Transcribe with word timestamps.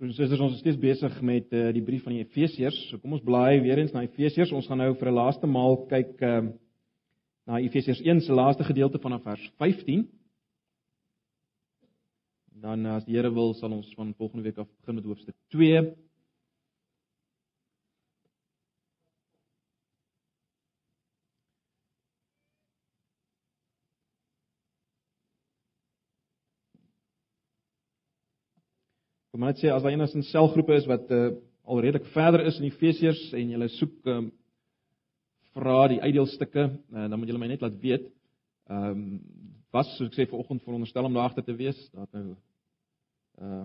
Ons 0.00 0.14
susters, 0.16 0.40
ons 0.40 0.54
is 0.56 0.62
steeds 0.62 0.78
besig 0.80 1.16
met 1.28 1.50
uh, 1.52 1.66
die 1.76 1.82
brief 1.84 2.06
van 2.06 2.14
die 2.14 2.22
Efesiërs. 2.22 2.76
So 2.88 2.96
kom 3.02 3.18
ons 3.18 3.24
blaai 3.24 3.60
weer 3.60 3.82
eens 3.82 3.92
na 3.92 4.00
Efesiërs. 4.06 4.52
Ons 4.56 4.64
gaan 4.70 4.80
nou 4.80 4.94
vir 4.96 5.10
'n 5.10 5.16
laaste 5.18 5.48
maal 5.56 5.76
kyk 5.90 6.22
uh, 6.24 6.38
na 7.44 7.58
Efesiërs 7.60 8.00
1 8.00 8.22
se 8.24 8.32
laaste 8.32 8.64
gedeelte 8.64 8.96
vanaf 9.02 9.26
vers 9.28 9.42
15. 9.60 10.06
Dan 12.64 12.86
as 12.86 13.04
die 13.04 13.18
Here 13.18 13.28
wil, 13.28 13.52
sal 13.52 13.76
ons 13.76 13.92
van 13.92 14.14
volgende 14.16 14.46
week 14.48 14.62
af 14.64 14.70
begin 14.80 14.94
met 14.94 15.04
hoofstuk 15.04 15.36
2. 15.52 15.84
Kom 29.40 29.48
net 29.48 29.56
sê 29.62 29.70
as 29.72 29.80
daar 29.80 29.94
enigins 29.94 30.12
'n 30.20 30.28
selgroepe 30.28 30.74
is 30.76 30.84
wat 30.84 31.08
uh, 31.16 31.32
al 31.64 31.80
redelik 31.80 32.04
verder 32.12 32.42
is 32.44 32.58
in 32.60 32.66
Efesiërs 32.68 33.32
en 33.32 33.52
julle 33.54 33.68
soek 33.72 34.08
um, 34.12 34.26
vra 35.56 35.88
die 35.88 36.00
uitdeelstukke, 36.02 36.64
uh, 36.68 37.06
dan 37.08 37.16
moet 37.18 37.30
julle 37.30 37.40
my 37.40 37.48
net 37.48 37.64
laat 37.64 37.78
weet. 37.80 38.04
Ehm 38.68 38.90
um, 38.90 39.22
was 39.72 39.88
soos 39.96 40.10
ek 40.10 40.18
sê 40.18 40.28
vanoggend 40.28 40.60
veronderstel 40.66 41.08
om 41.08 41.16
daar 41.16 41.30
agter 41.30 41.44
te 41.44 41.56
wees. 41.56 41.80
Het 41.96 42.12
nou 42.12 42.36
uh 43.40 43.64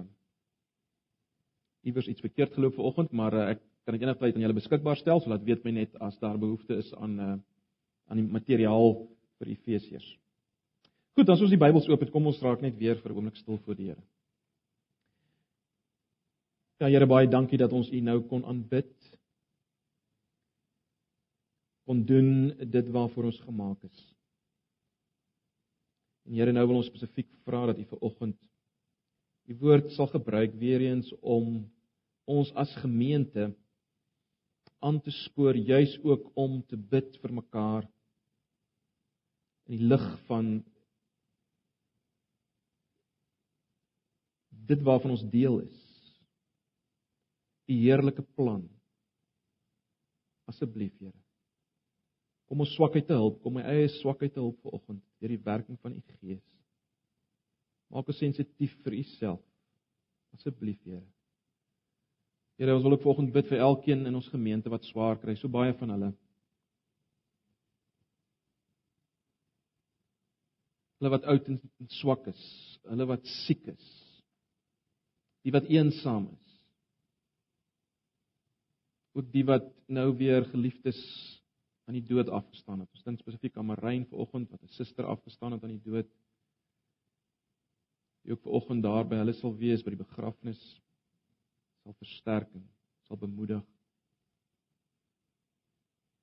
iewers 1.84 2.08
iets 2.08 2.24
verkeerd 2.24 2.54
geloop 2.54 2.80
vanoggend, 2.80 3.12
maar 3.12 3.34
uh, 3.34 3.52
ek 3.52 3.60
kan 3.84 4.00
dit 4.00 4.02
eendag 4.02 4.24
tyd 4.24 4.36
aan 4.36 4.48
julle 4.48 4.60
beskikbaar 4.62 4.96
stel 4.96 5.20
sodat 5.20 5.44
weet 5.44 5.68
my 5.68 5.72
net 5.72 6.00
as 6.00 6.16
daar 6.24 6.40
behoefte 6.40 6.80
is 6.80 6.96
aan 6.96 7.20
uh 7.20 7.38
aan 8.08 8.24
die 8.24 8.32
materiaal 8.32 9.10
vir 9.40 9.48
Efesiërs. 9.58 10.08
Goed, 11.20 11.30
as 11.30 11.42
ons 11.42 11.52
die 11.52 11.60
Bybels 11.60 11.90
oop 11.90 12.00
het, 12.00 12.16
kom 12.16 12.32
ons 12.32 12.42
raak 12.42 12.62
net 12.62 12.80
weer 12.80 12.96
vir 12.96 13.12
'n 13.12 13.18
oomblik 13.18 13.36
stil 13.36 13.60
voor 13.66 13.76
die 13.76 13.92
Here. 13.92 14.15
Ja 16.80 16.90
Here 16.92 17.08
baie 17.08 17.28
dankie 17.32 17.60
dat 17.60 17.72
ons 17.72 17.88
U 17.88 18.00
nou 18.04 18.18
kon 18.28 18.44
aanbid. 18.44 18.92
Kon 21.88 22.02
doen 22.04 22.52
dit 22.60 22.90
waarvoor 22.92 23.30
ons 23.30 23.40
gemaak 23.46 23.86
is. 23.88 24.02
En 26.28 26.36
Here 26.36 26.52
nou 26.52 26.66
wil 26.68 26.82
ons 26.82 26.90
spesifiek 26.92 27.30
vra 27.48 27.64
dat 27.72 27.80
U 27.80 27.88
vir 27.94 28.04
oggend 28.10 28.42
U 29.46 29.56
woord 29.62 29.92
sal 29.94 30.10
gebruik 30.10 30.56
weer 30.58 30.82
eens 30.82 31.12
om 31.22 31.60
ons 32.26 32.50
as 32.58 32.72
gemeente 32.82 33.52
aan 34.82 34.98
te 35.06 35.14
spoor 35.14 35.56
juis 35.56 35.94
ook 36.02 36.32
om 36.34 36.64
te 36.66 36.78
bid 36.78 37.14
vir 37.22 37.34
mekaar 37.40 37.86
in 39.70 39.78
die 39.78 39.86
lig 39.94 40.08
van 40.26 40.50
dit 44.74 44.82
waarvan 44.82 45.14
ons 45.14 45.28
deel 45.30 45.62
is 45.62 45.85
u 47.68 47.74
heerlike 47.74 48.22
plan. 48.36 48.64
Asseblief, 50.46 50.94
Here. 51.00 51.18
Kom 52.46 52.62
ons 52.62 52.76
swakheid 52.78 53.08
te 53.10 53.18
help, 53.18 53.40
kom 53.42 53.56
my 53.58 53.64
eie 53.66 53.88
swakheid 53.98 54.36
te 54.36 54.42
help 54.42 54.60
vanoggend 54.62 55.02
deur 55.18 55.34
die 55.34 55.42
werking 55.48 55.80
van 55.82 55.96
u 55.98 56.02
Gees. 56.20 56.44
Maak 57.90 58.10
ons 58.12 58.22
sensitief 58.22 58.76
vir 58.86 59.00
u 59.00 59.02
self. 59.16 59.42
Asseblief, 60.38 60.78
Here. 60.86 61.02
Here, 62.60 62.76
ons 62.76 62.86
wil 62.86 62.96
ook 62.96 63.04
vanoggend 63.04 63.34
bid 63.34 63.50
vir 63.50 63.66
elkeen 63.66 64.06
in 64.06 64.16
ons 64.16 64.30
gemeente 64.32 64.72
wat 64.72 64.86
swaar 64.88 65.18
kry, 65.20 65.36
so 65.40 65.50
baie 65.52 65.74
van 65.82 65.92
hulle. 65.96 66.14
Hulle 71.02 71.12
wat 71.12 71.26
oud 71.34 71.50
en 71.52 71.60
swak 71.98 72.30
is, 72.32 72.46
hulle 72.88 73.10
wat 73.10 73.26
siek 73.44 73.66
is, 73.74 73.90
die 75.44 75.54
wat 75.54 75.68
eensaam 75.74 76.30
is 76.30 76.45
ook 79.16 79.32
die 79.32 79.46
wat 79.48 79.68
nou 79.88 80.10
weer 80.18 80.46
geliefdes 80.52 81.00
aan 81.88 81.96
die 81.96 82.04
dood 82.04 82.30
afgestaan 82.30 82.82
het. 82.84 82.92
Ons 82.92 83.06
dink 83.06 83.22
spesifiek 83.22 83.58
aan 83.58 83.70
Marijn 83.70 84.08
vanoggend 84.10 84.50
wat 84.52 84.64
'n 84.64 84.74
suster 84.76 85.06
afgestaan 85.06 85.52
het 85.52 85.64
aan 85.64 85.78
die 85.78 85.92
dood. 85.92 86.10
Die 88.24 88.34
ook 88.34 88.42
vanoggend 88.42 88.84
daar 88.84 89.08
by 89.08 89.16
hulle 89.16 89.34
sal 89.34 89.56
wees 89.58 89.84
by 89.84 89.90
die 89.90 90.04
begrafnis 90.04 90.82
sal 91.84 91.94
versterking, 91.94 92.68
sal 93.08 93.18
bemoedig. 93.18 93.64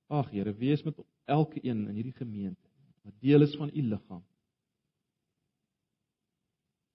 Ag 0.07 0.31
Here, 0.31 0.53
wees 0.53 0.83
met 0.83 0.99
elke 1.25 1.65
een 1.65 1.89
in 1.89 1.95
hierdie 1.95 2.19
gemeente 2.19 2.69
wat 3.03 3.21
deel 3.21 3.43
is 3.43 3.57
van 3.57 3.71
u 3.75 3.83
liggaam. 3.83 4.25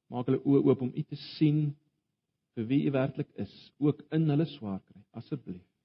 Maak 0.08 0.26
hulle 0.26 0.44
oë 0.44 0.64
oop 0.64 0.82
om 0.82 0.92
u 0.96 1.04
te 1.04 1.16
sien 1.16 1.76
vir 2.54 2.66
wie 2.66 2.86
u 2.86 2.92
werklik 2.92 3.32
is, 3.36 3.74
ook 3.78 4.02
in 4.12 4.30
hulle 4.30 4.46
swaar 4.46 4.82
kry, 4.84 5.02
asseblief 5.12 5.77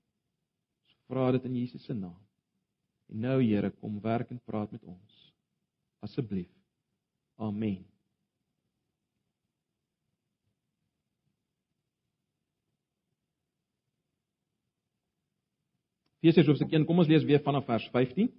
vra 1.13 1.31
dit 1.37 1.45
in 1.45 1.61
Jesus 1.61 1.85
se 1.85 1.95
naam. 1.95 2.21
En 3.13 3.21
nou 3.27 3.39
Here, 3.45 3.71
kom 3.71 4.01
werk 4.01 4.31
en 4.33 4.41
praat 4.49 4.73
met 4.73 4.83
ons. 4.89 5.17
Asseblief. 6.01 6.51
Amen. 7.37 7.83
Efesiërs 16.23 16.53
hoofstuk 16.53 16.71
1, 16.71 16.87
kom 16.87 17.03
ons 17.03 17.11
lees 17.11 17.25
weer 17.27 17.43
vanaf 17.43 17.67
vers 17.67 17.89
15. 17.91 18.31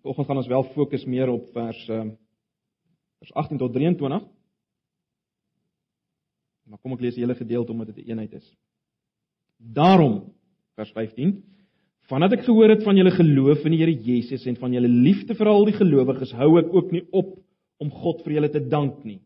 Vanoggend 0.00 0.26
gaan 0.30 0.40
ons 0.40 0.48
wel 0.48 0.64
fokus 0.72 1.04
meer 1.04 1.30
op 1.30 1.52
vers 1.52 1.84
ehm 1.92 2.16
vers 3.18 3.32
18 3.34 3.58
tot 3.58 3.72
23. 3.74 4.22
Maar 6.70 6.78
kom 6.78 6.92
ek 6.94 7.00
lees 7.02 7.16
die 7.16 7.24
hele 7.24 7.34
gedeelte 7.34 7.72
omdat 7.74 7.90
dit 7.90 8.04
'n 8.04 8.10
eenheid 8.10 8.32
is. 8.38 8.46
Daarom 9.56 10.37
vers 10.78 10.92
15. 10.94 11.38
Vandat 12.08 12.38
ek 12.38 12.46
gehoor 12.46 12.72
het 12.72 12.84
van 12.86 12.96
julle 12.96 13.12
geloof 13.12 13.66
in 13.68 13.74
die 13.74 13.80
Here 13.82 13.92
Jesus 13.92 14.46
en 14.48 14.56
van 14.60 14.72
julle 14.72 14.88
liefde 14.88 15.36
vir 15.36 15.50
al 15.50 15.66
die 15.68 15.76
gelowiges, 15.76 16.32
hou 16.38 16.54
ek 16.60 16.70
ook 16.72 16.92
nie 16.94 17.04
op 17.12 17.34
om 17.82 17.90
God 18.02 18.22
vir 18.24 18.38
julle 18.38 18.50
te 18.52 18.62
dank 18.64 19.02
nie. 19.06 19.20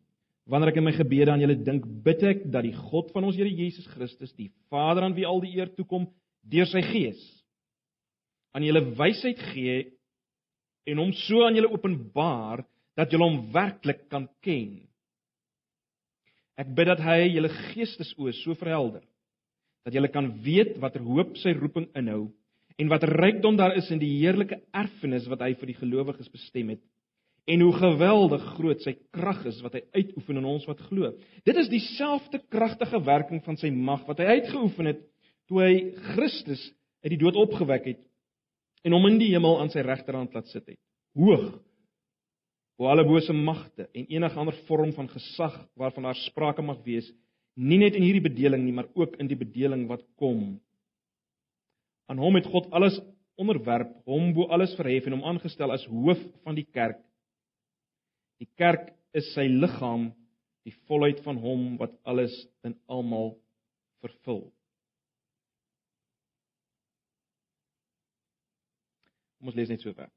Wanneer 0.51 0.73
ek 0.73 0.81
in 0.81 0.89
my 0.89 0.95
gebede 0.97 1.31
aan 1.31 1.45
julle 1.45 1.57
dink, 1.63 1.87
bid 2.05 2.25
ek 2.27 2.43
dat 2.51 2.67
die 2.67 2.75
God 2.75 3.13
van 3.15 3.29
ons 3.29 3.39
Here 3.39 3.51
Jesus 3.51 3.87
Christus, 3.95 4.35
die 4.35 4.51
Vader 4.73 5.07
aan 5.07 5.15
wie 5.15 5.29
al 5.29 5.41
die 5.45 5.55
eer 5.61 5.71
toekom 5.77 6.09
deur 6.51 6.67
sy 6.67 6.83
Gees, 6.83 7.21
aan 8.53 8.67
julle 8.67 8.83
wysheid 8.99 9.39
gee 9.53 9.85
en 10.91 10.99
hom 10.99 11.13
so 11.29 11.45
aan 11.47 11.55
julle 11.57 11.71
openbaar 11.71 12.65
dat 12.99 13.15
julle 13.15 13.29
hom 13.31 13.45
werklik 13.55 14.09
kan 14.11 14.27
ken. 14.45 14.83
Ek 16.59 16.75
bid 16.75 16.91
dat 16.91 17.01
hy 17.07 17.31
julle 17.31 17.53
geestesoë 17.71 18.35
so 18.43 18.59
verhelder 18.59 19.07
dat 19.87 19.95
jy 19.95 20.09
kan 20.15 20.31
weet 20.45 20.79
watter 20.83 21.03
hoop 21.03 21.37
sy 21.41 21.55
roeping 21.59 21.89
inhou 21.99 22.31
en 22.81 22.89
watter 22.89 23.13
rykdom 23.21 23.57
daar 23.59 23.77
is 23.77 23.91
in 23.93 24.01
die 24.01 24.15
heerlike 24.21 24.61
erfenis 24.73 25.29
wat 25.31 25.43
hy 25.45 25.53
vir 25.59 25.73
die 25.73 25.79
gelowiges 25.81 26.31
bestem 26.33 26.73
het 26.75 26.83
en 27.51 27.65
hoe 27.65 27.73
geweldig 27.75 28.45
groot 28.57 28.85
sy 28.85 28.95
krag 29.15 29.41
is 29.51 29.59
wat 29.65 29.75
hy 29.75 29.83
uitoefen 29.97 30.39
in 30.39 30.47
ons 30.47 30.67
wat 30.69 30.79
glo. 30.87 31.11
Dit 31.43 31.59
is 31.59 31.71
dieselfde 31.73 32.39
kragtige 32.53 33.01
werking 33.03 33.43
van 33.43 33.59
sy 33.59 33.73
mag 33.75 34.05
wat 34.07 34.23
hy 34.23 34.39
uitgeoefen 34.39 34.93
het 34.93 35.03
toe 35.51 35.59
hy 35.65 35.75
Christus 36.13 36.63
uit 37.03 37.17
die 37.17 37.21
dood 37.25 37.39
opgewek 37.41 37.89
het 37.91 38.01
en 38.87 38.95
hom 38.95 39.11
in 39.11 39.19
die 39.19 39.33
hemel 39.35 39.59
aan 39.63 39.73
sy 39.75 39.83
regterhand 39.83 40.35
laat 40.35 40.51
sit 40.55 40.65
het. 40.71 40.79
Hoog 41.19 41.51
bo 42.79 42.89
alle 42.91 43.05
bose 43.07 43.35
magte 43.37 43.89
en 43.91 44.07
enige 44.09 44.39
ander 44.39 44.57
vorm 44.69 44.95
van 44.97 45.11
gesag 45.11 45.59
waarvan 45.79 46.09
daar 46.09 46.19
sprake 46.23 46.63
mag 46.65 46.81
wees 46.87 47.11
nie 47.61 47.79
net 47.81 47.97
in 47.99 48.05
hierdie 48.05 48.25
bedeling 48.25 48.65
nie, 48.65 48.75
maar 48.77 48.89
ook 48.97 49.17
in 49.21 49.29
die 49.29 49.39
bedeling 49.39 49.87
wat 49.91 50.05
kom. 50.21 50.61
Aan 52.09 52.21
hom 52.21 52.39
het 52.39 52.49
God 52.49 52.71
alles 52.73 52.99
onderwerp, 53.41 53.93
hom 54.09 54.33
bo 54.37 54.49
alles 54.53 54.75
verhef 54.79 55.07
en 55.07 55.17
hom 55.19 55.27
aangestel 55.33 55.73
as 55.73 55.85
hoof 55.91 56.21
van 56.47 56.57
die 56.57 56.67
kerk. 56.69 57.01
Die 58.43 58.49
kerk 58.59 58.91
is 59.17 59.29
sy 59.37 59.47
liggaam, 59.49 60.11
die 60.67 60.75
volheid 60.89 61.21
van 61.25 61.39
hom 61.43 61.77
wat 61.81 61.95
alles 62.09 62.35
in 62.67 62.77
almal 62.91 63.35
vervul. 64.03 64.45
Kom 69.39 69.51
ons 69.51 69.59
lees 69.59 69.73
net 69.73 69.83
so 69.83 69.95
ver. 69.97 70.11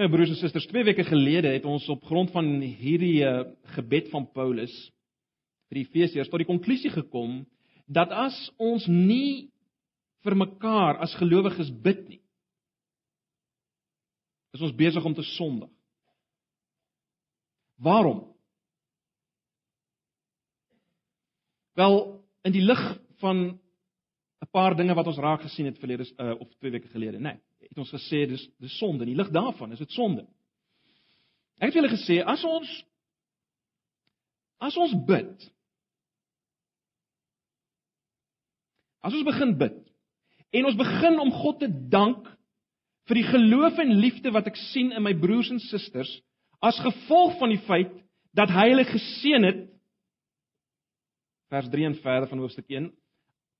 Nou 0.00 0.08
broers 0.08 0.30
en 0.32 0.38
susters, 0.40 0.66
twee 0.70 0.86
weke 0.88 1.04
gelede 1.04 1.50
het 1.52 1.66
ons 1.68 1.84
op 1.92 2.04
grond 2.08 2.30
van 2.32 2.46
hierdie 2.64 3.18
uh, 3.28 3.42
gebed 3.74 4.08
van 4.08 4.24
Paulus 4.32 4.72
vir 5.68 5.78
die 5.78 5.84
Efesiërs 5.84 6.30
tot 6.32 6.40
die 6.40 6.48
konklusie 6.48 6.92
gekom 6.94 7.42
dat 7.92 8.12
as 8.16 8.36
ons 8.56 8.86
nie 8.88 9.50
vir 10.24 10.38
mekaar 10.38 11.02
as 11.04 11.12
gelowiges 11.20 11.68
bid 11.84 12.06
nie, 12.08 12.22
is 14.56 14.64
ons 14.64 14.72
besig 14.76 15.04
om 15.04 15.16
te 15.16 15.24
sondig. 15.34 15.68
Waarom? 17.82 18.24
Wel, 21.76 21.98
in 22.48 22.56
die 22.56 22.64
lig 22.64 22.80
van 23.20 23.60
'n 24.40 24.52
paar 24.52 24.76
dinge 24.76 24.94
wat 24.94 25.06
ons 25.06 25.20
raak 25.20 25.42
gesien 25.42 25.66
het 25.66 25.78
verlede 25.78 26.08
uh, 26.16 26.40
of 26.40 26.48
twee 26.60 26.72
weke 26.72 26.88
gelede, 26.88 27.18
nê. 27.18 27.36
Nee 27.36 27.51
het 27.72 27.80
ons 27.80 27.92
gesê 27.94 28.26
dis 28.28 28.44
dis 28.60 28.78
sonde. 28.78 29.08
Die 29.08 29.16
lig 29.16 29.32
daarvan 29.32 29.72
is 29.72 29.80
dit 29.80 29.96
sonde. 29.96 30.26
Ek 31.58 31.70
het 31.70 31.80
julle 31.80 31.92
gesê 31.92 32.20
as 32.22 32.44
ons 32.44 32.70
As 34.62 34.76
ons 34.78 34.92
bid, 35.08 35.46
as 39.02 39.10
ons 39.10 39.26
begin 39.26 39.56
bid 39.58 39.80
en 40.54 40.68
ons 40.68 40.78
begin 40.78 41.18
om 41.18 41.32
God 41.34 41.58
te 41.62 41.68
dank 41.90 42.28
vir 43.10 43.18
die 43.18 43.26
geloof 43.26 43.80
en 43.82 43.96
liefde 43.98 44.30
wat 44.34 44.46
ek 44.52 44.60
sien 44.68 44.92
in 44.94 45.02
my 45.02 45.14
broers 45.18 45.50
en 45.50 45.58
susters 45.64 46.12
as 46.62 46.78
gevolg 46.84 47.34
van 47.40 47.50
die 47.50 47.62
feit 47.66 47.90
dat 48.38 48.52
hy 48.54 48.68
hulle 48.70 48.86
geseën 48.86 49.48
het 49.48 49.64
vers 51.50 51.70
3 51.72 51.88
en 51.88 51.98
verder 52.04 52.30
van 52.30 52.44
hoofstuk 52.44 52.70
1 52.70 52.86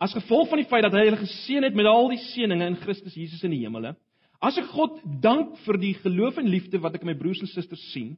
as 0.03 0.15
gevolg 0.17 0.51
van 0.51 0.61
die 0.63 0.69
feit 0.71 0.85
dat 0.87 0.97
hy 0.97 1.05
hulle 1.07 1.21
geseën 1.21 1.67
het 1.67 1.77
met 1.79 1.89
al 1.89 2.11
die 2.11 2.21
seënings 2.33 2.67
in 2.67 2.81
Christus 2.83 3.17
Jesus 3.19 3.45
in 3.47 3.55
die 3.55 3.63
hemele 3.63 3.95
as 4.43 4.59
ek 4.59 4.71
God 4.75 4.99
dank 5.23 5.55
vir 5.67 5.79
die 5.83 5.95
geloof 6.03 6.41
en 6.43 6.51
liefde 6.51 6.81
wat 6.83 6.99
ek 6.99 7.07
in 7.07 7.13
my 7.13 7.19
broers 7.19 7.43
en 7.45 7.51
susters 7.51 7.85
sien 7.93 8.15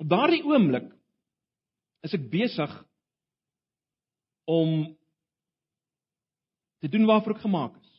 op 0.00 0.08
daardie 0.12 0.44
oomblik 0.48 0.88
is 2.06 2.16
ek 2.16 2.28
besig 2.32 2.72
om 4.50 4.82
te 6.80 6.88
doen 6.88 7.06
waarvoor 7.08 7.36
ek 7.36 7.44
gemaak 7.44 7.76
is 7.80 7.90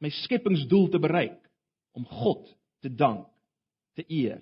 my 0.00 0.10
skepingsdoel 0.22 0.88
te 0.90 0.98
bereik 0.98 1.38
om 1.92 2.06
God 2.08 2.46
te 2.80 2.88
dank, 2.88 3.26
te 3.94 4.04
eer. 4.08 4.40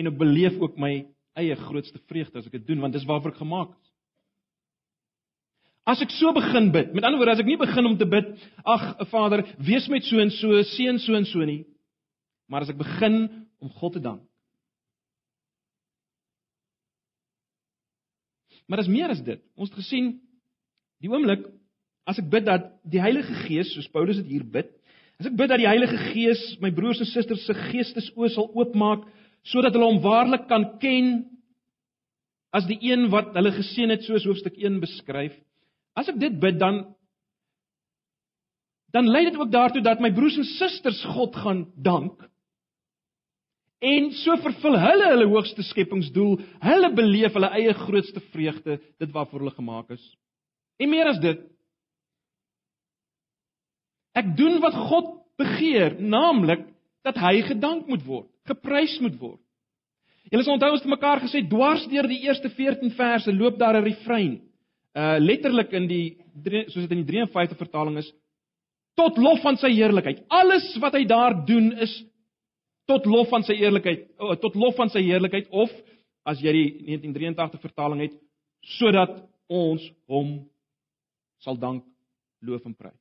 En 0.00 0.08
ek 0.08 0.18
beleef 0.20 0.56
ook 0.60 0.78
my 0.80 0.94
eie 1.38 1.56
grootste 1.68 2.00
vreugde 2.08 2.40
as 2.40 2.48
ek 2.48 2.58
dit 2.58 2.66
doen 2.72 2.80
want 2.82 2.96
dis 2.96 3.06
waarvoor 3.08 3.34
ek 3.34 3.42
gemaak 3.42 3.74
is. 3.74 3.92
As 5.90 6.02
ek 6.04 6.12
so 6.14 6.32
begin 6.36 6.70
bid, 6.74 6.94
met 6.94 7.04
ander 7.04 7.18
woorde 7.20 7.36
as 7.36 7.42
ek 7.42 7.48
nie 7.48 7.58
begin 7.60 7.88
om 7.88 7.96
te 7.98 8.08
bid, 8.08 8.32
ag 8.68 8.84
Vader, 9.10 9.44
wees 9.58 9.88
met 9.90 10.04
so 10.06 10.20
en 10.22 10.30
so, 10.34 10.60
seën 10.74 11.00
so 11.02 11.16
en 11.18 11.26
so 11.26 11.44
nie, 11.46 11.62
maar 12.50 12.66
as 12.66 12.72
ek 12.72 12.78
begin 12.78 13.22
om 13.60 13.72
God 13.80 13.96
te 13.96 14.02
dank. 14.04 14.24
Maar 18.70 18.84
dis 18.84 18.92
meer 18.92 19.10
as 19.10 19.22
dit. 19.26 19.40
Ons 19.58 19.72
het 19.72 19.80
gesien 19.80 20.12
die 21.02 21.10
oomblik 21.10 21.48
As 22.10 22.18
ek 22.18 22.30
bid 22.32 22.46
dat 22.48 22.70
die 22.90 23.02
Heilige 23.02 23.34
Gees, 23.44 23.70
soos 23.74 23.88
Paulus 23.92 24.18
dit 24.22 24.32
hier 24.32 24.44
bid, 24.44 24.70
as 25.20 25.28
ek 25.28 25.36
bid 25.36 25.50
dat 25.52 25.60
die 25.60 25.68
Heilige 25.68 25.98
Gees 26.10 26.40
my 26.62 26.72
broers 26.74 27.02
en 27.02 27.08
susters 27.08 27.44
se 27.46 27.54
geestesoë 27.54 28.30
sal 28.34 28.48
oopmaak 28.56 29.04
sodat 29.48 29.74
hulle 29.76 29.88
hom 29.88 30.02
waarlik 30.04 30.46
kan 30.48 30.66
ken 30.82 31.12
as 32.52 32.66
die 32.68 32.78
een 32.82 33.08
wat 33.12 33.34
hulle 33.36 33.52
geseën 33.54 33.92
het 33.94 34.04
soos 34.04 34.26
hoofstuk 34.26 34.56
1 34.58 34.80
beskryf. 34.82 35.36
As 35.96 36.10
ek 36.10 36.18
dit 36.20 36.40
bid 36.40 36.58
dan 36.60 36.82
dan 38.90 39.06
lei 39.06 39.22
dit 39.28 39.36
ook 39.38 39.52
daartoe 39.52 39.84
dat 39.86 40.00
my 40.02 40.10
broers 40.10 40.40
en 40.40 40.48
susters 40.56 41.04
God 41.14 41.36
gaan 41.36 41.60
dank. 41.78 42.24
En 43.80 44.10
so 44.18 44.34
vervul 44.42 44.74
hulle 44.82 45.12
hulle 45.12 45.28
hoogste 45.30 45.62
skepingsdoel. 45.62 46.40
Hulle 46.60 46.90
beleef 46.92 47.36
hulle 47.38 47.52
eie 47.54 47.72
grootste 47.86 48.20
vreugde, 48.34 48.80
dit 48.98 49.14
waarvoor 49.14 49.44
hulle 49.44 49.54
gemaak 49.54 49.94
is. 49.94 50.02
En 50.82 50.90
meer 50.90 51.06
as 51.06 51.20
dit, 51.22 51.38
Ek 54.16 54.32
doen 54.38 54.58
wat 54.62 54.74
God 54.90 55.12
begeer, 55.40 55.96
naamlik 56.02 56.66
dat 57.06 57.16
hy 57.16 57.40
gedank 57.46 57.88
moet 57.88 58.02
word, 58.06 58.28
geprys 58.48 58.98
moet 59.00 59.16
word. 59.20 59.40
Julle 60.30 60.44
sal 60.44 60.54
onthou 60.58 60.70
ons 60.74 60.82
het 60.82 60.90
mekaar 60.90 61.22
gesê 61.24 61.42
dwars 61.48 61.86
deur 61.90 62.06
die 62.10 62.22
eerste 62.26 62.50
14 62.54 62.92
verse 62.98 63.32
loop 63.32 63.58
daar 63.58 63.80
'n 63.80 63.84
refrein. 63.84 64.40
Uh 64.94 65.18
letterlik 65.18 65.72
in 65.72 65.86
die 65.88 66.16
soos 66.68 66.86
dit 66.86 66.92
in 66.92 67.04
die 67.04 67.12
53 67.12 67.58
vertaling 67.58 67.98
is 67.98 68.12
tot 68.94 69.18
lof 69.18 69.40
van 69.42 69.56
sy 69.56 69.70
heerlikheid. 69.72 70.24
Alles 70.28 70.76
wat 70.82 70.94
hy 70.94 71.04
daar 71.04 71.46
doen 71.46 71.72
is 71.72 71.92
tot 72.90 73.06
lof 73.06 73.28
van 73.30 73.42
sy 73.46 73.54
eerlikheid, 73.54 74.08
oh, 74.18 74.34
tot 74.34 74.54
lof 74.54 74.76
van 74.76 74.90
sy 74.90 75.02
heerlikheid 75.06 75.48
of 75.50 75.70
as 76.28 76.40
jy 76.42 76.52
die 76.52 76.68
1983 76.98 77.62
vertaling 77.62 78.00
het 78.00 78.16
sodat 78.78 79.14
ons 79.48 79.84
hom 80.10 80.34
sal 81.40 81.56
dank, 81.56 81.84
loof 82.44 82.66
en 82.68 82.74
prys. 82.76 82.99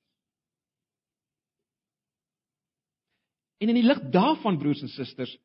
En 3.59 3.67
in 3.67 3.75
die 3.75 3.85
lig 3.85 3.99
daarvan 4.13 4.57
broers 4.57 4.81
en 4.81 4.91
susters, 4.91 5.35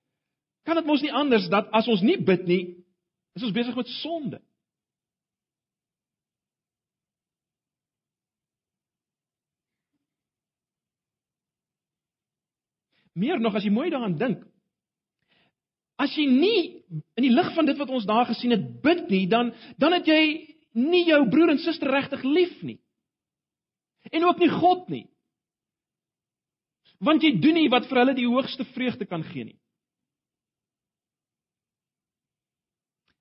kan 0.64 0.78
dit 0.78 0.86
mos 0.86 1.02
nie 1.02 1.12
anders 1.12 1.48
dat 1.52 1.70
as 1.74 1.88
ons 1.90 2.02
nie 2.06 2.16
bid 2.22 2.46
nie, 2.48 2.62
is 3.34 3.42
ons 3.42 3.54
besig 3.54 3.74
met 3.76 3.90
sonde. 3.98 4.40
Meer 13.14 13.38
nog 13.42 13.54
as 13.54 13.66
jy 13.66 13.70
mooi 13.70 13.90
daaraan 13.92 14.16
dink, 14.18 14.40
as 16.02 16.14
jy 16.18 16.24
nie 16.26 16.60
in 17.14 17.26
die 17.26 17.34
lig 17.34 17.52
van 17.54 17.66
dit 17.66 17.78
wat 17.78 17.90
ons 17.94 18.06
daar 18.06 18.26
gesien 18.26 18.54
het 18.54 18.64
bid 18.82 19.06
nie, 19.10 19.26
dan 19.30 19.52
dan 19.78 19.94
het 19.98 20.08
jy 20.10 20.22
nie 20.74 21.04
jou 21.06 21.20
broer 21.30 21.52
en 21.54 21.62
suster 21.62 21.90
regtig 21.94 22.24
lief 22.26 22.54
nie. 22.66 22.80
En 24.10 24.26
ook 24.26 24.42
nie 24.42 24.50
God 24.50 24.88
nie 24.90 25.04
want 27.04 27.22
jy 27.22 27.34
doen 27.40 27.58
nie 27.58 27.68
wat 27.72 27.86
vir 27.90 28.00
hulle 28.02 28.14
die 28.16 28.28
hoogste 28.28 28.64
vreugde 28.72 29.06
kan 29.06 29.22
gee 29.30 29.44
nie. 29.50 29.58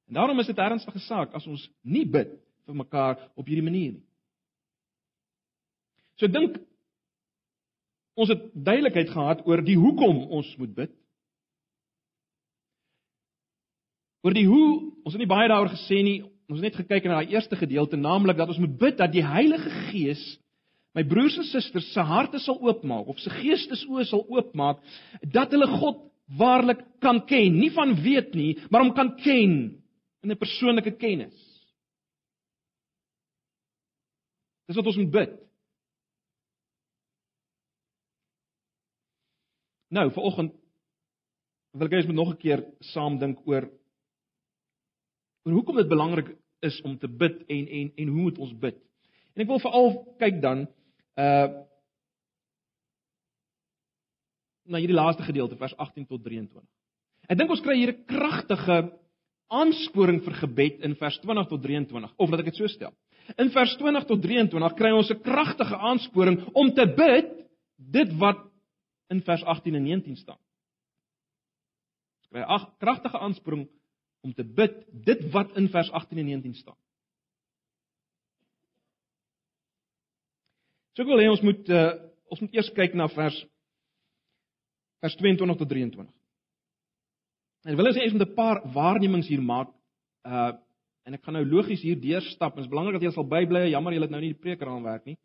En 0.07 0.19
daarom 0.19 0.39
is 0.39 0.47
dit 0.47 0.57
'n 0.57 0.61
ernstige 0.61 0.99
saak 0.99 1.33
as 1.33 1.47
ons 1.47 1.69
nie 1.81 2.05
bid 2.05 2.29
vir 2.65 2.75
mekaar 2.75 3.31
op 3.35 3.45
hierdie 3.45 3.63
manier 3.69 3.91
nie. 3.93 4.05
So 6.15 6.27
dink 6.27 6.57
ons 8.13 8.29
het 8.29 8.43
duidelikheid 8.53 9.09
gehad 9.09 9.47
oor 9.47 9.63
die 9.65 9.77
hoekom 9.77 10.27
ons 10.29 10.57
moet 10.57 10.75
bid. 10.75 10.91
Oor 14.23 14.33
die 14.33 14.45
hoe, 14.47 14.93
ons 15.03 15.15
het 15.15 15.19
nie 15.19 15.27
baie 15.27 15.49
daaroor 15.49 15.73
gesê 15.73 16.03
nie. 16.03 16.21
Ons 16.47 16.61
het 16.61 16.69
net 16.69 16.75
gekyk 16.75 17.03
na 17.03 17.17
daai 17.17 17.33
eerste 17.33 17.55
gedeelte, 17.55 17.97
naamlik 17.97 18.37
dat 18.37 18.47
ons 18.47 18.59
moet 18.61 18.77
bid 18.77 18.97
dat 18.97 19.11
die 19.11 19.25
Heilige 19.25 19.69
Gees 19.89 20.21
my 20.93 21.03
broers 21.03 21.37
en 21.37 21.47
susters 21.49 21.91
se 21.93 22.01
harte 22.05 22.39
sal 22.39 22.59
oopmaak 22.61 23.07
of 23.09 23.19
se 23.19 23.31
geestesoë 23.33 24.05
sal 24.09 24.25
oopmaak 24.29 24.81
dat 25.33 25.53
hulle 25.53 25.69
God 25.79 26.03
waarlik 26.39 26.81
kan 27.03 27.19
ken, 27.27 27.57
nie 27.59 27.71
van 27.75 27.95
weet 28.01 28.33
nie, 28.37 28.53
maar 28.71 28.85
om 28.85 28.93
kan 28.95 29.15
ken 29.19 29.55
in 30.23 30.31
'n 30.31 30.37
persoonlike 30.37 30.95
kennis. 30.97 31.35
Dis 34.67 34.75
wat 34.75 34.85
ons 34.85 34.97
moet 34.97 35.11
bid. 35.11 35.33
Nou, 39.89 40.09
vanoggend 40.11 40.53
wil 41.73 41.87
ek 41.87 41.93
hê 41.93 41.97
ons 41.97 42.07
moet 42.07 42.15
nog 42.15 42.33
'n 42.33 42.41
keer 42.41 42.63
saam 42.93 43.19
dink 43.19 43.41
oor 43.47 43.69
oor 45.45 45.53
hoekom 45.53 45.75
dit 45.75 45.89
belangrik 45.89 46.37
is 46.61 46.81
om 46.81 46.97
te 46.97 47.07
bid 47.07 47.43
en 47.49 47.67
en 47.67 47.91
en 47.97 48.07
hoe 48.07 48.21
moet 48.21 48.37
ons 48.37 48.53
bid? 48.59 48.77
En 49.35 49.41
ek 49.41 49.47
wil 49.47 49.59
veral 49.59 50.15
kyk 50.19 50.41
dan 50.41 50.67
Uh 51.15 51.63
na 54.63 54.79
hierdie 54.79 54.95
laaste 54.95 55.25
gedeelte 55.27 55.57
vers 55.59 55.73
18 55.75 56.05
tot 56.07 56.21
23. 56.23 56.63
Ek 57.27 57.37
dink 57.37 57.51
ons 57.51 57.61
kry 57.63 57.75
hier 57.75 57.91
'n 57.91 58.05
kragtige 58.07 58.77
aansporing 59.51 60.21
vir 60.23 60.35
gebed 60.39 60.79
in 60.87 60.95
vers 60.95 61.19
20 61.19 61.49
tot 61.49 61.61
23 61.61 62.13
of 62.17 62.29
laat 62.29 62.39
ek 62.39 62.51
dit 62.51 62.61
so 62.61 62.67
stel. 62.67 62.93
In 63.37 63.51
vers 63.51 63.75
20 63.77 64.07
tot 64.07 64.21
23 64.21 64.75
kry 64.79 64.91
ons 64.91 65.11
'n 65.11 65.21
kragtige 65.21 65.77
aansporing 65.77 66.39
om 66.53 66.73
te 66.73 66.85
bid 66.85 67.29
dit 67.77 68.09
wat 68.19 68.39
in 69.09 69.21
vers 69.21 69.43
18 69.43 69.75
en 69.75 69.83
19 69.83 70.15
staan. 70.15 70.39
Ons 72.21 72.29
kry 72.31 72.41
'n 72.41 72.67
kragtige 72.79 73.19
aansporing 73.19 73.67
om 74.23 74.33
te 74.33 74.43
bid 74.43 74.85
dit 75.05 75.31
wat 75.31 75.57
in 75.57 75.69
vers 75.69 75.91
18 75.91 76.17
en 76.17 76.25
19 76.25 76.53
staan. 76.55 76.79
So 80.93 81.01
ek 81.01 81.09
wil 81.09 81.21
hê 81.21 81.29
ons 81.31 81.41
moet 81.41 81.69
uh, 81.73 81.93
ons 82.33 82.41
moet 82.43 82.57
eers 82.57 82.69
kyk 82.77 82.93
na 82.97 83.07
vers 83.13 83.37
vers 85.03 85.15
22 85.19 85.57
tot 85.59 85.69
23. 85.69 86.05
En 87.67 87.79
wil 87.79 87.89
ons 87.89 87.97
eers 87.99 88.13
met 88.13 88.27
'n 88.27 88.35
paar 88.35 88.61
waarnemings 88.75 89.27
hier 89.27 89.41
maak. 89.41 89.73
Uh 90.25 90.53
en 91.03 91.17
ek 91.17 91.23
gaan 91.25 91.35
nou 91.35 91.43
logies 91.43 91.81
hier 91.83 91.99
deurstap. 91.99 92.55
Dit 92.55 92.63
is 92.63 92.71
belangrik 92.71 92.95
dat 92.95 93.03
jy 93.03 93.11
sal 93.11 93.27
bybly. 93.27 93.67
Jammer 93.67 93.91
jy 93.91 93.99
het 93.99 94.09
nou 94.09 94.21
nie 94.21 94.31
die 94.31 94.39
preker 94.39 94.69
aanwerk 94.71 95.03
nie. 95.05 95.17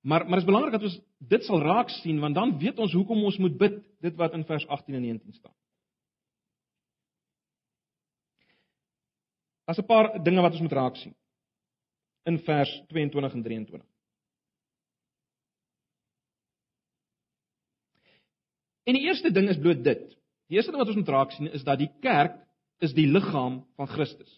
Maar 0.00 0.24
maar 0.28 0.38
is 0.38 0.48
belangrik 0.48 0.72
dat 0.72 0.82
ons 0.82 1.00
dit 1.18 1.44
sal 1.44 1.60
raak 1.60 1.90
sien 1.90 2.20
want 2.20 2.34
dan 2.34 2.58
weet 2.58 2.78
ons 2.78 2.92
hoekom 2.92 3.24
ons 3.24 3.38
moet 3.38 3.58
bid 3.58 3.82
dit 4.00 4.14
wat 4.16 4.32
in 4.32 4.44
vers 4.44 4.66
18 4.66 4.94
en 4.94 5.02
19 5.02 5.32
staan. 5.32 5.52
Daar's 9.66 9.78
'n 9.78 9.86
paar 9.86 10.22
dinge 10.22 10.40
wat 10.40 10.52
ons 10.52 10.60
moet 10.60 10.72
raak 10.72 10.96
sien 10.96 11.14
in 12.24 12.38
vers 12.38 12.82
22 12.88 13.32
en 13.34 13.42
23. 13.42 13.95
En 18.86 18.94
die 18.94 19.06
eerste 19.08 19.32
ding 19.34 19.48
is 19.50 19.60
bloot 19.60 19.82
dit. 19.84 20.04
Die 20.50 20.58
eerste 20.58 20.72
ding 20.72 20.80
wat 20.82 20.92
ons 20.92 21.00
moet 21.00 21.12
raak 21.14 21.34
sien 21.34 21.50
is 21.50 21.64
dat 21.66 21.80
die 21.82 21.90
kerk 22.04 22.38
is 22.84 22.94
die 22.94 23.08
liggaam 23.10 23.64
van 23.76 23.90
Christus. 23.90 24.30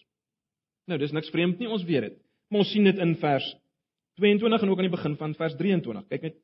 Nou, 0.89 0.97
dis 0.97 1.13
niks 1.13 1.29
vreemd 1.29 1.59
nie, 1.61 1.69
ons 1.69 1.85
weet 1.85 2.07
dit. 2.07 2.17
Maar 2.49 2.63
ons 2.63 2.71
sien 2.73 2.87
dit 2.87 2.97
in 2.97 3.13
vers 3.21 3.45
22 4.17 4.63
en 4.63 4.71
ook 4.71 4.81
aan 4.81 4.89
die 4.89 4.97
begin 4.97 5.15
van 5.19 5.35
vers 5.37 5.55
23. 5.59 6.07
Kyk 6.09 6.29
net 6.29 6.39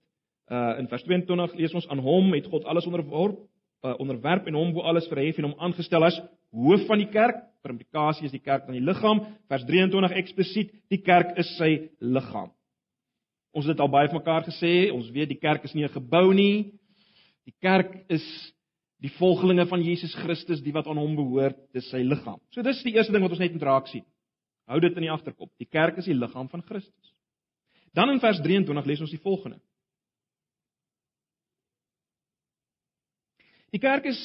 uh 0.53 0.77
in 0.77 0.87
vers 0.87 1.01
22 1.07 1.55
lees 1.57 1.73
ons 1.73 1.87
aan 1.89 2.03
hom 2.05 2.29
het 2.35 2.45
God 2.51 2.67
alles 2.69 2.85
onderworp 2.85 3.39
uh, 3.85 3.93
onderwerp 3.97 4.47
en 4.47 4.57
hom 4.57 4.73
bo 4.73 4.85
alles 4.85 5.07
verhef 5.09 5.39
en 5.39 5.49
hom 5.49 5.55
aangestel 5.67 6.05
as 6.05 6.17
hoof 6.55 6.85
van 6.89 7.01
die 7.01 7.09
kerk. 7.11 7.41
Per 7.65 7.73
implikasie 7.73 8.27
is 8.29 8.33
die 8.33 8.43
kerk 8.43 8.67
dan 8.67 8.77
die 8.77 8.85
liggaam. 8.85 9.23
Vers 9.49 9.65
23 9.67 10.15
eksplisiet, 10.21 10.73
die 10.93 11.01
kerk 11.01 11.35
is 11.41 11.49
sy 11.59 11.89
liggaam. 11.99 12.51
Ons 13.55 13.65
het 13.65 13.75
dit 13.75 13.83
al 13.83 13.91
baie 13.91 14.09
vir 14.11 14.19
mekaar 14.19 14.45
gesê, 14.47 14.73
ons 14.93 15.09
weet 15.15 15.31
die 15.31 15.39
kerk 15.39 15.63
is 15.63 15.73
nie 15.73 15.85
'n 15.85 15.95
gebou 15.95 16.33
nie. 16.33 16.73
Die 17.45 17.55
kerk 17.61 17.93
is 18.09 18.25
die 19.03 19.11
volgelinge 19.19 19.67
van 19.69 19.83
Jesus 19.85 20.15
Christus, 20.17 20.63
die 20.63 20.73
wat 20.73 20.87
aan 20.89 20.97
hom 20.97 21.15
behoort, 21.17 21.59
dis 21.75 21.87
sy 21.91 22.01
liggaam. 22.05 22.39
So 22.55 22.63
dis 22.65 22.81
die 22.85 22.95
eerste 22.95 23.13
ding 23.13 23.25
wat 23.25 23.35
ons 23.35 23.43
net 23.43 23.53
moet 23.53 23.67
raak 23.67 23.89
sien. 23.91 24.05
Hou 24.71 24.79
dit 24.81 24.95
in 24.97 25.05
die 25.05 25.13
agterkop. 25.13 25.51
Die 25.61 25.69
kerk 25.69 25.99
is 26.01 26.09
die 26.09 26.17
liggaam 26.17 26.49
van 26.49 26.63
Christus. 26.65 27.13
Dan 27.95 28.09
in 28.15 28.19
vers 28.23 28.41
23 28.43 28.89
lees 28.89 29.03
ons 29.05 29.13
die 29.13 29.21
volgende. 29.21 29.59
Die 33.75 33.81
kerk 33.83 34.07
is 34.09 34.19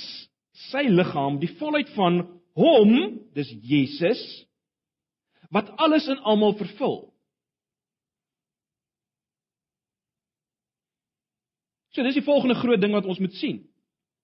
sy 0.70 0.84
liggaam, 0.88 1.40
die 1.42 1.50
volheid 1.58 1.90
van 1.96 2.22
hom, 2.58 2.92
dis 3.34 3.50
Jesus, 3.66 4.20
wat 5.50 5.72
alles 5.82 6.06
in 6.10 6.20
almal 6.22 6.54
vervul. 6.58 7.09
So 11.94 12.02
dis 12.06 12.18
die 12.18 12.26
volgende 12.26 12.54
groot 12.58 12.80
ding 12.80 12.94
wat 12.94 13.08
ons 13.10 13.18
moet 13.22 13.34
sien. 13.38 13.64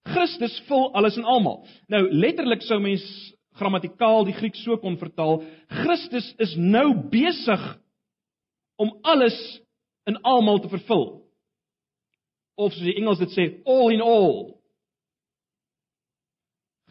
Christus 0.07 0.55
vul 0.69 0.93
alles 0.95 1.17
in 1.19 1.27
almal. 1.27 1.65
Nou 1.91 2.05
letterlik 2.11 2.63
sou 2.63 2.79
mens 2.83 3.05
grammatikaal 3.59 4.27
die 4.29 4.37
Griek 4.37 4.57
so 4.61 4.79
kon 4.79 4.99
vertaal: 5.01 5.41
Christus 5.83 6.29
is 6.43 6.55
nou 6.57 6.93
besig 7.11 7.63
om 8.79 8.93
alles 9.03 9.37
in 10.07 10.19
almal 10.23 10.61
te 10.63 10.71
vervul. 10.71 11.07
Of 12.57 12.73
soos 12.73 12.87
die 12.87 12.97
Engels 13.01 13.21
dit 13.21 13.35
sê, 13.35 13.49
all 13.69 13.91
in 13.93 14.05
all. 14.05 14.55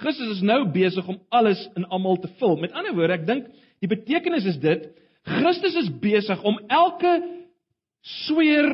Christus 0.01 0.35
is 0.35 0.43
nou 0.43 0.65
besig 0.73 1.07
om 1.07 1.21
alles 1.31 1.61
in 1.79 1.87
almal 1.87 2.19
te 2.19 2.29
vul. 2.41 2.57
Met 2.59 2.75
ander 2.75 2.93
woorde, 2.97 3.15
ek 3.15 3.27
dink 3.29 3.47
die 3.79 3.91
betekenis 3.91 4.47
is 4.51 4.59
dit: 4.59 4.89
Christus 5.39 5.77
is 5.85 5.93
besig 6.01 6.43
om 6.43 6.59
elke 6.67 7.15
sweer 8.25 8.67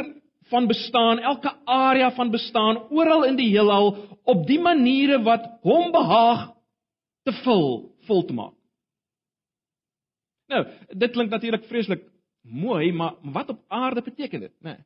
van 0.51 0.67
bestaan, 0.67 1.19
elke 1.19 1.51
area 1.65 2.11
van 2.11 2.31
bestaan 2.31 2.83
oral 2.91 3.25
in 3.25 3.37
die 3.39 3.49
heelal 3.53 3.93
op 4.27 4.45
die 4.47 4.59
maniere 4.59 5.21
wat 5.23 5.47
hom 5.65 5.91
behaag 5.93 6.49
te 7.25 7.33
vul, 7.43 7.67
vol 8.07 8.25
te 8.27 8.35
maak. 8.35 8.55
Nou, 10.51 10.65
dit 10.99 11.13
klink 11.15 11.31
natuurlik 11.31 11.67
vreeslik 11.69 12.03
mooi, 12.43 12.91
maar 12.91 13.15
wat 13.33 13.49
op 13.53 13.61
aarde 13.71 14.03
beteken 14.03 14.39
dit, 14.47 14.55
né? 14.59 14.75
Nee. 14.75 14.85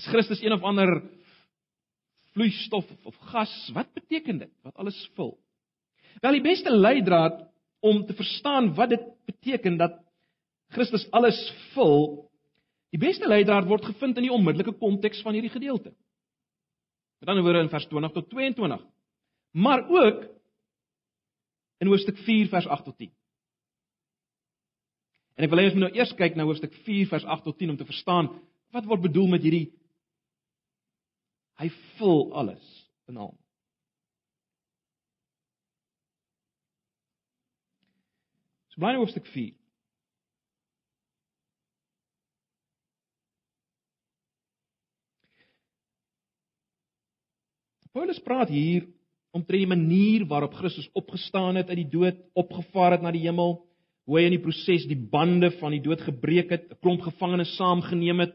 Is 0.00 0.08
Christus 0.08 0.40
een 0.40 0.54
of 0.56 0.62
ander 0.64 1.02
vloeistof 2.32 2.88
of 3.04 3.16
gas. 3.32 3.52
Wat 3.74 3.92
beteken 3.92 4.38
dit? 4.38 4.52
Wat 4.62 4.76
alles 4.80 4.96
vul? 5.14 5.36
Wel 6.20 6.38
die 6.38 6.44
beste 6.44 6.72
leidraad 6.72 7.42
om 7.80 8.06
te 8.06 8.14
verstaan 8.14 8.72
wat 8.74 8.88
dit 8.88 9.04
beteken 9.28 9.76
dat 9.76 9.98
Christus 10.72 11.04
alles 11.10 11.38
vul, 11.74 12.30
die 12.92 13.00
beste 13.00 13.28
leidraad 13.28 13.68
word 13.70 13.86
gevind 13.88 14.18
in 14.20 14.28
die 14.28 14.34
onmiddellike 14.34 14.76
konteks 14.80 15.22
van 15.24 15.36
hierdie 15.36 15.52
gedeelte. 15.52 15.94
Met 17.22 17.30
ander 17.30 17.44
woorde 17.46 17.64
in 17.64 17.72
vers 17.72 17.86
20 17.88 18.12
tot 18.12 18.30
22. 18.30 18.84
Maar 19.52 19.86
ook 19.88 20.24
in 21.82 21.90
hoofstuk 21.90 22.18
4 22.26 22.48
vers 22.52 22.66
8 22.66 22.84
tot 22.84 22.98
10. 22.98 23.12
En 25.40 25.46
ek 25.46 25.52
wil 25.52 25.62
hê 25.62 25.68
ons 25.70 25.76
moet 25.78 25.86
nou 25.88 25.94
eers 25.96 26.12
kyk 26.18 26.36
na 26.36 26.44
hoofstuk 26.46 26.74
4 26.84 27.08
vers 27.14 27.24
8 27.24 27.46
tot 27.48 27.58
10 27.58 27.72
om 27.72 27.78
te 27.80 27.88
verstaan 27.88 28.28
wat 28.72 28.88
word 28.88 29.08
bedoel 29.08 29.32
met 29.32 29.44
hierdie 29.44 29.68
Hy 31.60 31.68
vul 31.98 32.24
alles 32.34 32.64
in 33.10 33.18
hom. 33.20 33.34
So 38.72 38.80
bly 38.80 38.94
nou 38.94 39.02
hoofstuk 39.04 39.28
4. 39.34 39.52
Paulus 47.92 48.20
praat 48.24 48.48
hier 48.48 48.88
omtrent 49.32 49.62
die 49.62 49.68
manier 49.68 50.24
waarop 50.28 50.54
Christus 50.54 50.90
opgestaan 50.92 51.56
het 51.56 51.68
uit 51.68 51.84
die 51.84 51.90
dood, 51.92 52.18
opgevaar 52.36 52.98
het 52.98 53.04
na 53.04 53.12
die 53.12 53.24
hemel, 53.24 53.62
hoe 54.04 54.18
hy 54.18 54.26
in 54.26 54.34
die 54.36 54.42
proses 54.44 54.84
die 54.88 54.98
bande 54.98 55.50
van 55.60 55.72
die 55.72 55.80
dood 55.80 56.00
gebreek 56.04 56.50
het, 56.50 56.70
'n 56.70 56.80
klomp 56.82 57.00
gevangenes 57.00 57.56
saamgeneem 57.56 58.20
het, 58.20 58.34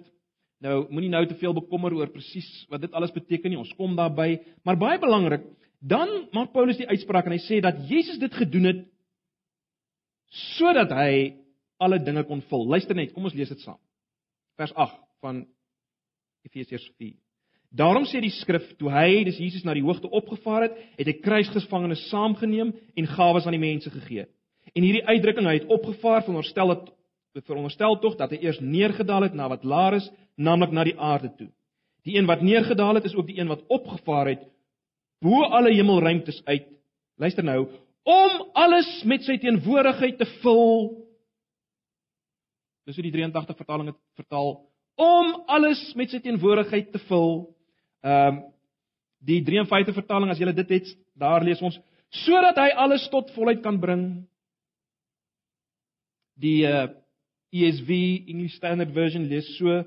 Nou 0.63 0.87
moenie 0.89 1.11
nou 1.13 1.21
te 1.29 1.37
veel 1.37 1.53
bekommer 1.53 1.93
oor 1.93 2.09
presies 2.09 2.47
wat 2.71 2.81
dit 2.81 2.93
alles 2.97 3.13
beteken 3.13 3.53
nie. 3.53 3.59
Ons 3.61 3.73
kom 3.77 3.93
daarby, 3.97 4.39
maar 4.65 4.79
baie 4.79 4.97
belangrik, 5.01 5.43
dan 5.79 6.09
maak 6.33 6.53
Paulus 6.55 6.79
die 6.79 6.89
uitspraak 6.89 7.27
en 7.29 7.35
hy 7.35 7.41
sê 7.45 7.59
dat 7.61 7.83
Jesus 7.89 8.17
dit 8.21 8.33
gedoen 8.33 8.71
het 8.71 8.85
sodat 10.57 10.91
hy 10.91 11.37
alle 11.79 12.01
dinge 12.03 12.25
kon 12.27 12.41
vul. 12.49 12.65
Luister 12.73 12.97
net, 12.97 13.13
kom 13.13 13.29
ons 13.29 13.37
lees 13.37 13.53
dit 13.53 13.61
saam. 13.61 13.77
Vers 14.57 14.73
8 14.73 14.97
van 15.21 15.45
Efesiërs 16.49 16.89
4. 16.97 17.13
Daarom 17.75 18.05
sê 18.07 18.21
die 18.23 18.31
skrif, 18.31 18.63
toe 18.79 18.89
hy, 18.91 19.23
dis 19.27 19.39
Jesus 19.41 19.65
na 19.67 19.73
die 19.75 19.83
hoogte 19.83 20.09
opgevaar 20.09 20.67
het, 20.67 20.77
het 20.97 21.09
hy 21.09 21.15
kruisgevangenes 21.19 22.05
saamgeneem 22.11 22.71
en 22.95 23.09
gawes 23.11 23.45
aan 23.45 23.57
die 23.57 23.61
mense 23.61 23.91
gegee. 23.91 24.27
En 24.73 24.85
hierdie 24.85 25.03
uitdrukking 25.07 25.47
hy 25.47 25.57
het 25.59 25.71
opgevaar, 25.71 26.23
veronderstel 26.23 26.73
dat 26.73 26.93
veronderstel 27.45 27.99
tog 28.01 28.15
dat 28.17 28.31
hy 28.33 28.39
eers 28.41 28.57
neergedaal 28.63 29.27
het 29.27 29.35
na 29.37 29.45
wat 29.51 29.65
laer 29.67 29.99
is, 29.99 30.07
naamlik 30.41 30.71
na 30.73 30.85
die 30.87 30.95
aarde 30.97 31.29
toe. 31.37 31.49
Die 32.07 32.15
een 32.17 32.25
wat 32.25 32.41
neergedaal 32.41 32.97
het 32.97 33.05
is 33.05 33.13
ook 33.13 33.27
die 33.27 33.37
een 33.37 33.51
wat 33.51 33.61
opgevaar 33.67 34.31
het 34.31 34.47
bo 35.21 35.43
alle 35.43 35.73
hemelruimtes 35.73 36.41
uit. 36.45 36.67
Luister 37.17 37.43
nou, 37.43 37.67
om 38.07 38.47
alles 38.53 38.89
met 39.05 39.25
sy 39.25 39.37
teenwoordigheid 39.41 40.17
te 40.17 40.27
vul. 40.41 40.93
Dis 42.87 42.95
hoe 42.95 43.05
die 43.05 43.13
83 43.13 43.57
vertaling 43.57 43.91
dit 43.91 43.99
vertaal, 44.15 44.53
om 44.97 45.33
alles 45.51 45.81
met 45.97 46.13
sy 46.13 46.21
teenwoordigheid 46.23 46.91
te 46.93 47.01
vul. 47.09 47.49
Ehm 48.03 48.37
um, 48.37 48.45
die 49.27 49.41
53 49.43 49.95
vertaling 49.97 50.29
as 50.29 50.39
jy 50.39 50.51
dit 50.53 50.69
het, 50.69 50.89
daar 51.17 51.43
lees 51.43 51.61
ons 51.65 51.79
sodat 52.23 52.55
hy 52.61 52.69
alles 52.79 53.07
tot 53.11 53.31
volheid 53.35 53.63
kan 53.65 53.79
bring. 53.81 54.03
Die 56.39 56.61
uh, 56.69 56.85
ESV 57.51 57.89
English 58.29 58.55
Standard 58.55 58.93
Version 58.93 59.25
lees 59.27 59.49
so 59.57 59.81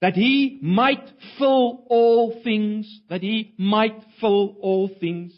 that 0.00 0.14
he 0.14 0.58
might 0.60 1.06
fill 1.38 1.86
all 1.88 2.42
things 2.42 2.86
that 3.08 3.22
he 3.22 3.54
might 3.56 3.96
fill 4.20 4.56
all 4.60 4.88
things 5.00 5.32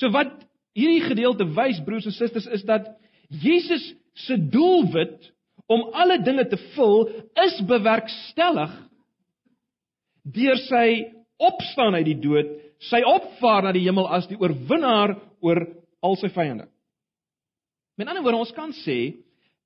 so 0.00 0.08
wat 0.14 0.32
hierdie 0.78 1.04
gedeelte 1.04 1.46
wys 1.56 1.80
broers 1.84 2.08
en 2.08 2.16
susters 2.16 2.48
is 2.56 2.64
dat 2.68 2.88
Jesus 3.28 3.90
se 4.26 4.38
doelwit 4.50 5.32
om 5.68 5.90
alle 5.92 6.20
dinge 6.24 6.46
te 6.48 6.56
vul 6.74 7.08
is 7.44 7.58
bewerkstellig 7.68 8.72
deur 10.34 10.60
sy 10.66 10.88
opstaan 11.38 11.96
uit 11.98 12.06
die 12.10 12.20
dood 12.22 12.50
sy 12.90 13.00
opvaar 13.06 13.66
na 13.66 13.74
die 13.74 13.86
hemel 13.86 14.08
as 14.14 14.28
die 14.30 14.38
oorwinnaar 14.38 15.16
oor 15.44 15.64
al 16.02 16.18
sy 16.20 16.30
vyande 16.34 16.68
met 17.98 18.06
ander 18.08 18.22
woorde 18.22 18.44
ons 18.46 18.56
kan 18.56 18.74
sê 18.84 19.00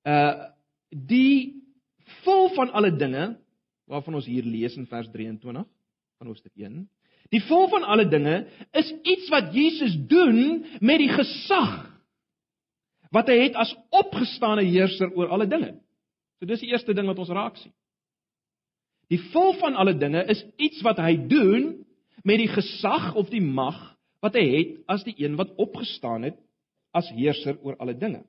uh 0.09 0.51
die 0.93 1.63
vul 2.25 2.51
van 2.53 2.69
alle 2.77 2.91
dinge 2.93 3.31
waarvan 3.89 4.19
ons 4.19 4.29
hier 4.29 4.45
lees 4.47 4.77
in 4.77 4.87
vers 4.91 5.09
23 5.13 5.65
van 6.23 6.31
hoofstuk 6.31 6.53
1. 6.57 6.83
Die 7.33 7.41
vol 7.49 7.69
van 7.73 7.87
alle 7.89 8.05
dinge 8.09 8.43
is 8.77 8.91
iets 9.09 9.31
wat 9.33 9.53
Jesus 9.57 9.95
doen 10.09 10.65
met 10.81 11.01
die 11.01 11.11
gesag 11.13 11.79
wat 13.13 13.29
hy 13.29 13.39
het 13.47 13.57
as 13.61 13.73
opgestane 13.93 14.65
heerser 14.65 15.13
oor 15.17 15.33
alle 15.33 15.49
dinge. 15.49 15.75
So 16.41 16.49
dis 16.49 16.63
die 16.65 16.73
eerste 16.73 16.95
ding 16.97 17.09
wat 17.09 17.21
ons 17.21 17.33
raak 17.33 17.59
sien. 17.61 17.73
Die 19.13 19.21
vol 19.33 19.53
van 19.61 19.77
alle 19.77 19.93
dinge 19.99 20.25
is 20.33 20.41
iets 20.57 20.81
wat 20.87 21.01
hy 21.03 21.17
doen 21.29 21.73
met 22.25 22.41
die 22.41 22.49
gesag 22.49 23.13
of 23.19 23.29
die 23.33 23.45
mag 23.45 23.77
wat 24.25 24.39
hy 24.39 24.45
het 24.55 24.77
as 24.93 25.05
die 25.05 25.17
een 25.21 25.37
wat 25.37 25.53
opgestaan 25.61 26.25
het 26.31 26.39
as 26.97 27.11
heerser 27.13 27.59
oor 27.61 27.77
alle 27.83 27.97
dinge. 27.99 28.23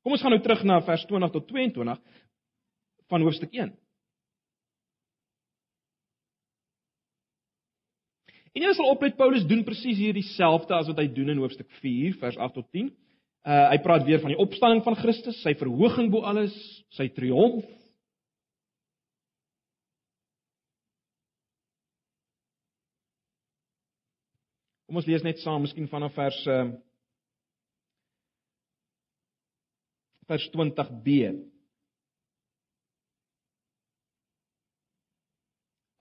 Kom 0.00 0.16
ons 0.16 0.24
gaan 0.24 0.32
nou 0.34 0.42
terug 0.44 0.64
na 0.64 0.80
vers 0.84 1.04
20 1.08 1.32
tot 1.32 1.46
22 1.48 2.00
van 3.12 3.24
hoofstuk 3.24 3.52
1. 3.54 3.72
En 8.50 8.64
jy 8.66 8.70
sal 8.74 8.90
oplet 8.90 9.14
Paulus 9.18 9.44
doen 9.46 9.62
presies 9.64 10.00
hier 10.00 10.16
dieselfde 10.16 10.74
as 10.74 10.88
wat 10.90 10.98
hy 10.98 11.06
doen 11.14 11.30
in 11.30 11.42
hoofstuk 11.42 11.68
4 11.84 12.16
vers 12.22 12.38
8 12.40 12.56
tot 12.58 12.66
10. 12.74 12.90
Uh 13.46 13.66
hy 13.70 13.78
praat 13.84 14.04
weer 14.08 14.20
van 14.20 14.34
die 14.34 14.40
opstanding 14.42 14.82
van 14.84 14.98
Christus, 14.98 15.38
sy 15.44 15.54
verhoging 15.56 16.10
bo 16.12 16.26
alles, 16.28 16.56
sy 16.96 17.06
triomf. 17.14 17.68
Kom 24.90 24.98
ons 24.98 25.06
lees 25.06 25.22
net 25.22 25.38
saam 25.38 25.60
miskien 25.62 25.86
vanaf 25.86 26.16
vers 26.18 26.36
uh 26.50 26.64
vers 30.26 30.46
20b. 30.50 31.28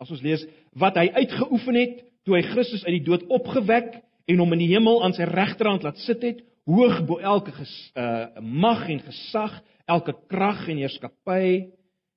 As 0.02 0.10
ons 0.10 0.24
lees 0.26 0.42
wat 0.82 0.98
hy 0.98 1.06
uitgeoefen 1.20 1.78
het 1.78 2.02
toe 2.26 2.40
hy 2.40 2.42
Christus 2.48 2.88
uit 2.88 2.96
die 2.96 3.06
dood 3.12 3.28
opgewek 3.30 4.00
en 4.26 4.42
hom 4.42 4.58
in 4.58 4.64
die 4.66 4.72
hemel 4.72 5.04
aan 5.06 5.14
sy 5.14 5.30
regterhand 5.30 5.86
laat 5.86 6.02
sit 6.08 6.26
het, 6.26 6.42
hoog 6.66 7.04
bo 7.06 7.22
elke 7.22 7.54
ges, 7.60 7.76
uh, 7.94 8.42
mag 8.42 8.88
en 8.90 9.06
gesag, 9.06 9.54
elke 9.86 10.18
krag 10.34 10.66
en 10.66 10.82
heerskappy 10.82 11.46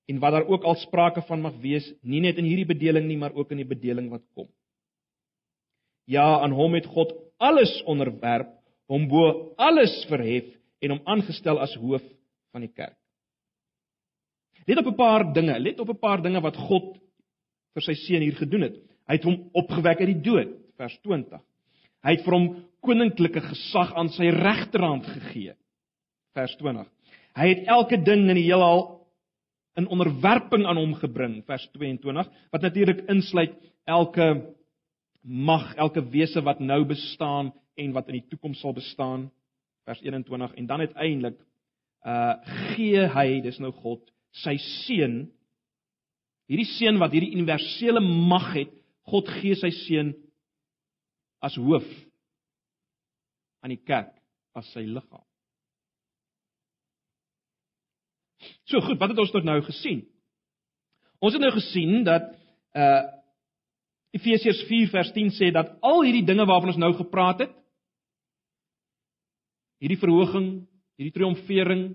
en 0.09 0.25
wat 0.25 0.39
daar 0.39 0.49
ook 0.49 0.65
al 0.65 0.81
sprake 0.87 1.21
van 1.29 1.45
mag 1.45 1.61
wees, 1.61 1.93
nie 2.01 2.25
net 2.25 2.41
in 2.41 2.49
hierdie 2.49 2.69
bedeling 2.73 3.09
nie, 3.13 3.21
maar 3.21 3.37
ook 3.37 3.53
in 3.53 3.61
die 3.61 3.73
bedeling 3.77 4.09
wat 4.13 4.25
kom. 4.33 4.49
Ja, 6.11 6.41
aan 6.43 6.55
hom 6.57 6.75
het 6.75 6.87
God 6.87 7.13
alles 7.43 7.73
onderwerp, 7.87 8.51
hom 8.91 9.07
bo 9.09 9.55
alles 9.57 9.95
verhef 10.11 10.49
en 10.83 10.97
hom 10.97 11.03
aangestel 11.15 11.61
as 11.63 11.75
hoof 11.79 12.03
van 12.53 12.67
die 12.67 12.73
kerk. 12.73 12.99
Let 14.67 14.79
op 14.79 14.87
'n 14.87 14.97
paar 14.97 15.33
dinge, 15.33 15.59
let 15.59 15.81
op 15.81 15.89
'n 15.89 15.99
paar 15.99 16.23
dinge 16.23 16.41
wat 16.41 16.57
God 16.57 16.99
vir 17.75 17.83
sy 17.83 17.95
seun 17.95 18.23
hier 18.23 18.37
gedoen 18.37 18.63
het. 18.63 18.77
Hy 19.09 19.15
het 19.19 19.25
hom 19.25 19.51
opgewek 19.53 20.01
uit 20.01 20.13
die 20.13 20.23
dood, 20.23 20.51
vers 20.77 20.99
20. 21.03 21.41
Hy 22.03 22.11
het 22.11 22.25
vir 22.25 22.35
hom 22.35 22.49
koninklike 22.81 23.41
gesag 23.41 23.95
aan 23.95 24.09
sy 24.09 24.31
regterhand 24.31 25.07
gegee, 25.07 25.55
vers 26.35 26.57
20. 26.57 26.87
Hy 27.37 27.49
het 27.49 27.67
elke 27.67 27.97
ding 27.97 28.29
in 28.29 28.37
die 28.37 28.49
heelal 28.51 29.01
in 29.81 29.89
onderwerping 29.89 30.67
aan 30.67 30.77
hom 30.77 30.95
gebring, 30.95 31.45
vers 31.49 31.65
22, 31.73 32.29
wat 32.53 32.63
natuurlik 32.63 33.07
insluit 33.09 33.55
elke 33.89 34.55
mag, 35.23 35.75
elke 35.81 36.03
wese 36.11 36.43
wat 36.43 36.61
nou 36.61 36.83
bestaan 36.89 37.53
en 37.79 37.95
wat 37.95 38.09
in 38.11 38.19
die 38.19 38.29
toekoms 38.29 38.61
sal 38.61 38.75
bestaan, 38.77 39.31
vers 39.87 40.03
21 40.03 40.55
en 40.59 40.67
dan 40.67 40.85
uiteindelik 40.87 41.39
uh 42.07 42.35
gee 42.75 43.07
hy, 43.15 43.41
dis 43.45 43.61
nou 43.63 43.71
God, 43.79 44.03
sy 44.43 44.57
seun 44.85 45.29
hierdie 46.51 46.69
seun 46.75 46.99
wat 47.01 47.15
hierdie 47.15 47.35
universele 47.37 48.03
mag 48.03 48.51
het, 48.57 48.73
God 49.07 49.31
gee 49.41 49.55
sy 49.59 49.71
seun 49.85 50.13
as 51.43 51.55
hoof 51.59 51.87
aan 53.63 53.75
die 53.75 53.83
kerk 53.87 54.13
as 54.59 54.67
sy 54.75 54.83
liggaam. 54.85 55.23
So 58.67 58.83
goed, 58.83 58.99
wat 58.99 59.13
het 59.13 59.23
ons 59.23 59.33
tot 59.35 59.47
nou 59.47 59.61
gesien? 59.65 60.03
Ons 61.23 61.37
het 61.37 61.43
nou 61.43 61.53
gesien 61.55 62.03
dat 62.09 62.33
uh 62.75 63.21
Efesiërs 64.13 64.61
4 64.69 64.91
vers 64.93 65.11
10 65.15 65.33
sê 65.39 65.49
dat 65.55 65.73
al 65.81 66.03
hierdie 66.05 66.27
dinge 66.29 66.45
waarvan 66.49 66.75
ons 66.75 66.81
nou 66.81 66.93
gepraat 66.99 67.47
het, 67.47 67.55
hierdie 69.83 70.01
verhoging, 70.01 70.51
hierdie 71.01 71.15
triomfering, 71.17 71.87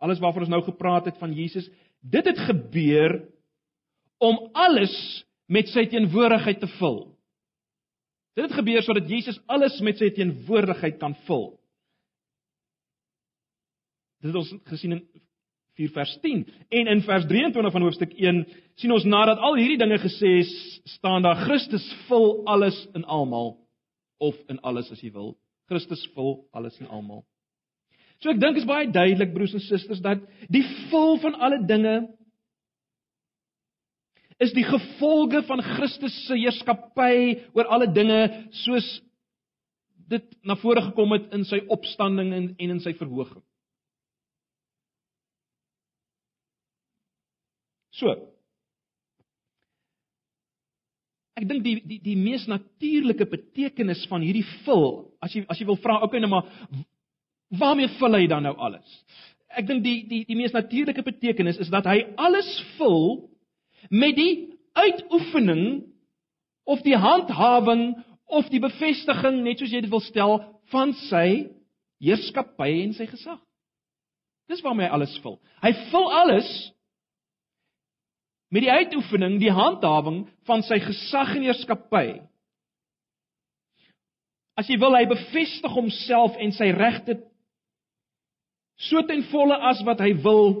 alles 0.00 0.20
waarvan 0.22 0.46
ons 0.46 0.52
nou 0.54 0.62
gepraat 0.64 1.10
het 1.10 1.18
van 1.20 1.34
Jesus, 1.34 1.66
dit 2.00 2.26
het 2.26 2.40
gebeur 2.46 3.18
om 4.22 4.38
alles 4.56 4.94
met 5.50 5.68
sy 5.72 5.84
teenwoordigheid 5.90 6.62
te 6.62 6.70
vul. 6.78 7.02
Dit 8.34 8.48
het 8.48 8.56
gebeur 8.56 8.82
sodat 8.82 9.10
Jesus 9.10 9.38
alles 9.50 9.76
met 9.84 10.00
sy 10.00 10.08
teenwoordigheid 10.14 10.96
kan 11.02 11.14
vul. 11.28 11.52
Dit 14.22 14.32
het 14.32 14.40
ons 14.40 14.54
gesien 14.70 14.96
in 14.96 15.04
4 15.78 15.90
vers 15.94 16.18
10 16.22 16.46
en 16.68 16.90
in 16.92 17.02
vers 17.02 17.26
23 17.26 17.72
van 17.72 17.82
hoofstuk 17.82 18.14
1 18.14 18.42
sien 18.80 18.94
ons 18.94 19.06
nadat 19.08 19.38
al 19.42 19.58
hierdie 19.58 19.78
dinge 19.80 19.98
gesê 20.02 20.38
is, 20.40 20.52
staan 20.96 21.24
daar 21.26 21.40
Christus 21.46 21.84
vul 22.08 22.42
alles 22.50 22.76
in 22.94 23.04
almal 23.04 23.56
of 24.22 24.38
in 24.48 24.60
alles 24.62 24.90
as 24.94 25.02
jy 25.02 25.10
wil. 25.14 25.34
Christus 25.70 26.02
vul 26.14 26.44
alles 26.54 26.78
in 26.80 26.90
almal. 26.90 27.24
So 28.22 28.30
ek 28.30 28.40
dink 28.40 28.60
is 28.60 28.68
baie 28.68 28.86
duidelik 28.90 29.34
broers 29.34 29.56
en 29.56 29.64
susters 29.64 30.02
dat 30.04 30.22
die 30.52 30.62
vul 30.90 31.18
van 31.24 31.34
alle 31.42 31.58
dinge 31.66 31.96
is 34.42 34.54
die 34.54 34.66
gevolge 34.66 35.42
van 35.48 35.62
Christus 35.74 36.14
se 36.26 36.38
heerskappy 36.38 37.40
oor 37.54 37.70
alle 37.74 37.90
dinge 37.94 38.20
soos 38.64 38.86
dit 40.10 40.24
na 40.44 40.56
vore 40.60 40.82
gekom 40.90 41.14
het 41.16 41.30
in 41.34 41.46
sy 41.48 41.62
opstanding 41.72 42.32
en, 42.34 42.48
en 42.58 42.74
in 42.76 42.80
sy 42.84 42.92
verhoging. 42.98 43.42
So. 47.98 48.14
Ek 51.34 51.46
dink 51.50 51.64
die 51.66 51.78
die 51.82 52.00
die 52.02 52.16
mees 52.18 52.46
natuurlike 52.50 53.26
betekenis 53.30 54.04
van 54.10 54.22
hierdie 54.22 54.46
vul, 54.64 55.14
as 55.22 55.34
jy 55.34 55.42
as 55.50 55.58
jy 55.58 55.66
wil 55.66 55.78
vra, 55.82 55.98
okay 56.06 56.22
nou 56.22 56.30
maar 56.30 56.50
waarmee 57.54 57.90
vul 57.98 58.18
hy 58.18 58.26
dan 58.30 58.46
nou 58.46 58.54
alles? 58.54 58.86
Ek 59.54 59.66
dink 59.66 59.82
die 59.86 60.02
die 60.10 60.22
die 60.28 60.38
mees 60.38 60.54
natuurlike 60.54 61.02
betekenis 61.06 61.58
is 61.62 61.70
dat 61.74 61.86
hy 61.90 62.00
alles 62.18 62.50
vul 62.78 63.30
met 63.90 64.14
die 64.18 64.34
uitoefening 64.78 65.84
of 66.70 66.82
die 66.86 66.96
handhawing 66.98 67.92
of 68.26 68.46
die 68.50 68.62
bevestiging 68.62 69.42
net 69.44 69.60
soos 69.60 69.74
jy 69.74 69.82
dit 69.84 69.92
wil 69.92 70.02
stel 70.02 70.38
van 70.72 70.94
sy 71.06 71.50
heerskappy 72.02 72.70
en 72.84 72.94
sy 72.96 73.06
gesag. 73.10 73.42
Dis 74.50 74.62
waarmee 74.64 74.86
hy 74.86 74.94
alles 74.96 75.14
vul. 75.22 75.38
Hy 75.62 75.72
vul 75.90 76.08
alles 76.22 76.48
met 78.52 78.62
die 78.66 78.72
uitoefening, 78.72 79.38
die 79.40 79.52
handhawing 79.52 80.24
van 80.48 80.62
sy 80.62 80.78
gesag 80.82 81.34
en 81.36 81.46
heerskappy. 81.46 82.06
As 84.54 84.68
jy 84.70 84.78
wil 84.78 84.94
hy 84.94 85.06
bevestig 85.10 85.72
homself 85.74 86.36
en 86.38 86.52
sy 86.54 86.70
regte 86.76 87.18
so 88.88 89.02
ten 89.06 89.22
volle 89.30 89.56
as 89.70 89.80
wat 89.86 90.02
hy 90.02 90.12
wil 90.22 90.54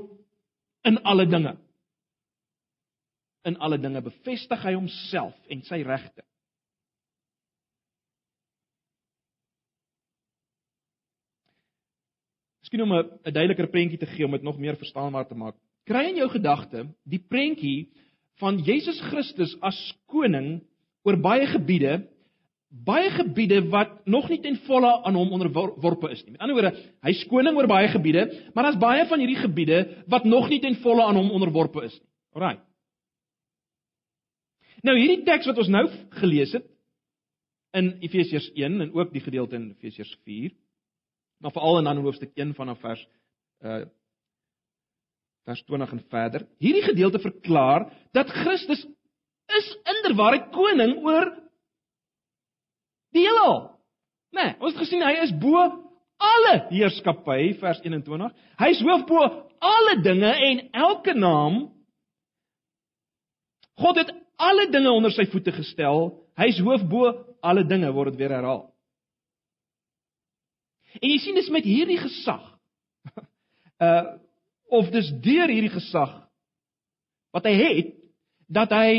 in 0.86 0.98
alle 1.04 1.26
dinge 1.26 1.56
in 3.44 3.58
alle 3.60 3.78
dinge 3.78 4.00
bevestig 4.04 4.62
hy 4.64 4.72
homself 4.76 5.34
en 5.52 5.60
sy 5.68 5.82
regte. 5.84 6.24
Miskien 12.64 12.82
om 12.86 12.94
'n 12.96 13.32
duideliker 13.32 13.68
prentjie 13.68 14.00
te 14.00 14.06
gee 14.06 14.24
om 14.24 14.32
dit 14.32 14.42
nog 14.42 14.58
meer 14.58 14.76
verstaanbaar 14.76 15.28
te 15.28 15.34
maak. 15.34 15.56
Kry 15.88 16.08
in 16.10 16.20
jou 16.22 16.30
gedagte 16.32 16.86
die 17.08 17.20
prentjie 17.20 17.90
van 18.40 18.58
Jesus 18.64 18.98
Christus 19.10 19.52
as 19.62 19.76
koning 20.10 20.58
oor 21.04 21.18
baie 21.20 21.46
gebiede, 21.50 21.98
baie 22.84 23.10
gebiede 23.14 23.60
wat 23.70 24.00
nog 24.10 24.26
nie 24.32 24.40
ten 24.42 24.56
volle 24.66 24.90
aan 25.06 25.14
hom 25.14 25.34
onderworpe 25.36 26.10
is 26.10 26.24
nie. 26.24 26.34
Met 26.34 26.42
ander 26.42 26.56
woorde, 26.56 26.72
hy's 27.06 27.22
koning 27.30 27.58
oor 27.58 27.68
baie 27.70 27.90
gebiede, 27.92 28.24
maar 28.54 28.66
daar's 28.66 28.80
baie 28.80 29.04
van 29.10 29.22
hierdie 29.22 29.42
gebiede 29.42 29.80
wat 30.10 30.24
nog 30.26 30.48
nie 30.50 30.60
ten 30.64 30.78
volle 30.82 31.04
aan 31.04 31.20
hom 31.20 31.30
onderworpe 31.36 31.84
is 31.84 31.94
nie. 31.98 32.08
Alraai. 32.34 32.56
Nou 34.84 34.96
hierdie 34.98 35.22
teks 35.24 35.46
wat 35.48 35.60
ons 35.62 35.70
nou 35.72 35.84
gelees 36.18 36.52
het 36.56 36.66
in 37.78 37.92
Efesiërs 38.04 38.50
1 38.54 38.80
en 38.86 38.90
ook 38.94 39.12
die 39.12 39.22
gedeelte 39.22 39.56
in 39.58 39.70
Efesiërs 39.76 40.12
4, 40.26 40.52
maar 41.42 41.54
veral 41.54 41.78
in 41.80 41.88
dan 41.88 42.02
hoofstuk 42.02 42.34
1 42.34 42.56
vanaf 42.56 42.80
vers 42.82 43.04
uh 43.64 43.84
vers 45.44 45.62
20 45.68 45.92
en 45.92 46.02
verder. 46.08 46.46
Hierdie 46.62 46.84
gedeelte 46.84 47.20
verklaar 47.20 47.88
dat 48.16 48.32
Christus 48.32 48.84
is 49.58 49.70
inderwaarheid 49.96 50.50
koning 50.54 50.96
oor 51.04 51.30
die 53.14 53.26
heelal. 53.26 53.58
Nee, 54.34 54.54
ons 54.58 54.72
het 54.72 54.82
gesien 54.82 55.04
hy 55.04 55.14
is 55.22 55.34
bo 55.38 55.60
alle 56.24 56.54
heerskappy 56.70 57.52
vers 57.60 57.82
21. 57.84 58.32
Hy 58.58 58.70
is 58.72 58.82
hoof 58.82 59.04
bo 59.08 59.22
alle 59.64 59.98
dinge 60.04 60.32
en 60.48 60.64
elke 60.72 61.14
naam. 61.14 61.64
God 63.80 64.00
het 64.00 64.12
alle 64.40 64.66
dinge 64.70 64.90
onder 64.90 65.12
sy 65.14 65.26
voete 65.30 65.52
gestel. 65.54 66.08
Hy's 66.40 66.58
hoof 66.62 66.86
bo 66.90 67.10
alle 67.44 67.66
dinge 67.68 67.90
word 67.94 68.14
dit 68.14 68.24
weer 68.24 68.34
herhaal. 68.34 68.66
En 71.00 71.10
jy 71.10 71.18
sien 71.22 71.36
dis 71.38 71.50
met 71.52 71.66
hierdie 71.68 72.00
gesag. 72.02 72.42
Uh 73.82 74.22
of 74.74 74.90
dis 74.94 75.10
deur 75.24 75.50
hierdie 75.50 75.72
gesag 75.72 76.12
wat 77.34 77.46
hy 77.48 77.54
het 77.58 77.94
dat 78.54 78.72
hy 78.74 78.90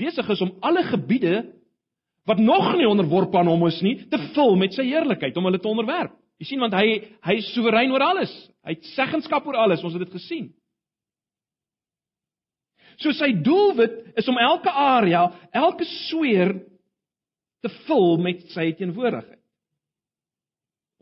besig 0.00 0.30
is 0.34 0.42
om 0.42 0.56
alle 0.64 0.82
gebiede 0.88 1.36
wat 2.28 2.40
nog 2.40 2.72
nie 2.78 2.88
onderworpe 2.88 3.38
aan 3.38 3.50
hom 3.52 3.66
is 3.68 3.80
nie 3.84 3.96
te 4.10 4.18
vul 4.34 4.56
met 4.58 4.74
sy 4.74 4.86
heerlikheid 4.88 5.36
om 5.36 5.46
hulle 5.48 5.60
te 5.60 5.70
onderwerp. 5.70 6.14
Jy 6.40 6.48
sien 6.48 6.62
want 6.64 6.74
hy 6.74 6.98
hy 7.22 7.38
is 7.38 7.50
soewerein 7.54 7.92
oor 7.94 8.02
alles. 8.02 8.32
Hy 8.64 8.74
het 8.74 8.92
seggenskap 8.94 9.46
oor 9.46 9.60
alles. 9.60 9.84
Ons 9.84 9.94
het 9.94 10.02
dit 10.06 10.16
gesien. 10.16 10.48
So 13.02 13.12
sy 13.14 13.30
doelwit 13.44 14.14
is 14.18 14.28
om 14.30 14.38
elke 14.38 14.70
area, 14.70 15.26
elke 15.52 15.86
sweer 16.08 16.54
te 17.64 17.70
vul 17.86 18.18
met 18.22 18.44
sy 18.54 18.70
teenwoordigheid 18.78 19.40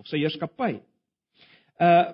of 0.00 0.08
sy 0.10 0.22
heerskappy. 0.22 0.80
Uh 1.80 2.10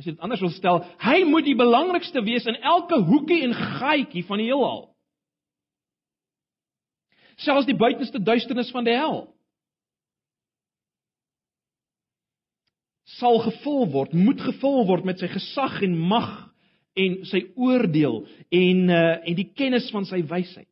As 0.00 0.06
jy 0.06 0.14
dit 0.14 0.22
anders 0.24 0.40
wil 0.40 0.52
stel, 0.54 0.78
hy 1.04 1.18
moet 1.28 1.44
die 1.44 1.58
belangrikste 1.58 2.22
wees 2.24 2.46
in 2.48 2.56
elke 2.64 3.02
hoekie 3.04 3.42
en 3.44 3.52
gaatjie 3.52 4.22
van 4.24 4.40
die 4.40 4.46
heelal. 4.48 4.86
Selfs 7.44 7.68
die 7.68 7.76
buitenste 7.76 8.16
duisternis 8.24 8.70
van 8.72 8.88
die 8.88 8.94
hel. 8.96 9.26
sal 13.20 13.40
gevul 13.44 13.88
word, 13.92 14.14
moet 14.16 14.40
gevul 14.40 14.84
word 14.88 15.06
met 15.08 15.20
sy 15.20 15.28
gesag 15.32 15.80
en 15.86 15.96
mag 16.10 16.30
en 16.98 17.20
sy 17.30 17.44
oordeel 17.58 18.22
en 18.54 18.82
uh 18.90 19.28
en 19.30 19.38
die 19.38 19.48
kennis 19.56 19.88
van 19.94 20.06
sy 20.08 20.22
wysheid. 20.26 20.68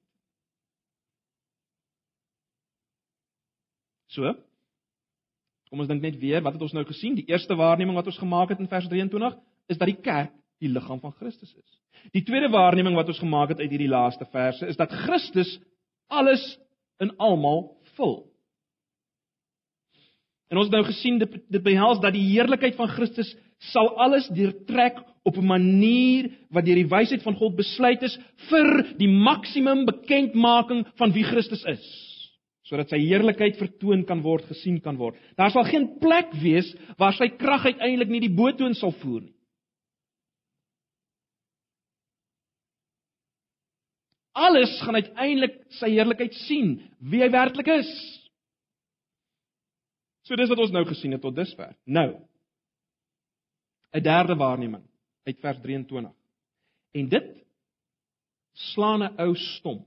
So. 4.12 4.32
Kom 5.68 5.82
ons 5.82 5.88
dink 5.90 6.02
net 6.02 6.16
weer, 6.20 6.42
wat 6.44 6.56
het 6.56 6.64
ons 6.64 6.74
nou 6.76 6.84
gesien? 6.88 7.16
Die 7.18 7.26
eerste 7.28 7.56
waarneming 7.58 7.96
wat 7.98 8.08
ons 8.08 8.20
gemaak 8.20 8.54
het 8.54 8.62
in 8.62 8.70
vers 8.70 8.88
23 8.88 9.36
is 9.68 9.80
dat 9.80 9.90
die 9.90 10.00
kerk 10.00 10.32
die 10.62 10.70
liggaam 10.72 11.00
van 11.00 11.12
Christus 11.20 11.52
is. 11.52 11.76
Die 12.14 12.24
tweede 12.26 12.48
waarneming 12.50 12.96
wat 12.96 13.10
ons 13.12 13.20
gemaak 13.20 13.52
het 13.52 13.60
uit 13.60 13.70
hierdie 13.70 13.90
laaste 13.90 14.26
verse 14.32 14.66
is 14.66 14.78
dat 14.78 14.94
Christus 15.04 15.58
alles 16.08 16.42
in 17.02 17.12
almal 17.20 17.76
vul. 17.98 18.16
En 20.48 20.56
ons 20.56 20.70
het 20.70 20.74
nou 20.74 20.86
gesien 20.88 21.20
dit 21.20 21.36
dit 21.52 21.62
behels 21.62 22.00
dat 22.00 22.16
die 22.16 22.24
heerlikheid 22.30 22.78
van 22.78 22.88
Christus 22.88 23.34
sal 23.72 23.92
alles 24.00 24.28
deurtrek 24.32 25.02
op 25.28 25.36
'n 25.36 25.46
manier 25.46 26.30
wat 26.50 26.64
deur 26.64 26.80
die 26.80 26.88
wysheid 26.88 27.22
van 27.22 27.36
God 27.36 27.56
besluit 27.56 28.02
is 28.02 28.18
vir 28.48 28.94
die 28.96 29.10
maksimum 29.10 29.84
bekendmaking 29.84 30.86
van 30.96 31.12
wie 31.12 31.24
Christus 31.24 31.64
is 31.64 32.07
sodat 32.68 32.92
sy 32.92 33.00
heerlikheid 33.00 33.56
vertoon 33.56 34.04
kan 34.08 34.20
word, 34.22 34.44
gesien 34.50 34.78
kan 34.84 34.98
word. 35.00 35.16
Daar 35.40 35.52
sal 35.54 35.64
geen 35.70 35.88
plek 36.02 36.34
wees 36.42 36.68
waar 37.00 37.16
sy 37.16 37.30
krag 37.40 37.64
uiteindelik 37.70 38.12
nie 38.12 38.24
die 38.26 38.36
boetoon 38.36 38.76
sal 38.76 38.92
voer 39.00 39.24
nie. 39.24 39.34
Alles 44.38 44.76
gaan 44.84 44.94
uiteindelik 44.94 45.56
sy 45.80 45.90
heerlikheid 45.96 46.36
sien, 46.44 46.76
wie 47.00 47.24
hy 47.24 47.30
werklik 47.32 47.72
is. 47.80 47.90
So 50.28 50.36
dis 50.38 50.50
wat 50.52 50.60
ons 50.62 50.74
nou 50.74 50.84
gesien 50.86 51.16
het 51.16 51.24
tot 51.24 51.34
dusver. 51.34 51.72
Nou 51.86 52.20
'n 53.96 54.02
derde 54.02 54.36
waarneming 54.36 54.84
uit 55.24 55.40
vers 55.40 55.60
23. 55.62 56.12
En 56.92 57.08
dit 57.08 57.28
slaan 58.52 59.02
'n 59.02 59.16
ou 59.18 59.34
stom. 59.34 59.80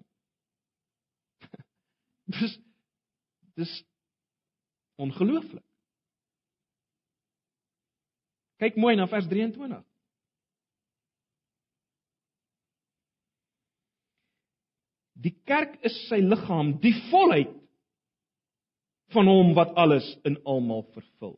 dis 2.40 2.58
dis 3.60 3.72
ongelooflik. 5.02 5.66
Kyk 8.62 8.78
mooi 8.78 8.96
na 8.96 9.08
vers 9.10 9.26
23. 9.30 9.82
Die 15.22 15.34
kerk 15.46 15.78
is 15.86 15.96
sy 16.10 16.22
liggaam, 16.22 16.76
die 16.82 16.94
volheid 17.10 17.54
van 19.14 19.28
hom 19.30 19.54
wat 19.58 19.74
alles 19.78 20.08
in 20.26 20.38
almal 20.48 20.86
vervul. 20.96 21.36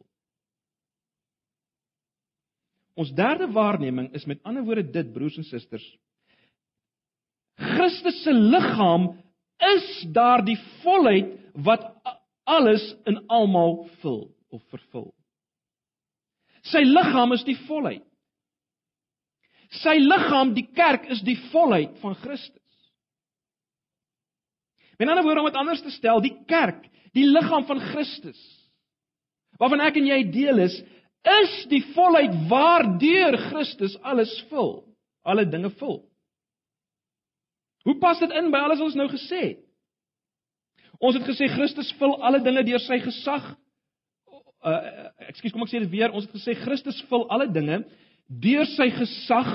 Ons 3.00 3.12
derde 3.18 3.50
waarneming 3.52 4.12
is 4.14 4.28
met 4.30 4.44
ander 4.46 4.64
woorde 4.68 4.86
dit 4.94 5.14
broers 5.14 5.40
en 5.40 5.48
susters. 5.48 5.86
Christus 7.58 8.20
se 8.24 8.34
liggaam 8.34 9.14
is 9.64 9.88
daardie 10.14 10.60
volheid 10.84 11.34
wat 11.66 11.93
alles 12.44 12.84
in 13.10 13.20
almal 13.28 13.86
vul 14.02 14.26
of 14.54 14.64
vervul. 14.72 15.12
Sy 16.72 16.84
liggaam 16.88 17.34
is 17.36 17.44
die 17.48 17.58
volheid. 17.68 18.06
Sy 19.82 19.98
liggaam, 20.00 20.54
die 20.54 20.68
kerk, 20.76 21.08
is 21.12 21.24
die 21.26 21.38
volheid 21.52 21.96
van 22.04 22.16
Christus. 22.22 22.62
Met 25.00 25.10
ander 25.10 25.26
woorde 25.26 25.42
om 25.42 25.50
dit 25.50 25.58
anders 25.58 25.82
te 25.82 25.92
stel, 25.96 26.22
die 26.22 26.36
kerk, 26.48 26.86
die 27.18 27.26
liggaam 27.26 27.66
van 27.70 27.82
Christus, 27.92 28.40
waarvan 29.62 29.82
ek 29.86 29.98
en 29.98 30.10
jy 30.10 30.20
deel 30.34 30.62
is, 30.68 30.78
is 31.24 31.54
die 31.72 31.82
volheid 31.96 32.34
waardeur 32.52 33.38
Christus 33.50 33.96
alles 34.06 34.34
vul, 34.52 34.84
alle 35.26 35.46
dinge 35.50 35.72
vul. 35.80 36.02
Hoe 37.88 37.98
pas 38.00 38.20
dit 38.20 38.32
in 38.38 38.52
by 38.52 38.62
alles 38.64 38.80
wat 38.80 38.92
ons 38.92 39.00
nou 39.00 39.10
gesê 39.12 39.42
het? 39.50 39.62
Ons 41.02 41.18
het 41.18 41.26
gesê 41.28 41.50
Christus 41.52 41.92
vul 42.00 42.16
alle 42.22 42.42
dinge 42.44 42.64
deur 42.68 42.82
sy 42.84 43.00
gesag. 43.04 43.54
Uh 44.64 44.80
ekskuus, 45.30 45.54
kom 45.54 45.66
ek 45.66 45.72
sê 45.74 45.82
dit 45.84 45.94
weer. 45.94 46.14
Ons 46.14 46.28
het 46.28 46.36
gesê 46.38 46.56
Christus 46.62 47.02
vul 47.10 47.26
alle 47.34 47.50
dinge 47.52 47.84
deur 48.28 48.68
sy 48.76 48.90
gesag 48.96 49.50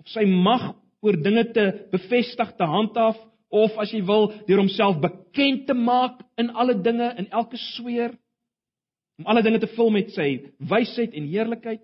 of 0.00 0.10
sy 0.12 0.26
mag 0.28 0.74
oor 1.04 1.16
dinge 1.20 1.44
te 1.54 1.64
bevestig, 1.92 2.52
te 2.56 2.66
handhaaf 2.66 3.18
of 3.56 3.76
as 3.80 3.92
jy 3.94 4.02
wil 4.06 4.30
deur 4.48 4.62
homself 4.62 4.98
bekend 5.02 5.66
te 5.68 5.74
maak 5.74 6.20
in 6.40 6.50
alle 6.50 6.74
dinge 6.82 7.12
in 7.20 7.28
elke 7.30 7.58
sweer 7.76 8.14
om 9.20 9.28
alle 9.30 9.42
dinge 9.42 9.62
te 9.62 9.70
vul 9.76 9.90
met 9.94 10.10
sy 10.12 10.28
wysheid 10.60 11.14
en 11.16 11.28
heerlikheid. 11.30 11.80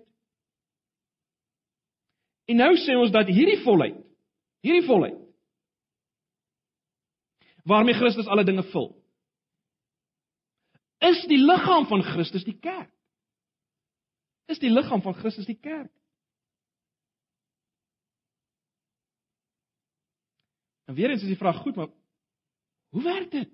En 2.51 2.59
nou 2.59 2.73
sê 2.77 2.93
ons 2.99 3.13
dat 3.13 3.31
hierdie 3.31 3.61
volheid, 3.63 3.95
hierdie 4.65 4.85
volheid 4.85 5.22
waarmee 7.63 7.93
Christus 7.93 8.27
alle 8.27 8.43
dinge 8.43 8.63
vul, 8.63 8.91
is 11.03 11.23
die 11.27 11.39
liggaam 11.39 11.87
van 11.87 12.03
Christus 12.03 12.43
die 12.43 12.57
kerk. 12.59 12.91
Is 14.51 14.59
die 14.59 14.71
liggaam 14.71 15.01
van 15.01 15.15
Christus 15.15 15.47
die 15.47 15.59
kerk. 15.59 15.91
En 20.85 20.95
weer 20.95 21.09
eens 21.09 21.21
is 21.21 21.31
die 21.31 21.39
vraag 21.39 21.61
goed, 21.63 21.75
maar 21.75 21.91
hoe 22.89 23.03
werk 23.03 23.31
dit? 23.31 23.49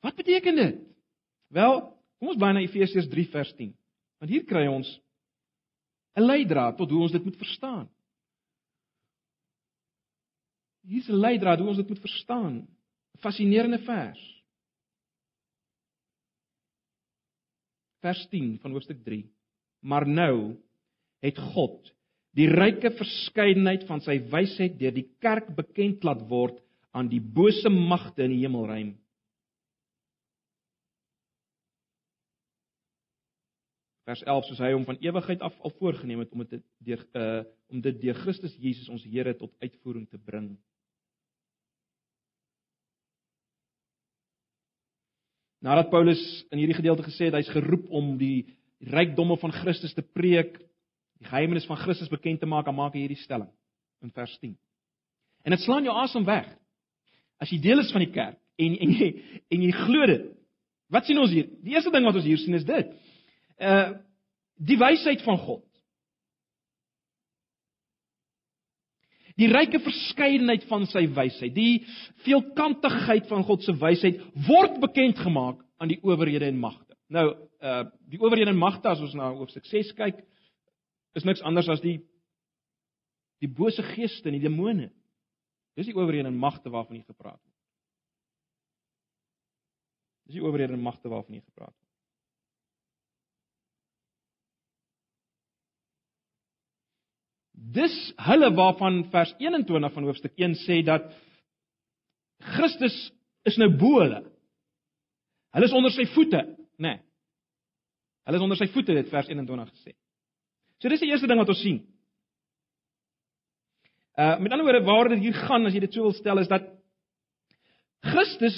Wat 0.00 0.16
beteken 0.16 0.56
dit? 0.56 0.78
Wel, 1.52 1.80
kom 2.18 2.32
ons 2.32 2.40
blaai 2.40 2.54
na 2.56 2.64
Efesiërs 2.64 3.08
3 3.08 3.26
vers 3.28 3.52
10. 3.56 3.72
Want 4.20 4.32
hier 4.32 4.44
kry 4.44 4.66
ons 4.66 4.88
'n 6.16 6.24
leidraad 6.24 6.76
tot 6.76 6.90
hoe 6.90 7.00
ons 7.00 7.12
dit 7.12 7.24
moet 7.24 7.36
verstaan. 7.36 7.88
Hier's 10.90 11.08
'n 11.08 11.22
leidraad 11.22 11.60
hoe 11.62 11.68
ons 11.70 11.78
dit 11.78 11.88
moet 11.88 12.02
verstaan. 12.02 12.54
'n 13.14 13.22
Fascinerende 13.22 13.78
vers. 13.78 14.22
Vers 18.00 18.26
10 18.28 18.58
van 18.58 18.72
hoofstuk 18.72 19.04
3. 19.04 19.30
Maar 19.80 20.08
nou 20.08 20.56
het 21.20 21.38
God 21.38 21.92
die 22.34 22.48
ryke 22.48 22.90
verskeidenheid 22.90 23.84
van 23.86 24.00
sy 24.00 24.18
wysheid 24.32 24.78
deur 24.78 24.94
die 24.94 25.08
kerk 25.18 25.54
bekend 25.54 26.04
laat 26.04 26.22
word 26.28 26.58
aan 26.90 27.08
die 27.08 27.20
bose 27.20 27.68
magte 27.68 28.22
in 28.22 28.34
die 28.34 28.42
hemelruim. 28.42 28.94
Vers 34.08 34.22
11 34.26 34.48
soos 34.48 34.58
hy 34.58 34.72
hom 34.72 34.84
van 34.88 34.98
ewigheid 35.04 35.42
af 35.46 35.54
al 35.60 35.74
voorgenem 35.78 36.24
het 36.24 36.32
om 36.34 36.42
dit 36.44 36.64
deur 36.78 37.06
uh 37.14 37.44
om 37.70 37.80
dit 37.80 38.00
deur 38.02 38.16
Christus 38.24 38.56
Jesus 38.58 38.88
ons 38.88 39.04
Here 39.04 39.36
tot 39.38 39.52
uitvoering 39.62 40.08
te 40.10 40.18
bring. 40.18 40.56
Nadat 45.60 45.90
Paulus 45.92 46.20
in 46.50 46.62
hierdie 46.62 46.78
gedeelte 46.78 47.04
gesê 47.04 47.28
het 47.28 47.36
hy's 47.36 47.52
geroep 47.52 47.88
om 47.92 48.14
die 48.20 48.48
rykdomme 48.90 49.36
van 49.42 49.52
Christus 49.52 49.92
te 49.92 50.02
preek, 50.02 50.56
die 51.20 51.28
geheimenis 51.28 51.68
van 51.68 51.78
Christus 51.82 52.08
bekend 52.08 52.40
te 52.40 52.48
maak, 52.48 52.64
dan 52.64 52.78
maak 52.78 52.96
hy 52.96 53.04
hierdie 53.04 53.20
stelling 53.20 53.50
in 54.00 54.12
vers 54.16 54.32
10. 54.40 54.54
En 55.44 55.52
dit 55.52 55.60
slaan 55.60 55.84
jou 55.84 55.96
asem 56.00 56.24
weg. 56.24 56.48
As 57.40 57.52
jy 57.52 57.60
deel 57.60 57.82
is 57.82 57.92
van 57.92 58.04
die 58.04 58.12
kerk 58.12 58.38
en 58.60 58.76
en 58.76 58.94
jy 58.96 59.10
en 59.52 59.64
jy 59.66 59.72
glo 59.76 60.08
dit. 60.08 60.28
Wat 60.92 61.06
sien 61.06 61.20
ons 61.20 61.32
hier? 61.32 61.48
Die 61.64 61.76
eerste 61.76 61.92
ding 61.92 62.08
wat 62.08 62.16
ons 62.18 62.28
hier 62.28 62.40
sien 62.40 62.56
is 62.56 62.66
dit. 62.68 62.94
Uh 63.60 63.90
die 64.60 64.76
wysheid 64.76 65.22
van 65.24 65.38
God. 65.40 65.62
Die 69.38 69.48
ryke 69.50 69.78
verskeidenheid 69.82 70.64
van 70.70 70.86
sy 70.90 71.04
wysheid, 71.14 71.54
die 71.54 71.84
veelkantigheid 72.24 73.28
van 73.30 73.44
God 73.46 73.62
se 73.64 73.74
wysheid 73.78 74.22
word 74.48 74.80
bekend 74.82 75.20
gemaak 75.22 75.60
aan 75.80 75.92
die 75.92 76.00
owerhede 76.02 76.48
en 76.50 76.58
magte. 76.60 76.96
Nou, 77.10 77.26
uh 77.60 77.84
die 78.10 78.20
owerhede 78.20 78.50
en 78.50 78.58
magte 78.58 78.90
as 78.90 79.02
ons 79.02 79.14
na 79.14 79.30
hoofstuk 79.34 79.66
6 79.68 79.92
kyk, 79.98 80.18
is 81.18 81.26
niks 81.26 81.42
anders 81.46 81.68
as 81.70 81.82
die 81.84 81.98
die 83.40 83.48
bose 83.48 83.82
geeste 83.94 84.28
en 84.28 84.36
die 84.36 84.44
demone. 84.44 84.90
Dis 85.78 85.88
die 85.88 85.96
owerhede 85.96 86.28
en 86.28 86.38
magte 86.38 86.70
waarvan 86.72 86.98
hier 86.98 87.06
gepraat 87.08 87.38
word. 87.38 87.56
Dis 90.28 90.36
die 90.36 90.44
owerhede 90.44 90.76
en 90.76 90.84
magte 90.84 91.08
waarvan 91.08 91.38
hier 91.38 91.46
gepraat 91.46 91.72
word. 91.72 91.79
Dis 97.60 97.94
hulle 98.24 98.48
waarvan 98.56 99.02
vers 99.12 99.34
21 99.38 99.92
van 99.92 100.06
hoofstuk 100.08 100.32
1 100.40 100.56
sê 100.64 100.80
dat 100.86 101.10
Christus 102.56 102.96
is 103.44 103.58
nou 103.60 103.68
bo 103.76 104.00
hulle. 104.00 104.22
Hulle 105.52 105.68
is 105.68 105.76
onder 105.76 105.92
sy 105.92 106.06
voete, 106.14 106.40
nê. 106.80 106.94
Nee. 106.94 106.98
Hulle 108.28 108.38
is 108.38 108.44
onder 108.44 108.58
sy 108.60 108.68
voete, 108.72 108.94
dit 108.94 109.08
vers 109.12 109.28
21 109.28 109.70
gesê. 109.74 109.94
So 110.80 110.88
dis 110.88 111.02
die 111.02 111.10
eerste 111.10 111.28
ding 111.28 111.40
wat 111.40 111.52
ons 111.52 111.60
sien. 111.60 111.80
Uh 114.16 114.36
met 114.40 114.52
ander 114.52 114.66
woorde 114.66 114.86
waar 114.86 115.10
dit 115.12 115.24
hier 115.26 115.36
gaan 115.46 115.66
as 115.68 115.76
jy 115.76 115.84
dit 115.84 115.96
so 115.96 116.08
wil 116.08 116.16
stel 116.16 116.40
is 116.40 116.48
dat 116.50 116.66
Christus 118.10 118.56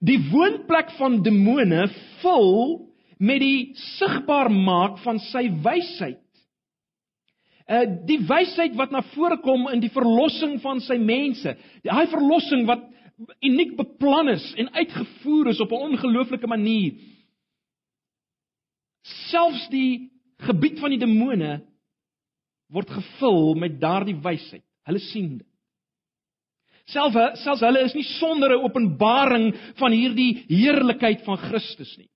die 0.00 0.20
woonplek 0.30 0.94
van 0.98 1.20
demone 1.22 1.88
vul 2.22 2.52
met 3.18 3.42
die 3.42 3.74
sigbaar 3.98 4.50
maak 4.50 5.00
van 5.04 5.18
sy 5.30 5.48
wysheid. 5.64 6.23
Uh 7.64 7.86
die 8.06 8.18
wysheid 8.28 8.74
wat 8.76 8.90
na 8.92 9.00
vore 9.14 9.38
kom 9.40 9.68
in 9.72 9.80
die 9.80 9.92
verlossing 9.92 10.58
van 10.60 10.82
sy 10.84 10.98
mense. 11.00 11.56
Daai 11.84 12.06
verlossing 12.12 12.66
wat 12.68 12.82
uniek 13.40 13.76
beplan 13.78 14.28
is 14.34 14.44
en 14.60 14.68
uitgevoer 14.74 15.48
is 15.54 15.60
op 15.60 15.72
'n 15.72 15.86
ongelooflike 15.92 16.46
manier. 16.46 16.92
Selfs 19.30 19.68
die 19.68 20.10
gebied 20.38 20.78
van 20.80 20.90
die 20.90 20.98
demone 20.98 21.62
word 22.68 22.90
gevul 22.90 23.54
met 23.54 23.80
daardie 23.80 24.18
wysheid. 24.20 24.64
Hulle 24.84 24.98
sien 24.98 25.38
dit. 25.38 25.48
Self 26.92 27.14
selfs 27.40 27.62
hulle 27.64 27.84
is 27.86 27.94
nie 27.94 28.04
sonder 28.18 28.52
'n 28.52 28.64
openbaring 28.64 29.54
van 29.80 29.92
hierdie 29.92 30.44
heerlikheid 30.48 31.24
van 31.24 31.38
Christus 31.38 31.96
nie. 31.96 32.10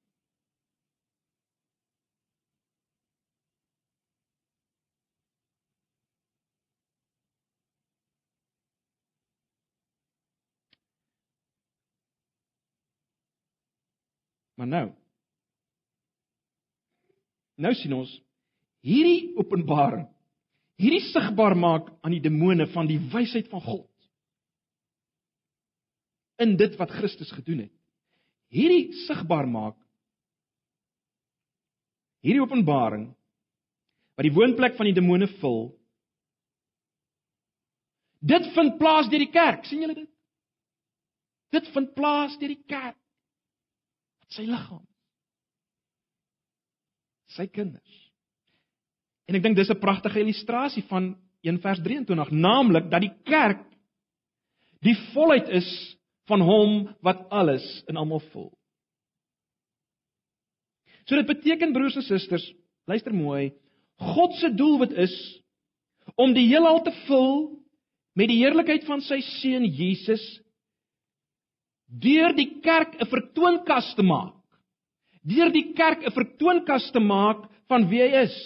Maar 14.58 14.66
nou. 14.66 14.86
Nou 17.62 17.74
sien 17.78 17.94
ons 17.94 18.10
hierdie 18.86 19.34
openbaring, 19.38 20.06
hierdie 20.78 21.02
sigbaar 21.10 21.56
maak 21.58 21.90
aan 22.02 22.14
die 22.14 22.22
demone 22.22 22.66
van 22.74 22.86
die 22.90 22.98
wysheid 23.12 23.50
van 23.50 23.62
God 23.62 23.86
in 26.42 26.54
dit 26.58 26.76
wat 26.78 26.94
Christus 26.94 27.32
gedoen 27.34 27.64
het. 27.66 27.74
Hierdie 28.54 28.92
sigbaar 29.06 29.46
maak 29.50 29.76
hierdie 32.22 32.42
openbaring 32.42 33.08
wat 34.18 34.26
die 34.26 34.34
woonplek 34.34 34.78
van 34.78 34.88
die 34.90 34.96
demone 34.96 35.28
vul. 35.38 35.68
Dit 38.18 38.46
vind 38.54 38.78
plaas 38.78 39.10
deur 39.10 39.22
die 39.22 39.34
kerk, 39.34 39.66
sien 39.66 39.84
julle 39.84 39.98
dit? 39.98 40.10
Dit 41.54 41.68
vind 41.74 41.94
plaas 41.94 42.34
deur 42.40 42.50
die 42.50 42.64
kerk 42.66 42.98
sy 44.34 44.44
liggaam. 44.48 44.84
Sy 47.36 47.46
kinders. 47.52 47.96
En 49.28 49.36
ek 49.36 49.42
dink 49.44 49.56
dis 49.56 49.70
'n 49.70 49.80
pragtige 49.80 50.20
illustrasie 50.20 50.84
van 50.88 51.16
1 51.42 51.60
vers 51.60 51.80
23, 51.80 52.30
naamlik 52.30 52.90
dat 52.90 53.00
die 53.00 53.14
kerk 53.24 53.64
die 54.80 54.96
volheid 55.12 55.48
is 55.48 55.68
van 56.26 56.40
hom 56.40 56.88
wat 57.02 57.28
alles 57.30 57.64
in 57.88 57.96
almal 57.96 58.20
vul. 58.32 58.50
So 61.08 61.16
dit 61.16 61.26
beteken 61.26 61.72
broers 61.72 61.96
en 61.96 62.02
susters, 62.02 62.44
luister 62.86 63.14
mooi, 63.14 63.52
God 63.98 64.34
se 64.38 64.50
doelwit 64.54 64.92
is 64.92 65.14
om 66.16 66.34
die 66.34 66.46
heelal 66.48 66.82
te 66.84 66.92
vul 67.06 67.64
met 68.14 68.28
die 68.28 68.40
heerlikheid 68.42 68.84
van 68.86 69.00
sy 69.00 69.20
seun 69.40 69.64
Jesus 69.64 70.22
deur 71.88 72.34
die 72.36 72.60
kerk 72.60 73.00
'n 73.00 73.06
vertoonkas 73.06 73.94
te 73.94 74.02
maak. 74.02 74.34
Deur 75.24 75.50
die 75.50 75.72
kerk 75.72 76.04
'n 76.04 76.12
vertoonkas 76.12 76.90
te 76.92 77.00
maak 77.00 77.48
van 77.68 77.88
wie 77.88 78.00
hy 78.00 78.22
is. 78.24 78.36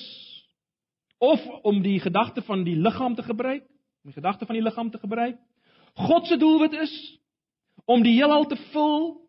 Of 1.18 1.40
om 1.62 1.83
die 1.83 2.00
gedagte 2.00 2.42
van 2.42 2.64
die 2.64 2.76
liggaam 2.76 3.14
te 3.14 3.22
gebruik, 3.22 3.62
om 4.02 4.11
die 4.11 4.20
gedagte 4.20 4.46
van 4.46 4.55
die 4.55 4.62
liggaam 4.62 4.90
te 4.90 4.98
gebruik. 4.98 5.38
God 5.94 6.26
se 6.26 6.37
doelwit 6.37 6.72
is 6.72 7.18
om 7.85 8.02
die 8.02 8.14
heelal 8.14 8.46
te 8.46 8.57
vul 8.72 9.20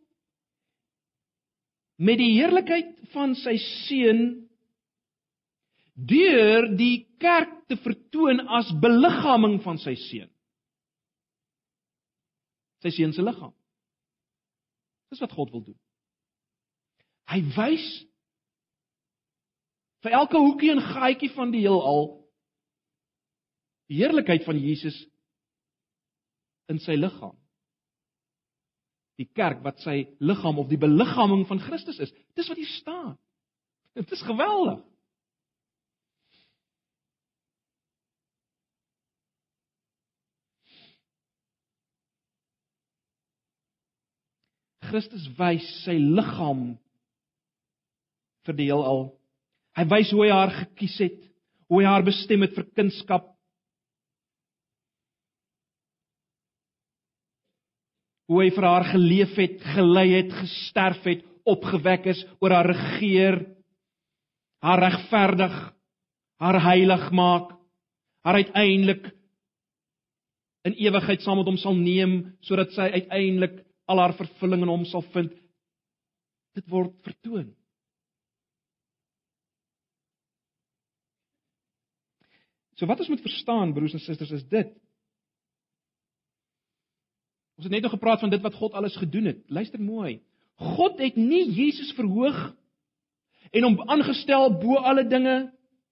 met 1.96 2.18
die 2.18 2.34
heerlikheid 2.38 2.96
van 3.14 3.36
sy 3.36 3.58
seun 3.58 4.50
deur 5.94 6.76
die 6.78 7.06
kerk 7.22 7.68
te 7.70 7.78
vertoon 7.78 8.42
as 8.48 8.72
beliggaaming 8.82 9.60
van 9.62 9.78
sy 9.78 9.94
seun. 9.96 10.30
Sy 12.82 12.90
seun 12.90 13.14
se 13.14 13.22
liggaam. 13.22 13.54
Dis 15.14 15.22
wat 15.22 15.36
God 15.38 15.52
wil 15.54 15.62
doen. 15.62 15.78
Hy 17.30 17.40
wys 17.54 17.86
vir 20.04 20.16
elke 20.18 20.42
hoekie 20.42 20.72
en 20.74 20.82
gaatjie 20.82 21.30
van 21.36 21.54
die 21.54 21.62
heelal 21.64 22.10
die 23.92 24.00
heerlikheid 24.00 24.46
van 24.48 24.58
Jesus 24.58 24.96
in 26.72 26.80
sy 26.82 26.96
liggaam. 26.98 27.36
Die 29.22 29.30
kerk 29.38 29.62
wat 29.62 29.84
sy 29.84 30.08
liggaam 30.24 30.58
of 30.64 30.72
die 30.72 30.82
beliggaaming 30.82 31.46
van 31.46 31.62
Christus 31.62 32.00
is. 32.02 32.14
Dis 32.34 32.50
wat 32.50 32.58
hier 32.58 32.72
staan. 32.80 33.14
Dit 34.00 34.10
is 34.18 34.26
geweldig. 34.26 34.82
Christus 44.94 45.26
wys 45.40 45.66
sy 45.82 45.96
liggaam 45.98 46.76
vir 48.46 48.58
die 48.60 48.68
heelal. 48.68 49.08
Hy 49.74 49.86
wys 49.90 50.12
hoe 50.14 50.28
hy 50.28 50.30
haar 50.30 50.54
gekies 50.54 50.98
het, 51.02 51.16
hoe 51.66 51.80
hy 51.82 51.88
haar 51.90 52.06
bestem 52.06 52.46
het 52.46 52.54
vir 52.54 52.68
kunskap. 52.78 53.32
Hoe 58.30 58.44
hy 58.44 58.52
vir 58.54 58.70
haar 58.70 58.86
geleef 58.92 59.34
het, 59.42 59.58
gelei 59.74 60.06
het, 60.12 60.38
gesterf 60.44 61.02
het, 61.10 61.26
opgewek 61.50 62.06
is, 62.14 62.22
oor 62.38 62.54
haar 62.54 62.70
regeer, 62.70 63.42
haar 64.62 64.86
regverdig, 64.92 65.58
haar 66.38 66.62
heilig 66.70 67.10
maak, 67.18 67.50
haar 68.24 68.44
uiteindelik 68.46 69.10
in 70.70 70.78
ewigheid 70.86 71.26
saam 71.26 71.42
met 71.42 71.50
hom 71.50 71.58
sal 71.60 71.74
neem 71.76 72.20
sodat 72.46 72.78
sy 72.78 72.92
uiteindelik 72.94 73.64
al 73.94 74.02
haar 74.02 74.16
vervulling 74.18 74.66
in 74.66 74.72
hom 74.72 74.86
sal 74.90 75.06
vind. 75.14 75.34
Dit 76.58 76.66
word 76.70 76.96
vertoon. 77.06 77.52
So 82.78 82.90
wat 82.90 83.04
ons 83.04 83.12
moet 83.14 83.22
verstaan 83.22 83.74
broers 83.74 83.94
en 83.94 84.02
susters 84.02 84.34
is 84.34 84.46
dit. 84.50 84.74
Ons 87.58 87.70
het 87.70 87.74
net 87.74 87.86
nog 87.86 87.94
gepraat 87.94 88.24
van 88.24 88.34
dit 88.34 88.42
wat 88.42 88.58
God 88.58 88.74
alles 88.74 88.98
gedoen 88.98 89.30
het. 89.30 89.44
Luister 89.48 89.82
mooi. 89.82 90.22
God 90.58 90.98
het 91.02 91.16
nie 91.18 91.46
Jesus 91.54 91.94
verhoog 91.98 92.40
en 93.54 93.66
hom 93.68 93.78
aangestel 93.94 94.56
bo 94.58 94.80
alle 94.82 95.06
dinge, 95.06 95.36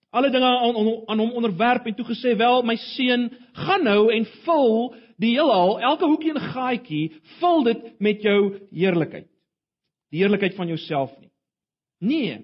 alle 0.09 0.31
dinge 0.33 0.47
aan, 0.47 0.75
aan, 0.75 0.89
aan 1.05 1.21
hom 1.21 1.35
onderwerp 1.37 1.85
en 1.85 1.95
toe 1.95 2.05
gesê, 2.05 2.35
"Wel, 2.37 2.63
my 2.63 2.75
seun, 2.75 3.29
gaan 3.53 3.83
nou 3.83 4.11
en 4.13 4.25
vul 4.25 4.95
die 5.21 5.35
heelal, 5.35 5.77
elke 5.79 6.07
hoekie 6.09 6.33
en 6.33 6.41
gaatjie, 6.51 7.03
vul 7.39 7.65
dit 7.67 7.83
met 8.01 8.23
jou 8.25 8.39
heerlikheid. 8.73 9.29
Die 10.11 10.21
heerlikheid 10.23 10.57
van 10.57 10.71
jouself 10.71 11.11
nie. 11.19 11.29
Nee. 12.01 12.39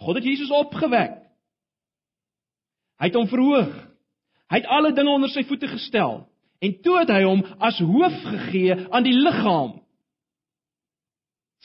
God 0.00 0.18
het 0.18 0.24
Jesus 0.24 0.50
opgewek. 0.52 1.20
Hy 2.96 3.10
het 3.10 3.16
hom 3.16 3.28
verhoog. 3.28 3.74
Hy 4.48 4.60
het 4.60 4.68
alle 4.72 4.92
dinge 4.96 5.12
onder 5.12 5.32
sy 5.32 5.44
voete 5.46 5.68
gestel 5.68 6.24
en 6.64 6.72
toe 6.82 6.94
het 7.02 7.10
hy 7.12 7.20
hom 7.26 7.42
as 7.60 7.78
hoof 7.84 8.16
gegee 8.24 8.76
aan 8.88 9.04
die 9.04 9.14
liggaam. 9.14 9.74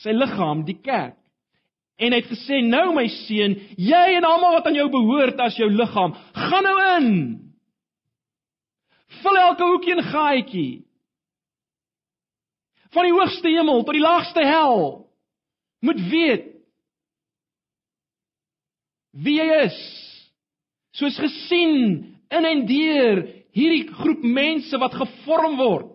Sy 0.02 0.12
liggaam, 0.12 0.66
die 0.68 0.76
kerk. 0.84 1.16
En 1.96 2.12
hy 2.12 2.18
het 2.20 2.28
gesê: 2.28 2.60
"Nou 2.66 2.94
my 2.96 3.06
seun, 3.08 3.54
jy 3.78 4.04
en 4.18 4.26
almal 4.26 4.58
wat 4.58 4.66
aan 4.66 4.76
jou 4.76 4.88
behoort 4.90 5.40
as 5.40 5.56
jou 5.56 5.68
liggaam, 5.70 6.14
gaan 6.34 6.66
nou 6.66 6.76
in 6.98 7.08
Vul 9.20 9.36
elke 9.36 9.66
hoekie 9.68 9.94
en 9.96 10.06
gaatjie. 10.08 10.72
Van 12.92 13.08
die 13.08 13.14
hoogste 13.14 13.48
hemel 13.48 13.84
tot 13.84 13.96
die 13.96 14.04
laagste 14.04 14.44
hel. 14.46 14.80
Moet 15.84 16.00
weet 16.10 16.48
wie 19.12 19.36
jy 19.36 19.48
is. 19.66 19.78
Soos 20.96 21.18
gesien 21.20 21.74
in 22.32 22.48
en 22.48 22.62
deur 22.68 23.22
hierdie 23.52 23.84
groep 23.92 24.22
mense 24.24 24.78
wat 24.80 24.96
gevorm 24.96 25.58
word. 25.60 25.90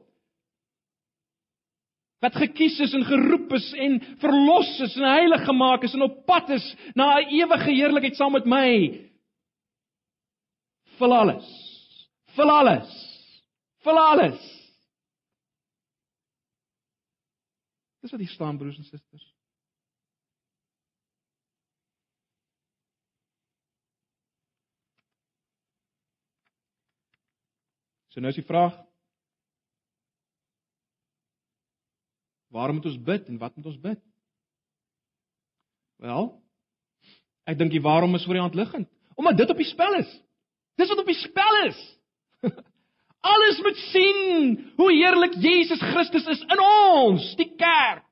Wat 2.21 2.37
gekies 2.37 2.79
is 2.81 2.95
en 2.97 3.05
geroep 3.05 3.51
is 3.53 3.65
en 3.77 3.99
verlos 4.21 4.69
is 4.85 4.95
en 4.97 5.05
heilig 5.05 5.43
gemaak 5.45 5.85
is 5.85 5.93
en 5.97 6.05
op 6.05 6.23
pad 6.29 6.49
is 6.53 6.65
na 6.97 7.19
'n 7.19 7.29
ewige 7.29 7.71
heerlikheid 7.71 8.15
saam 8.17 8.31
met 8.33 8.45
my. 8.45 9.01
Vul 10.97 11.13
alles. 11.13 11.49
Vul 12.35 12.49
alles 12.49 13.06
vir 13.87 13.99
alles. 14.01 14.45
Dis 18.03 18.13
wat 18.13 18.23
hier 18.23 18.33
staan 18.33 18.59
broers 18.59 18.77
en 18.77 18.87
susters. 18.87 19.25
So 28.11 28.23
nou 28.23 28.33
is 28.33 28.41
die 28.41 28.47
vraag 28.47 28.75
Waarom 32.55 32.77
moet 32.79 32.87
ons 32.89 33.01
bid 33.05 33.27
en 33.29 33.37
wat 33.37 33.55
moet 33.55 33.67
ons 33.69 33.81
bid? 33.83 33.99
Wel, 36.01 36.29
Ek 37.47 37.55
dink 37.55 37.71
die 37.71 37.81
waarom 37.83 38.15
is 38.17 38.25
voor 38.27 38.35
die 38.35 38.43
hand 38.43 38.57
liggend. 38.59 38.89
Omdat 39.15 39.37
dit 39.39 39.49
op 39.49 39.59
die 39.61 39.69
spel 39.69 39.93
is. 40.01 40.09
Dis 40.75 40.89
wat 40.91 40.99
op 40.99 41.07
die 41.07 41.19
spel 41.21 41.61
is. 41.67 41.79
Alles 43.27 43.61
moet 43.63 43.79
sien 43.91 44.19
hoe 44.77 44.91
heerlik 44.93 45.35
Jesus 45.43 45.81
Christus 45.91 46.27
is 46.31 46.43
in 46.47 46.61
ons, 46.63 47.31
die 47.39 47.49
kerk. 47.59 48.05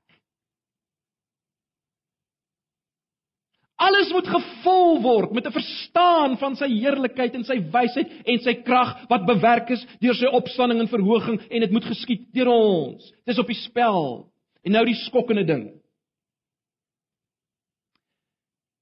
Alles 3.75 4.11
moet 4.15 4.27
gevul 4.31 5.01
word 5.03 5.33
met 5.35 5.47
'n 5.47 5.51
verstaan 5.51 6.37
van 6.39 6.55
sy 6.55 6.67
heerlikheid 6.71 7.33
en 7.35 7.43
sy 7.43 7.59
wysheid 7.59 8.11
en 8.25 8.39
sy 8.39 8.53
krag 8.63 8.95
wat 9.09 9.27
bewerk 9.27 9.69
is 9.69 9.85
deur 9.99 10.15
sy 10.15 10.31
opstanding 10.31 10.79
en 10.79 10.87
verhoging 10.87 11.39
en 11.51 11.61
dit 11.61 11.71
moet 11.71 11.83
geskied 11.83 12.31
deur 12.33 12.47
ons. 12.47 13.13
Dis 13.25 13.39
op 13.39 13.47
die 13.47 13.61
spel. 13.67 14.31
En 14.63 14.71
nou 14.71 14.85
die 14.85 14.95
skokkende 14.95 15.43
ding. 15.45 15.81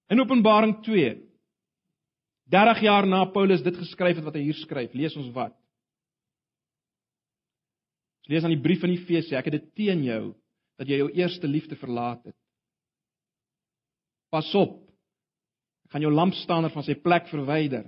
In 0.10 0.19
Openbaring 0.19 0.84
2 0.84 1.17
30 2.54 2.82
jaar 2.82 3.08
na 3.08 3.26
Paulus 3.26 3.63
dit 3.63 3.78
geskryf 3.78 4.15
het 4.15 4.26
wat 4.26 4.36
hy 4.36 4.41
hier 4.41 4.60
skryf, 4.62 4.93
lees 4.93 5.15
ons 5.17 5.32
wat? 5.34 5.62
Ons 8.23 8.31
lees 8.31 8.45
aan 8.47 8.53
die 8.55 8.63
brief 8.63 8.79
van 8.79 8.93
Efese, 8.93 9.36
ek 9.36 9.49
het 9.49 9.57
dit 9.57 9.65
teen 9.75 10.03
jou 10.07 10.21
dat 10.79 10.88
jy 10.88 11.01
jou 11.01 11.09
eerste 11.12 11.47
liefde 11.47 11.75
verlaat 11.75 12.23
het. 12.23 12.38
Pas 14.31 14.47
op. 14.55 14.79
Ek 15.86 15.91
gaan 15.93 16.05
jou 16.05 16.13
lampstander 16.13 16.71
van 16.71 16.86
sy 16.88 16.95
plek 16.95 17.27
verwyder. 17.29 17.83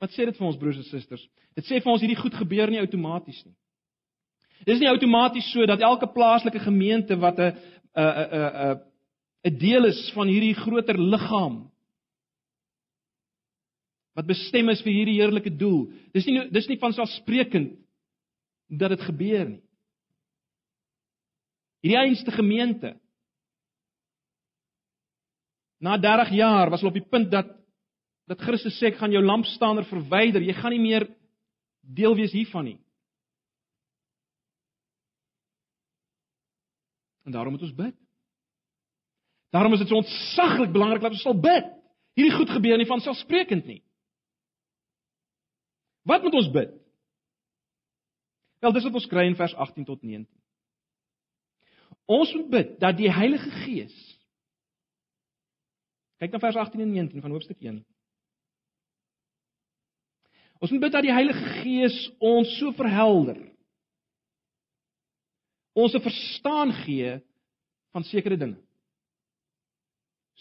Wat 0.00 0.14
sê 0.14 0.24
dit 0.24 0.38
vir 0.38 0.46
ons 0.46 0.58
broers 0.60 0.78
en 0.80 0.86
susters? 0.86 1.26
Dit 1.58 1.66
sê 1.66 1.80
vir 1.82 1.92
ons 1.92 2.00
hierdie 2.00 2.20
goed 2.20 2.38
gebeur 2.38 2.70
nie 2.70 2.80
outomaties 2.80 3.42
nie. 3.44 3.56
Dit 4.62 4.76
is 4.76 4.80
nie 4.84 4.88
outomaties 4.92 5.50
so 5.50 5.66
dat 5.66 5.82
elke 5.82 6.08
plaaslike 6.14 6.62
gemeente 6.62 7.18
wat 7.18 7.38
'n 7.38 7.52
'n 7.96 8.06
'n 8.06 8.46
'n 8.70 8.80
'n 9.50 9.58
deel 9.58 9.84
is 9.90 10.12
van 10.14 10.28
hierdie 10.28 10.54
groter 10.54 10.96
liggaam 10.96 11.70
wat 14.18 14.26
bestem 14.26 14.68
is 14.72 14.82
vir 14.82 14.92
hierdie 14.92 15.18
heerlike 15.20 15.52
doel. 15.56 15.88
Dis 16.14 16.26
nie 16.26 16.48
dis 16.50 16.68
nie 16.68 16.78
van 16.80 16.94
selfsprekend 16.96 17.76
dat 18.70 18.94
dit 18.94 19.06
gebeur 19.06 19.46
nie. 19.54 19.62
Hierdie 21.80 22.02
einste 22.02 22.34
gemeente 22.34 22.96
Na 25.80 25.96
30 25.96 26.34
jaar 26.36 26.68
was 26.70 26.82
hulle 26.82 26.92
op 26.92 26.98
die 26.98 27.08
punt 27.08 27.30
dat 27.32 27.56
dat 28.28 28.42
Christus 28.44 28.76
sê 28.78 28.92
ek 28.92 29.00
gaan 29.00 29.10
jou 29.10 29.22
lampstander 29.24 29.82
verwyder. 29.88 30.44
Jy 30.44 30.54
gaan 30.54 30.70
nie 30.76 30.82
meer 30.84 31.08
deel 31.80 32.14
wees 32.14 32.34
hiervan 32.36 32.68
nie. 32.68 32.76
En 37.26 37.34
daarom 37.34 37.56
moet 37.56 37.64
ons 37.66 37.74
bid. 37.74 37.96
Daarom 39.50 39.74
is 39.74 39.82
dit 39.82 39.90
so 39.90 39.98
ontsaglik 39.98 40.70
belangrik 40.70 41.02
dat 41.02 41.16
ons 41.16 41.24
sal 41.26 41.34
bid. 41.34 41.72
Hierdie 42.14 42.36
goed 42.36 42.52
gebeur 42.54 42.78
nie 42.78 42.86
van 42.86 43.02
selfsprekend 43.02 43.66
nie. 43.66 43.80
Wat 46.08 46.22
moet 46.22 46.36
ons 46.38 46.50
bid? 46.52 46.72
Wel, 48.60 48.72
dis 48.76 48.86
wat 48.88 48.96
ons 49.00 49.08
kry 49.08 49.26
in 49.28 49.36
vers 49.38 49.54
18 49.54 49.84
tot 49.88 50.02
19. 50.02 50.28
Ons 52.10 52.32
moet 52.36 52.48
bid 52.50 52.72
dat 52.82 52.96
die 52.98 53.10
Heilige 53.12 53.50
Gees 53.64 53.96
Kyk 56.20 56.34
na 56.34 56.40
vers 56.42 56.58
18 56.60 56.82
en 56.84 56.90
19 56.92 57.22
van 57.24 57.32
hoofstuk 57.32 57.62
1. 57.64 57.78
Ons 60.60 60.72
moet 60.74 60.82
bid 60.82 60.92
dat 60.92 61.06
die 61.06 61.14
Heilige 61.16 61.52
Gees 61.62 61.96
ons 62.20 62.50
so 62.58 62.74
verhelder. 62.76 63.38
Ons 65.72 65.94
se 65.96 66.02
verstaan 66.04 66.74
gee 66.82 67.14
van 67.96 68.04
sekere 68.04 68.36
dinge. 68.36 68.60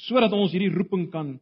Sodat 0.10 0.36
ons 0.36 0.52
hierdie 0.52 0.74
roeping 0.74 1.08
kan 1.14 1.38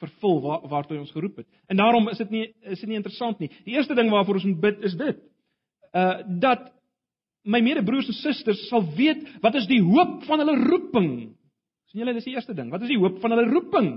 vervul 0.00 0.40
waar 0.44 0.66
waartoe 0.68 0.96
hy 0.96 1.02
ons 1.04 1.14
geroep 1.14 1.42
het. 1.42 1.48
En 1.68 1.80
daarom 1.80 2.08
is 2.12 2.18
dit 2.18 2.30
nie 2.30 2.44
is 2.62 2.80
dit 2.80 2.88
nie 2.88 2.98
interessant 3.00 3.40
nie. 3.40 3.50
Die 3.66 3.76
eerste 3.76 3.94
ding 3.94 4.10
waarvoor 4.12 4.40
ons 4.40 4.48
moet 4.48 4.60
bid 4.60 4.86
is 4.88 4.96
dit. 4.98 5.18
Uh 5.94 6.20
dat 6.42 6.70
my 7.44 7.60
medebroers 7.64 8.08
en 8.10 8.18
susters 8.20 8.68
sal 8.68 8.84
weet 8.96 9.22
wat 9.42 9.56
is 9.60 9.68
die 9.68 9.80
hoop 9.82 10.24
van 10.28 10.42
hulle 10.42 10.56
roeping 10.68 11.12
sien 11.90 12.04
julle 12.04 12.14
dis 12.14 12.28
die 12.28 12.36
eerste 12.36 12.54
ding. 12.54 12.70
Wat 12.70 12.84
is 12.86 12.92
die 12.92 13.00
hoop 13.00 13.18
van 13.22 13.34
hulle 13.34 13.50
roeping? 13.50 13.90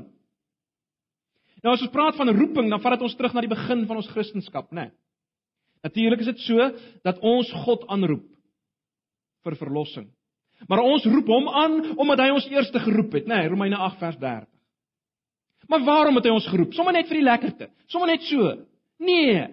Nou 1.63 1.75
as 1.75 1.83
ons 1.85 1.93
praat 1.93 2.17
van 2.19 2.31
roeping, 2.33 2.67
dan 2.71 2.81
vat 2.81 2.97
dit 2.97 3.05
ons 3.05 3.15
terug 3.15 3.35
na 3.35 3.43
die 3.45 3.51
begin 3.51 3.85
van 3.87 3.99
ons 4.01 4.09
Christendom, 4.11 4.65
né? 4.71 4.89
Nee. 4.89 4.91
Natuurlik 5.83 6.23
is 6.23 6.31
dit 6.31 6.41
so 6.47 6.65
dat 7.03 7.19
ons 7.23 7.49
God 7.65 7.85
aanroep 7.91 8.25
vir 9.43 9.55
verlossing. 9.59 10.07
Maar 10.71 10.79
ons 10.83 11.05
roep 11.11 11.27
hom 11.27 11.49
aan 11.51 11.73
omdat 11.99 12.23
hy 12.23 12.29
ons 12.33 12.47
eerste 12.51 12.79
geroep 12.83 13.19
het, 13.19 13.27
né? 13.27 13.43
Nee, 13.43 13.51
Romeine 13.51 13.77
8 13.77 13.99
vers 13.99 14.19
30. 14.19 14.49
Maar 15.71 15.83
waarom 15.85 16.19
het 16.19 16.27
hy 16.27 16.33
ons 16.35 16.49
geroep? 16.51 16.73
Sommige 16.75 16.97
net 16.97 17.09
vir 17.11 17.19
die 17.19 17.27
lekkerte. 17.27 17.69
Sommige 17.91 18.11
net 18.11 18.27
so. 18.27 18.51
Nee. 19.03 19.45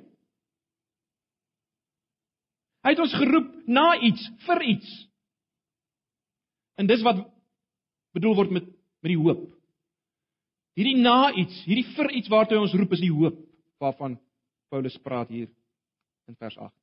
Hy 2.80 2.94
het 2.94 3.02
ons 3.02 3.14
geroep 3.14 3.50
na 3.68 3.86
iets, 4.00 4.26
vir 4.46 4.62
iets. 4.72 4.90
En 6.80 6.88
dis 6.88 7.02
wat 7.04 7.22
bedoel 8.16 8.36
word 8.38 8.54
met 8.56 8.68
met 9.00 9.14
die 9.14 9.20
hoop. 9.20 9.46
Hierdie 10.78 10.98
na 11.00 11.32
iets, 11.36 11.62
hierdie 11.66 11.86
vir 11.96 12.10
iets 12.18 12.30
waartoe 12.32 12.58
hy 12.58 12.64
ons 12.66 12.76
roep 12.76 12.92
is 12.96 13.02
die 13.02 13.12
hoop 13.12 13.38
waarvan 13.80 14.18
Paulus 14.70 14.96
praat 15.02 15.30
hier 15.32 15.48
in 16.28 16.36
vers 16.36 16.56
8. 16.60 16.74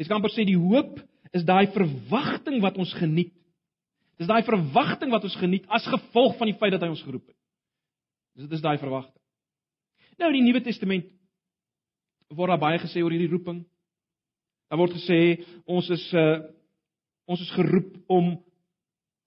Dis 0.00 0.08
kan 0.08 0.20
amper 0.20 0.32
sê 0.32 0.46
die 0.48 0.58
hoop 0.58 1.00
is 1.36 1.44
daai 1.46 1.68
verwagting 1.74 2.60
wat 2.62 2.78
ons 2.80 2.92
geniet. 2.96 3.34
Dis 4.20 4.28
daai 4.28 4.44
verwagting 4.44 5.12
wat 5.14 5.24
ons 5.24 5.38
geniet 5.40 5.64
as 5.72 5.86
gevolg 5.88 6.36
van 6.36 6.50
die 6.50 6.58
feit 6.60 6.74
dat 6.74 6.82
hy 6.84 6.90
ons 6.92 7.04
geroep 7.06 7.24
het. 7.24 7.36
Dis 8.36 8.44
dit 8.44 8.58
is 8.58 8.64
daai 8.64 8.76
verwagting. 8.76 9.16
Nou 10.20 10.28
in 10.28 10.36
die 10.36 10.44
Nuwe 10.44 10.60
Testament 10.60 11.08
word 12.36 12.52
daar 12.52 12.60
baie 12.60 12.80
gesê 12.82 13.00
oor 13.00 13.14
hierdie 13.14 13.30
roeping. 13.32 13.62
Daar 14.68 14.78
word 14.82 14.92
gesê 14.98 15.40
ons 15.64 15.88
is 15.96 16.04
uh 16.12 16.42
ons 17.30 17.40
is 17.44 17.50
geroep 17.54 17.94
om 18.10 18.32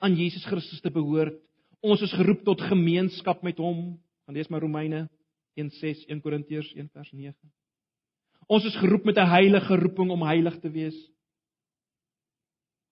aan 0.04 0.16
Jesus 0.20 0.44
Christus 0.46 0.82
te 0.84 0.92
behoort. 0.92 1.38
Ons 1.80 2.02
is 2.04 2.14
geroep 2.14 2.42
tot 2.44 2.62
gemeenskap 2.68 3.44
met 3.48 3.62
hom. 3.64 3.96
Gaan 4.28 4.36
lees 4.36 4.50
maar 4.52 4.62
Romeine 4.62 5.08
1:6, 5.56 6.04
1 6.12 6.22
Korintiërs 6.22 6.74
1:9. 6.76 7.34
Ons 8.52 8.68
is 8.68 8.76
geroep 8.76 9.06
met 9.08 9.18
'n 9.18 9.32
heilige 9.32 9.76
roeping 9.76 10.12
om 10.12 10.28
heilig 10.28 10.60
te 10.60 10.70
wees. 10.70 10.98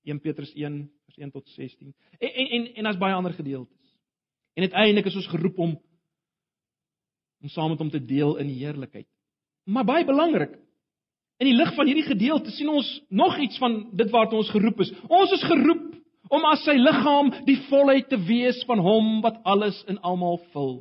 1 0.03 0.19
Petrus 0.19 0.53
1:1 0.53 1.31
tot 1.31 1.47
16. 1.49 1.93
En 2.19 2.29
en 2.29 2.47
en, 2.47 2.73
en 2.73 2.83
daar's 2.83 2.97
baie 2.97 3.13
ander 3.13 3.33
gedeeltes. 3.33 3.97
En 4.53 4.63
uiteindelik 4.63 5.05
is 5.05 5.15
ons 5.15 5.27
geroep 5.27 5.57
om 5.57 5.81
om 7.41 7.49
saam 7.49 7.69
met 7.69 7.79
hom 7.79 7.89
te 7.89 8.05
deel 8.05 8.37
in 8.37 8.47
die 8.47 8.59
heerlikheid. 8.61 9.07
Maar 9.65 9.85
baie 9.85 10.05
belangrik, 10.05 10.59
in 11.41 11.49
die 11.49 11.57
lig 11.57 11.73
van 11.73 11.89
hierdie 11.89 12.05
gedeelte 12.05 12.53
sien 12.53 12.69
ons 12.69 12.89
nog 13.09 13.39
iets 13.41 13.57
van 13.57 13.79
dit 13.97 14.09
waartoe 14.13 14.37
ons 14.43 14.51
geroep 14.53 14.83
is. 14.85 14.91
Ons 15.09 15.33
is 15.33 15.45
geroep 15.49 15.87
om 16.29 16.45
as 16.51 16.61
sy 16.67 16.75
liggaam 16.77 17.31
die 17.47 17.57
volheid 17.65 18.07
te 18.11 18.19
wees 18.27 18.61
van 18.69 18.79
hom 18.85 19.19
wat 19.25 19.41
alles 19.49 19.79
in 19.89 19.97
almal 20.05 20.37
vul. 20.53 20.75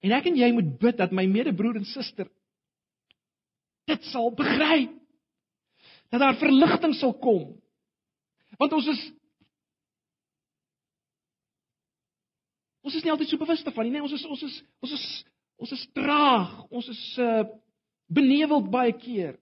En 0.00 0.14
ek 0.16 0.30
en 0.30 0.38
jy 0.38 0.48
moet 0.54 0.70
bid 0.80 0.96
dat 0.96 1.12
my 1.12 1.26
medebroer 1.28 1.76
en 1.80 1.88
suster 1.88 2.30
dit 3.88 4.08
sal 4.12 4.32
begryp. 4.36 4.97
Dat 6.08 6.20
daar 6.20 6.38
verligting 6.40 6.94
sal 6.96 7.14
kom. 7.18 7.56
Want 8.56 8.72
ons 8.72 8.86
is 8.86 9.06
Ons 12.88 12.94
is 12.96 13.04
nie 13.04 13.12
altyd 13.12 13.28
so 13.28 13.36
bewus 13.36 13.60
daarvan 13.66 13.84
nie. 13.84 13.98
Nee, 13.98 14.04
ons 14.06 14.14
is 14.16 14.24
ons 14.24 14.42
is 14.46 14.54
ons 14.80 14.92
is 14.96 15.06
ons 15.60 15.72
is 15.76 15.88
traag. 15.92 16.54
Ons 16.72 16.86
is 16.88 17.02
uh 17.20 17.42
beneveld 18.08 18.70
baie 18.72 18.94
keer. 18.96 19.34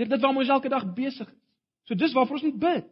Dit 0.00 0.08
dit 0.08 0.22
waarmee 0.22 0.46
ons 0.46 0.54
elke 0.54 0.70
dag 0.72 0.86
besig 0.96 1.28
is. 1.28 1.36
So 1.88 1.98
dis 1.98 2.14
waarvoor 2.16 2.38
ons 2.38 2.46
moet 2.46 2.62
bid. 2.62 2.86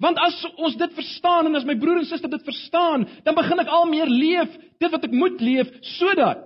Want 0.00 0.18
as 0.20 0.38
ons 0.56 0.76
dit 0.80 0.96
verstaan 0.96 1.50
en 1.50 1.60
as 1.60 1.66
my 1.68 1.76
broer 1.80 2.00
en 2.00 2.08
suster 2.08 2.30
dit 2.30 2.44
verstaan, 2.44 3.04
dan 3.24 3.36
begin 3.36 3.62
ek 3.62 3.70
al 3.72 3.86
meer 3.88 4.10
leef 4.10 4.56
dit 4.80 4.90
wat 4.90 5.06
ek 5.06 5.14
moet 5.14 5.44
leef 5.44 5.70
sodat 5.98 6.42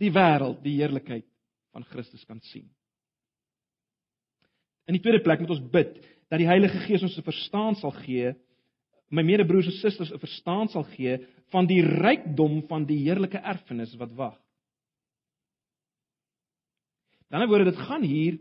die 0.00 0.12
wêreld 0.14 0.60
die 0.64 0.78
heerlikheid 0.78 1.26
van 1.72 1.84
Christus 1.84 2.24
kan 2.24 2.40
sien. 2.50 2.68
In 4.86 4.96
die 4.96 5.02
tweede 5.02 5.22
plek 5.22 5.40
moet 5.40 5.54
ons 5.54 5.70
bid 5.72 5.98
dat 6.30 6.38
die 6.40 6.48
Heilige 6.48 6.80
Gees 6.86 7.02
ons 7.02 7.16
'n 7.18 7.26
verstaan 7.26 7.76
sal 7.76 7.92
gee, 8.02 8.34
my 9.10 9.22
medebroers 9.22 9.66
en 9.66 9.78
susters 9.78 10.12
'n 10.12 10.18
verstaan 10.18 10.68
sal 10.68 10.84
gee 10.94 11.18
van 11.50 11.66
die 11.66 11.82
rykdom 11.82 12.66
van 12.68 12.86
die 12.86 12.98
heerlike 12.98 13.38
erfenis 13.38 13.94
wat 13.96 14.12
wag. 14.14 14.38
Aan 17.30 17.38
die 17.38 17.46
ander 17.46 17.48
woorde 17.48 17.70
dit 17.70 17.86
gaan 17.86 18.02
hier 18.02 18.38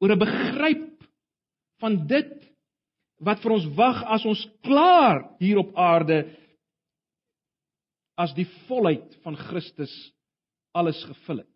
oor 0.00 0.12
'n 0.12 0.18
begryp 0.18 1.04
van 1.80 2.06
dit 2.06 2.32
wat 3.22 3.40
vir 3.42 3.52
ons 3.52 3.66
wag 3.76 4.02
as 4.04 4.24
ons 4.24 4.48
klaar 4.62 5.36
hier 5.38 5.58
op 5.58 5.76
aarde 5.76 6.24
as 8.18 8.34
die 8.34 8.46
volheid 8.66 9.14
van 9.22 9.36
Christus 9.36 9.92
alles 10.72 11.00
gevul 11.04 11.42
het. 11.42 11.52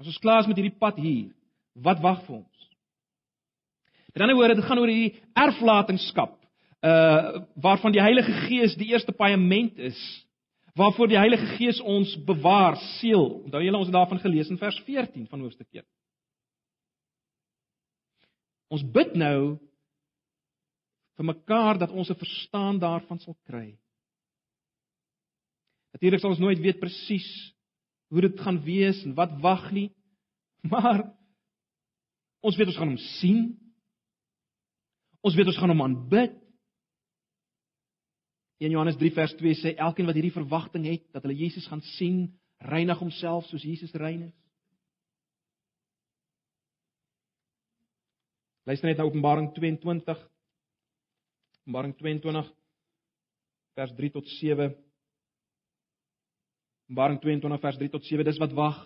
As 0.00 0.08
ons 0.10 0.18
klaar 0.22 0.42
is 0.42 0.48
met 0.50 0.58
hierdie 0.58 0.78
pad 0.78 0.98
hier, 0.98 1.30
wat 1.74 2.00
wag 2.02 2.24
vir 2.26 2.40
ons? 2.40 2.68
Met 4.12 4.24
ander 4.24 4.36
woorde, 4.36 4.58
dit 4.58 4.66
gaan 4.66 4.80
oor 4.80 4.90
hierdie 4.90 5.20
erflatingskap, 5.38 6.36
uh 6.82 7.42
waarvan 7.62 7.94
die 7.94 8.02
Heilige 8.02 8.32
Gees 8.48 8.74
die 8.76 8.90
eerste 8.92 9.14
paaiement 9.14 9.78
is, 9.78 9.98
waarvoor 10.76 11.08
die 11.08 11.20
Heilige 11.20 11.46
Gees 11.56 11.80
ons 11.80 12.14
bewaar, 12.26 12.76
seël. 12.98 13.28
Onthou 13.44 13.62
julle 13.62 13.78
ons 13.78 13.88
het 13.88 13.96
daarvan 13.96 14.20
gelees 14.24 14.50
in 14.50 14.58
vers 14.60 14.78
14 14.86 15.28
van 15.30 15.44
hoofstuk 15.44 15.68
1. 15.70 15.86
Ons 18.72 18.84
bid 18.94 19.14
nou 19.20 19.58
vir 21.20 21.28
mekaar 21.28 21.78
dat 21.78 21.92
ons 21.92 22.10
'n 22.10 22.18
verstaan 22.18 22.78
daarvan 22.78 23.18
sal 23.18 23.36
kry. 23.44 23.78
Natuurlik 25.92 26.20
sal 26.20 26.30
ons 26.30 26.40
nooit 26.40 26.58
weet 26.58 26.80
presies 26.80 27.28
hoe 28.12 28.20
dit 28.20 28.40
gaan 28.44 28.60
wees 28.64 29.00
en 29.06 29.14
wat 29.16 29.32
wag 29.40 29.70
nie, 29.72 29.88
maar 30.72 31.06
ons 32.44 32.56
weet 32.58 32.68
ons 32.68 32.76
gaan 32.76 32.92
hom 32.92 33.00
sien. 33.16 33.40
Ons 35.24 35.38
weet 35.38 35.48
ons 35.48 35.58
gaan 35.62 35.72
hom 35.72 35.84
aanbid. 35.86 36.34
In 38.62 38.74
Johannes 38.74 38.98
3 39.00 39.10
vers 39.16 39.32
2 39.40 39.56
sê 39.58 39.72
elkeen 39.80 40.06
wat 40.06 40.18
hierdie 40.18 40.34
verwagting 40.34 40.84
het 40.90 41.06
dat 41.14 41.24
hulle 41.24 41.38
Jesus 41.40 41.64
gaan 41.70 41.80
sien, 41.96 42.26
reinig 42.62 43.00
homself 43.00 43.48
soos 43.48 43.64
Jesus 43.64 43.94
rein 43.98 44.28
is. 44.28 44.36
Luister 48.68 48.86
net 48.86 49.00
na 49.00 49.08
Openbaring 49.08 49.48
22. 49.56 50.20
Openbaring 51.64 51.96
22 51.98 52.52
vers 53.74 53.96
3 53.98 54.12
tot 54.14 54.28
7. 54.36 54.76
Openbaring 56.92 57.22
22 57.24 57.60
vers 57.62 57.76
3 57.80 57.88
tot 57.88 58.04
7, 58.04 58.24
dis 58.26 58.38
wat 58.42 58.52
wag. 58.52 58.80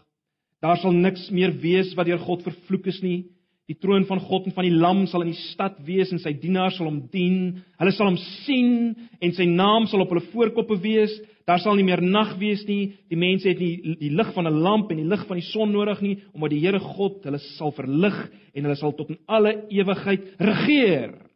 Daar 0.62 0.78
sal 0.78 0.94
niks 0.94 1.26
meer 1.34 1.50
wees 1.58 1.90
wat 1.98 2.06
deur 2.06 2.20
God 2.22 2.44
vervloek 2.46 2.86
is 2.86 3.00
nie. 3.02 3.24
Die 3.66 3.74
troon 3.82 4.04
van 4.06 4.20
God 4.22 4.44
en 4.46 4.54
van 4.54 4.62
die 4.62 4.76
Lam 4.76 5.00
sal 5.10 5.24
in 5.24 5.32
die 5.32 5.40
stad 5.50 5.80
wees 5.82 6.12
en 6.14 6.20
sy 6.22 6.30
dienaars 6.38 6.76
sal 6.78 6.86
hom 6.86 7.00
dien. 7.10 7.64
Hulle 7.80 7.94
sal 7.96 8.12
hom 8.12 8.18
sien 8.46 8.94
en 9.18 9.34
sy 9.34 9.48
naam 9.50 9.88
sal 9.90 10.04
op 10.04 10.14
hulle 10.14 10.22
voorkoppe 10.30 10.78
wees. 10.84 11.16
Daar 11.50 11.58
sal 11.64 11.74
nie 11.74 11.88
meer 11.88 12.04
nag 12.04 12.36
wees 12.38 12.62
nie. 12.70 12.94
Die 13.10 13.18
mense 13.18 13.50
het 13.50 13.58
nie 13.58 13.96
die 13.98 14.12
lig 14.14 14.30
van 14.38 14.46
'n 14.46 14.62
lamp 14.62 14.94
en 14.94 15.02
die 15.02 15.10
lig 15.10 15.26
van 15.26 15.42
die 15.42 15.50
son 15.50 15.72
nodig 15.72 16.00
nie, 16.00 16.22
omdat 16.32 16.50
die 16.50 16.62
Here 16.62 16.78
God 16.78 17.24
hulle 17.24 17.42
sal 17.58 17.72
verlig 17.72 18.30
en 18.54 18.62
hulle 18.62 18.76
sal 18.76 18.94
tot 18.94 19.10
in 19.10 19.18
alle 19.26 19.66
ewigheid 19.68 20.38
regeer. 20.38 21.26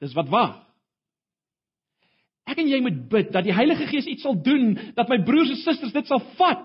Dis 0.00 0.12
wat 0.12 0.28
wag. 0.28 0.65
Ek 2.46 2.60
en 2.62 2.70
jy 2.70 2.78
moet 2.84 2.98
bid 3.10 3.32
dat 3.34 3.44
die 3.46 3.54
Heilige 3.54 3.88
Gees 3.90 4.06
iets 4.06 4.22
sal 4.26 4.36
doen, 4.38 4.74
dat 4.94 5.10
my 5.10 5.18
broers 5.26 5.50
en 5.50 5.62
susters 5.64 5.94
dit 5.94 6.10
sal 6.10 6.22
vat 6.38 6.64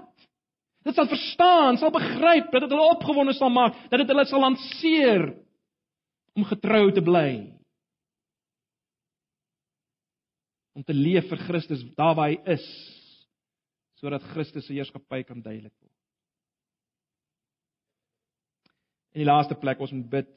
Dit 0.82 0.98
sal 0.98 1.10
verstaan, 1.10 1.78
sal 1.78 1.94
begryp 1.94 2.50
dat 2.50 2.64
dit 2.66 2.74
hulle 2.74 2.94
opgewonde 2.96 3.36
sal 3.38 3.52
maak, 3.54 3.78
dat 3.92 4.02
dit 4.02 4.10
hulle 4.10 4.26
sal 4.26 4.42
lanceer 4.42 5.28
om 6.38 6.48
getrou 6.50 6.88
te 6.96 7.04
bly. 7.06 7.30
Om 10.74 10.86
te 10.88 10.96
leef 10.96 11.28
vir 11.30 11.44
Christus 11.46 11.84
daar 12.00 12.16
waar 12.18 12.32
hy 12.32 12.40
is, 12.56 12.66
sodat 14.02 14.26
Christus 14.34 14.66
se 14.66 14.74
heerskappy 14.74 15.22
kan 15.28 15.44
duidelik 15.44 15.76
word. 15.76 15.98
In 19.14 19.22
die 19.22 19.30
laaste 19.30 19.58
plek 19.60 19.82
ons 19.84 19.94
moet 19.94 20.10
bid 20.10 20.30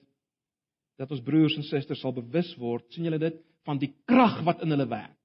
dat 1.01 1.11
ons 1.15 1.25
broers 1.25 1.57
en 1.57 1.65
susters 1.65 2.03
sal 2.05 2.13
bewus 2.15 2.53
word, 2.61 2.85
sien 2.93 3.07
julle 3.09 3.23
dit, 3.23 3.39
van 3.65 3.81
die 3.81 3.95
krag 4.05 4.43
wat 4.45 4.61
in 4.63 4.75
hulle 4.75 4.91
werk. 4.91 5.17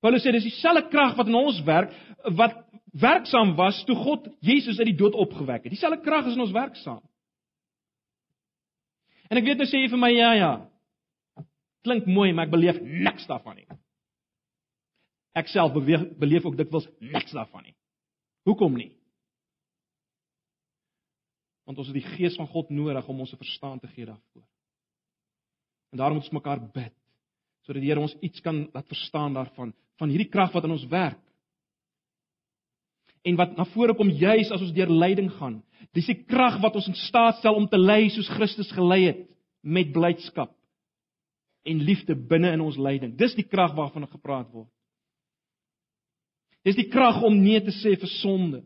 Paulus 0.00 0.24
sê 0.24 0.32
dis 0.32 0.48
dieselfde 0.48 0.88
krag 0.92 1.16
wat 1.18 1.28
in 1.28 1.36
ons 1.36 1.60
werk 1.66 1.92
wat 2.36 2.56
werksaam 3.00 3.54
was 3.56 3.82
toe 3.88 3.96
God 3.96 4.26
Jesus 4.44 4.78
uit 4.80 4.90
die 4.90 4.98
dood 4.98 5.14
opgewek 5.14 5.64
het. 5.64 5.72
Dieselfde 5.72 6.02
krag 6.04 6.28
is 6.28 6.36
in 6.36 6.44
ons 6.44 6.56
werksaam. 6.56 7.02
En 9.30 9.38
ek 9.38 9.46
weet 9.46 9.60
nou 9.60 9.68
sê 9.70 9.84
jy 9.84 9.90
vir 9.92 10.00
my 10.00 10.10
ja 10.12 10.32
ja. 10.34 10.52
Klink 11.86 12.08
mooi, 12.10 12.32
maar 12.32 12.48
ek 12.48 12.54
beleef 12.56 12.80
niks 12.82 13.28
daarvan 13.30 13.56
nie. 13.60 13.68
Ek 15.38 15.48
self 15.48 15.72
beweeg, 15.72 16.08
beleef 16.20 16.48
ook 16.48 16.58
dikwels 16.58 16.88
niks 16.98 17.32
daarvan 17.36 17.68
nie. 17.68 17.76
Hoekom 18.48 18.74
nie? 18.76 18.90
Want 21.68 21.78
ons 21.78 21.92
het 21.92 22.00
die 22.00 22.16
gees 22.16 22.34
van 22.40 22.48
God 22.50 22.72
nodig 22.74 23.08
om 23.08 23.20
ons 23.22 23.30
te 23.30 23.38
verstaan 23.38 23.78
te 23.78 23.88
gee 23.92 24.08
daarvoor. 24.08 24.44
En 25.94 26.00
daarom 26.00 26.18
moet 26.18 26.26
ons 26.26 26.40
mekaar 26.40 26.64
bid 26.74 26.96
sodat 27.60 27.84
die 27.84 27.90
Here 27.90 28.00
ons 28.00 28.16
iets 28.24 28.40
kan 28.42 28.62
laat 28.72 28.88
verstaan 28.88 29.34
daarvan, 29.36 29.74
van 30.00 30.12
hierdie 30.12 30.30
krag 30.32 30.54
wat 30.56 30.66
in 30.66 30.74
ons 30.76 30.86
werk 30.90 31.20
en 33.28 33.36
wat 33.36 33.52
na 33.56 33.66
vore 33.74 33.94
kom 33.96 34.08
juis 34.16 34.48
as 34.48 34.62
ons 34.64 34.72
deur 34.72 34.88
lyding 34.88 35.28
gaan. 35.36 35.58
Dis 35.96 36.08
die 36.08 36.22
krag 36.24 36.56
wat 36.62 36.76
ons 36.78 36.88
in 36.88 36.96
staat 36.96 37.40
stel 37.40 37.58
om 37.58 37.66
te 37.68 37.76
lei 37.76 38.08
soos 38.12 38.30
Christus 38.32 38.70
gelei 38.72 39.02
het 39.10 39.26
met 39.60 39.92
blydskap 39.92 40.54
en 41.68 41.82
liefde 41.84 42.16
binne 42.16 42.54
in 42.56 42.62
ons 42.64 42.78
lyding. 42.80 43.12
Dis 43.20 43.36
die 43.36 43.44
krag 43.44 43.74
waarvan 43.76 44.08
gepraat 44.08 44.48
word. 44.54 44.70
Dis 46.64 46.76
die 46.76 46.88
krag 46.92 47.20
om 47.24 47.36
nee 47.40 47.60
te 47.64 47.72
sê 47.76 47.94
vir 48.00 48.12
sonde. 48.20 48.62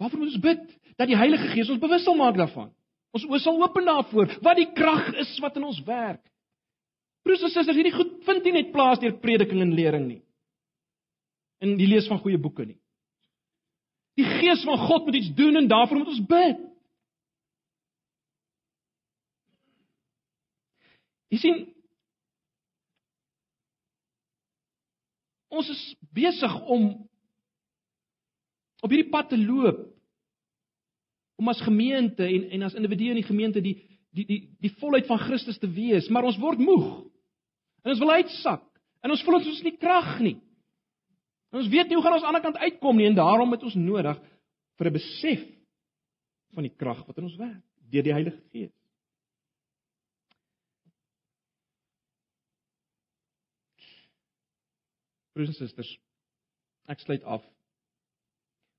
Waarvoor 0.00 0.22
moet 0.22 0.32
ons 0.32 0.42
bid? 0.42 0.66
Dat 0.96 1.10
die 1.10 1.18
Heilige 1.18 1.50
Gees 1.54 1.70
ons 1.70 1.82
bewus 1.82 2.04
sal 2.06 2.18
maak 2.18 2.38
daarvan. 2.38 2.70
Ons 3.14 3.26
oë 3.26 3.40
sal 3.42 3.58
open 3.62 3.86
daarvoor 3.86 4.36
wat 4.44 4.58
die 4.58 4.70
krag 4.74 5.10
is 5.22 5.32
wat 5.42 5.58
in 5.58 5.66
ons 5.66 5.80
werk. 5.86 6.22
Broers 7.22 7.42
en 7.44 7.52
susters, 7.52 7.76
hierdie 7.76 7.94
goed 7.94 8.16
vind 8.26 8.46
nie 8.46 8.56
net 8.56 8.72
plaas 8.74 9.00
deur 9.02 9.18
prediking 9.22 9.62
en 9.64 9.76
lering 9.76 10.06
nie 10.08 10.20
in 11.60 11.76
die 11.76 11.88
lees 11.88 12.08
van 12.08 12.20
goeie 12.22 12.40
boeke 12.40 12.64
nie. 12.64 12.78
Die 14.16 14.24
Gees 14.24 14.64
van 14.64 14.80
God 14.80 15.06
moet 15.06 15.18
iets 15.20 15.34
doen 15.36 15.60
en 15.60 15.68
daarvoor 15.68 16.00
moet 16.00 16.12
ons 16.12 16.22
bid. 16.28 16.62
Jy 21.30 21.38
sien 21.38 21.60
ons 25.50 25.68
is 25.70 25.82
besig 26.14 26.56
om 26.70 26.90
op 28.80 28.90
hierdie 28.90 29.10
pad 29.12 29.28
te 29.30 29.38
loop 29.38 29.84
om 31.40 31.48
as 31.52 31.60
gemeente 31.64 32.24
en 32.24 32.48
en 32.56 32.66
as 32.66 32.76
individue 32.78 33.14
in 33.14 33.20
die 33.20 33.28
gemeente 33.28 33.62
die 33.64 33.76
die 34.16 34.26
die 34.26 34.40
die 34.64 34.72
volheid 34.80 35.06
van 35.06 35.20
Christus 35.22 35.58
te 35.58 35.70
wees, 35.70 36.08
maar 36.08 36.26
ons 36.26 36.38
word 36.40 36.58
moeg. 36.58 37.09
En 37.82 37.92
ons 37.94 38.02
wil 38.02 38.12
uitsak. 38.18 38.66
En 39.00 39.12
ons 39.14 39.22
voel 39.24 39.38
ons 39.38 39.48
is 39.48 39.62
nie 39.64 39.76
krag 39.80 40.18
nie. 40.24 40.36
En 41.50 41.62
ons 41.62 41.70
weet 41.70 41.88
nie 41.88 41.96
hoe 41.98 42.04
gaan 42.04 42.18
ons 42.18 42.26
aan 42.26 42.36
die 42.36 42.40
ander 42.40 42.46
kant 42.46 42.60
uitkom 42.62 43.00
nie 43.00 43.08
en 43.10 43.16
daarom 43.18 43.56
het 43.56 43.64
ons 43.66 43.78
nodig 43.78 44.20
vir 44.78 44.86
'n 44.86 44.96
besef 44.98 45.40
van 46.54 46.66
die 46.66 46.76
krag 46.76 47.00
wat 47.06 47.18
in 47.18 47.24
ons 47.24 47.40
werk 47.40 47.64
deur 47.90 48.02
die 48.02 48.12
Heilige 48.12 48.40
Gees. 48.52 48.74
Broers 55.34 55.48
en 55.48 55.54
susters, 55.54 55.98
ek 56.86 57.00
sluit 57.00 57.24
af. 57.24 57.42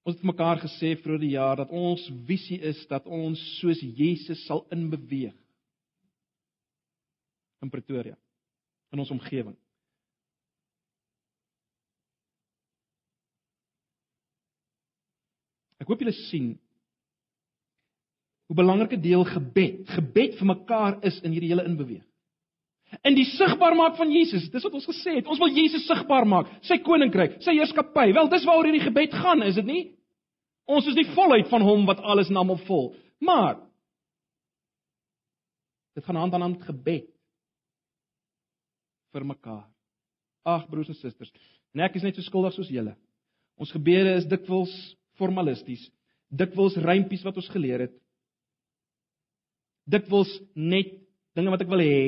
Ons 0.06 0.16
het 0.16 0.24
mekaar 0.24 0.58
gesê 0.64 0.95
vroeër 0.95 1.20
die 1.20 1.36
jaar 1.36 1.58
dat 1.58 1.70
ons 1.70 2.10
visie 2.26 2.60
is 2.62 2.88
dat 2.88 3.06
ons 3.06 3.60
soos 3.60 3.80
Jesus 3.82 4.45
sal 4.45 4.66
inbeweeg 4.72 5.36
in 7.62 7.70
Pretoria 7.70 8.18
in 8.91 8.99
ons 8.99 9.11
omgewing. 9.13 9.55
Ek 15.81 15.89
hoop 15.89 16.03
julle 16.03 16.13
sien 16.27 16.53
hoe 18.51 18.57
belangrike 18.59 18.99
deel 18.99 19.23
gebed, 19.25 19.85
gebed 19.95 20.35
vir 20.37 20.49
mekaar 20.49 20.97
is 21.07 21.21
in 21.23 21.31
hierdie 21.31 21.53
hele 21.53 21.63
inbeweeg. 21.65 22.03
In 23.07 23.15
die 23.15 23.23
sigbaar 23.29 23.71
maak 23.79 23.95
van 23.95 24.11
Jesus, 24.11 24.49
dis 24.51 24.65
wat 24.67 24.73
ons 24.75 24.89
gesê 24.89 25.15
het. 25.21 25.29
Ons 25.31 25.39
wil 25.39 25.53
Jesus 25.55 25.85
sigbaar 25.87 26.27
maak, 26.27 26.49
sy 26.67 26.75
koninkryk, 26.83 27.37
sy 27.45 27.55
heerskappy. 27.55 28.09
Wel, 28.11 28.27
dis 28.33 28.43
waaroor 28.43 28.67
hierdie 28.67 28.83
gebed 28.83 29.15
gaan, 29.15 29.45
is 29.47 29.55
dit 29.61 29.69
nie? 29.69 29.83
Ons 30.67 30.89
is 30.91 30.97
die 30.99 31.07
volheid 31.15 31.47
van 31.49 31.63
hom 31.63 31.87
wat 31.87 32.03
alles 32.03 32.29
en 32.29 32.41
almal 32.41 32.59
vol. 32.67 32.91
Maar 33.23 33.61
dit 35.95 36.03
gaan 36.03 36.19
hand 36.19 36.35
aan 36.35 36.45
hand 36.49 36.67
gebed 36.67 37.07
vir 39.14 39.26
mekaar. 39.28 39.66
Ag 40.47 40.68
broers 40.72 40.89
en 40.89 40.97
susters, 40.97 41.32
en 41.76 41.84
ek 41.86 41.99
is 41.99 42.05
net 42.05 42.18
so 42.18 42.26
skuldig 42.26 42.55
soos 42.55 42.72
julle. 42.74 42.95
Ons 43.62 43.74
gebede 43.76 44.16
is 44.18 44.28
dikwels 44.30 44.72
formalisties, 45.20 45.84
dikwels 46.34 46.80
rympies 46.82 47.26
wat 47.28 47.38
ons 47.38 47.51
geleer 47.53 47.86
het. 47.86 47.93
Dikwels 49.91 50.32
net 50.55 50.95
dinge 51.38 51.53
wat 51.53 51.62
ek 51.62 51.70
wil 51.70 51.84
hê. 51.84 52.01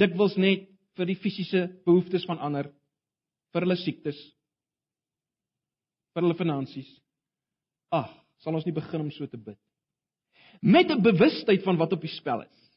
Dikwels 0.00 0.36
net 0.40 0.68
vir 0.98 1.08
die 1.08 1.18
fisiese 1.22 1.64
behoeftes 1.86 2.26
van 2.28 2.42
ander, 2.42 2.68
vir 3.54 3.64
hulle 3.64 3.78
siektes, 3.80 4.18
vir 6.12 6.26
hulle 6.26 6.36
finansies. 6.36 6.90
Ag, 7.94 8.10
sal 8.44 8.56
ons 8.58 8.66
nie 8.68 8.76
begin 8.76 9.06
om 9.06 9.12
so 9.14 9.26
te 9.30 9.40
bid 9.40 9.58
met 10.60 10.90
'n 10.90 11.02
bewustheid 11.02 11.62
van 11.62 11.76
wat 11.76 11.92
op 11.92 12.00
die 12.00 12.10
spel 12.10 12.42
is. 12.42 12.69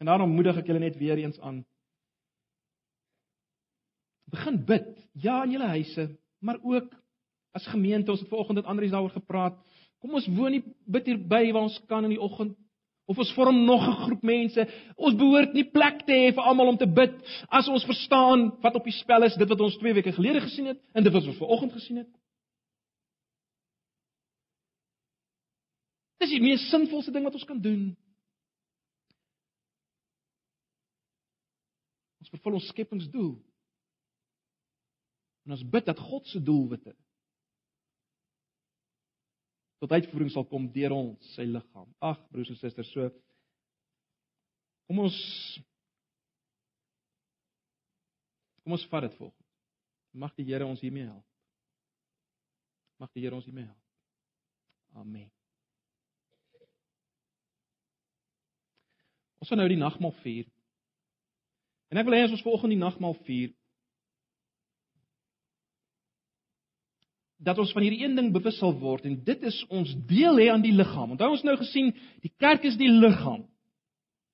En 0.00 0.08
daarom 0.08 0.32
moedig 0.32 0.56
ek 0.56 0.70
julle 0.70 0.80
net 0.80 0.96
weer 0.96 1.20
eens 1.20 1.40
aan 1.44 1.60
begin 4.30 4.64
bid. 4.64 4.88
Ja, 5.12 5.42
in 5.44 5.50
julle 5.56 5.66
huise, 5.74 6.06
maar 6.38 6.58
ook 6.62 6.94
as 7.52 7.66
gemeente. 7.66 8.10
Ons 8.10 8.20
het 8.20 8.28
vanoggend 8.28 8.60
met 8.60 8.64
Andries 8.70 8.90
daaroor 8.90 9.10
gepraat. 9.10 9.58
Kom 9.98 10.14
ons 10.14 10.28
woon 10.36 10.54
nie 10.54 10.62
bid 10.86 11.08
hier 11.10 11.18
by 11.18 11.42
waar 11.52 11.66
ons 11.66 11.80
kan 11.90 12.06
in 12.06 12.14
die 12.14 12.22
oggend 12.22 12.56
of 13.10 13.18
ons 13.18 13.32
vorm 13.34 13.64
nog 13.66 13.82
'n 13.88 14.02
groep 14.06 14.22
mense. 14.22 14.68
Ons 14.96 15.16
behoort 15.18 15.52
nie 15.52 15.64
plek 15.64 16.04
te 16.06 16.12
hê 16.12 16.32
vir 16.34 16.44
almal 16.44 16.68
om 16.68 16.76
te 16.76 16.86
bid 16.86 17.14
as 17.48 17.68
ons 17.68 17.84
verstaan 17.84 18.52
wat 18.62 18.74
op 18.74 18.84
die 18.84 18.92
spel 18.92 19.22
is, 19.22 19.34
dit 19.34 19.48
wat 19.48 19.60
ons 19.60 19.76
2 19.76 19.94
weke 19.94 20.12
gelede 20.12 20.40
gesien 20.40 20.66
het 20.66 20.78
en 20.94 21.02
dit 21.02 21.12
wat 21.12 21.26
ons 21.26 21.36
vanoggend 21.36 21.72
gesien 21.72 21.96
het. 21.96 22.08
Dis 26.18 26.30
die 26.30 26.40
mees 26.40 26.70
sinvolste 26.70 27.10
ding 27.10 27.24
wat 27.24 27.34
ons 27.34 27.44
kan 27.44 27.60
doen. 27.60 27.96
Ons 32.30 32.38
vervul 32.38 32.58
ons 32.60 32.68
skepingsdoel. 32.70 33.32
En 35.46 35.56
ons 35.56 35.64
bid 35.74 35.86
dat 35.88 35.98
God 35.98 36.26
se 36.30 36.42
doelwitte 36.42 36.94
tot 39.80 39.92
uitvoering 39.96 40.28
sal 40.28 40.44
kom 40.44 40.66
deur 40.74 40.92
ons, 40.92 41.28
sy 41.34 41.46
liggaam. 41.48 41.88
Ag, 42.04 42.20
broers 42.28 42.50
en 42.52 42.58
susters, 42.60 42.90
so 42.92 43.06
kom 44.84 45.00
ons 45.06 45.16
kom 48.60 48.76
ons 48.76 48.84
vat 48.92 49.06
dit 49.06 49.16
volgens. 49.16 49.48
Mag 50.20 50.34
die 50.36 50.44
Here 50.50 50.66
ons 50.68 50.82
hiermee 50.84 51.08
help. 51.08 51.24
Mag 53.00 53.12
die 53.16 53.24
Here 53.24 53.34
ons 53.34 53.46
hiermee 53.48 53.64
help. 53.64 55.00
Amen. 55.00 55.30
Ons 59.40 59.48
gaan 59.48 59.62
nou 59.62 59.70
die 59.70 59.80
nagmaal 59.80 60.12
vier. 60.20 60.50
En 61.90 61.98
ek 61.98 62.06
wil 62.06 62.16
hê 62.16 62.26
ons 62.28 62.44
volgende 62.46 62.76
die 62.76 62.84
nagmaal 62.84 63.16
vier 63.26 63.50
dat 67.40 67.58
ons 67.58 67.70
van 67.72 67.86
hierdie 67.86 68.02
een 68.04 68.18
ding 68.18 68.28
bewus 68.34 68.58
sal 68.60 68.74
word 68.76 69.06
en 69.08 69.16
dit 69.24 69.44
is 69.48 69.56
ons 69.72 69.94
deel 70.08 70.36
hê 70.42 70.50
aan 70.52 70.64
die 70.64 70.74
liggaam. 70.76 71.14
Onthou 71.14 71.30
ons 71.32 71.44
nou 71.46 71.54
gesien, 71.56 71.94
die 72.20 72.32
kerk 72.36 72.66
is 72.68 72.76
die 72.76 72.90
liggaam 72.92 73.46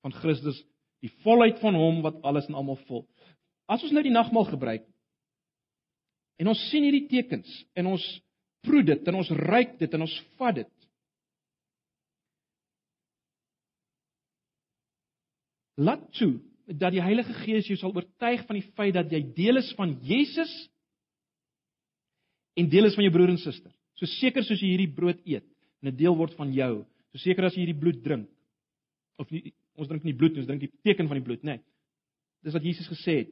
van 0.03 0.15
Christus, 0.19 0.59
die 0.99 1.13
volheid 1.23 1.61
van 1.63 1.77
hom 1.79 2.01
wat 2.03 2.19
alles 2.27 2.49
en 2.51 2.57
almal 2.59 2.79
vul. 2.89 3.05
As 3.71 3.83
ons 3.83 3.93
nou 3.95 4.03
die 4.03 4.13
nagmaal 4.13 4.49
gebruik 4.51 4.83
en 6.37 6.51
ons 6.51 6.65
sien 6.67 6.83
hierdie 6.83 7.07
tekens 7.09 7.47
en 7.79 7.93
ons 7.93 8.03
proe 8.67 8.83
dit 8.85 9.07
en 9.07 9.21
ons 9.21 9.31
ruik 9.39 9.77
dit 9.79 9.95
en 9.95 10.03
ons 10.03 10.17
vat 10.41 10.59
dit. 10.59 10.73
Laat 15.79 16.03
toe 16.17 16.35
dat 16.67 16.91
die 16.91 17.03
Heilige 17.03 17.33
Gees 17.45 17.67
jou 17.69 17.77
sal 17.79 17.93
oortuig 17.95 18.43
van 18.47 18.57
die 18.59 18.65
feit 18.75 18.95
dat 18.97 19.11
jy 19.11 19.21
deel 19.35 19.61
is 19.61 19.69
van 19.77 19.93
Jesus 20.03 20.51
en 22.59 22.67
deel 22.69 22.89
is 22.89 22.97
van 22.97 23.05
jou 23.05 23.13
broer 23.13 23.31
en 23.31 23.39
suster. 23.39 23.71
So 23.97 24.09
seker 24.17 24.43
soos 24.43 24.59
jy 24.61 24.73
hierdie 24.73 24.93
brood 24.93 25.21
eet 25.25 25.45
en 25.81 25.89
'n 25.89 25.95
deel 25.95 26.15
word 26.15 26.33
van 26.35 26.51
jou, 26.53 26.85
so 27.11 27.17
seker 27.17 27.45
as 27.45 27.55
jy 27.55 27.65
hierdie 27.65 27.79
bloed 27.79 28.03
drink. 28.03 28.27
Of 29.17 29.31
nie, 29.31 29.53
ons 29.77 29.87
drink 29.87 30.03
nie 30.03 30.13
bloed 30.13 30.37
ons 30.37 30.45
drink 30.45 30.61
die 30.61 30.71
teken 30.83 31.07
van 31.07 31.17
die 31.17 31.23
bloed, 31.23 31.43
nê. 31.43 31.57
Nee. 31.57 31.63
Dis 32.43 32.53
wat 32.53 32.63
Jesus 32.63 32.87
gesê 32.87 33.17
het. 33.23 33.31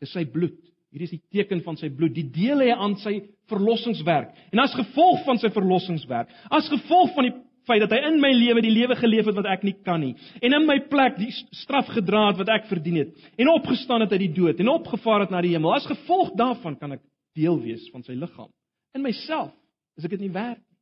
Dis 0.00 0.12
sy 0.12 0.24
bloed. 0.24 0.58
Hierdie 0.92 1.08
is 1.08 1.14
die 1.14 1.22
teken 1.30 1.62
van 1.62 1.76
sy 1.76 1.88
bloed. 1.88 2.14
Die 2.14 2.30
deel 2.30 2.60
hy 2.60 2.72
aan 2.74 2.96
sy 2.96 3.22
verlossingswerk. 3.48 4.34
En 4.52 4.58
as 4.58 4.74
gevolg 4.74 5.24
van 5.24 5.38
sy 5.38 5.48
verlossingswerk, 5.50 6.28
as 6.50 6.68
gevolg 6.68 7.14
van 7.14 7.28
die 7.28 7.36
feit 7.68 7.80
dat 7.84 7.92
hy 7.94 8.00
in 8.08 8.20
my 8.20 8.32
lewe 8.34 8.62
die 8.64 8.74
lewe 8.74 8.96
geleef 8.98 9.28
het 9.30 9.38
wat 9.38 9.48
ek 9.52 9.62
nie 9.66 9.76
kan 9.86 10.00
nie 10.00 10.14
en 10.40 10.58
in 10.58 10.66
my 10.66 10.78
plek 10.90 11.16
die 11.20 11.30
straf 11.62 11.90
gedra 11.94 12.28
het 12.30 12.40
wat 12.42 12.52
ek 12.56 12.68
verdien 12.70 13.00
het 13.02 13.30
en 13.38 13.52
opgestaan 13.54 14.04
het 14.04 14.12
uit 14.12 14.24
die 14.26 14.34
dood 14.40 14.60
en 14.60 14.72
opgevaar 14.72 15.26
het 15.26 15.32
na 15.32 15.40
die 15.42 15.54
hemel. 15.54 15.74
As 15.74 15.88
gevolg 15.88 16.34
daarvan 16.38 16.76
kan 16.78 16.98
ek 16.98 17.02
deel 17.36 17.58
wees 17.62 17.88
van 17.92 18.04
sy 18.04 18.16
liggaam. 18.18 18.50
In 18.96 19.04
myself 19.04 19.52
is 19.96 20.04
ek 20.04 20.16
dit 20.16 20.26
nie 20.26 20.34
werd 20.34 20.60
nie. 20.60 20.72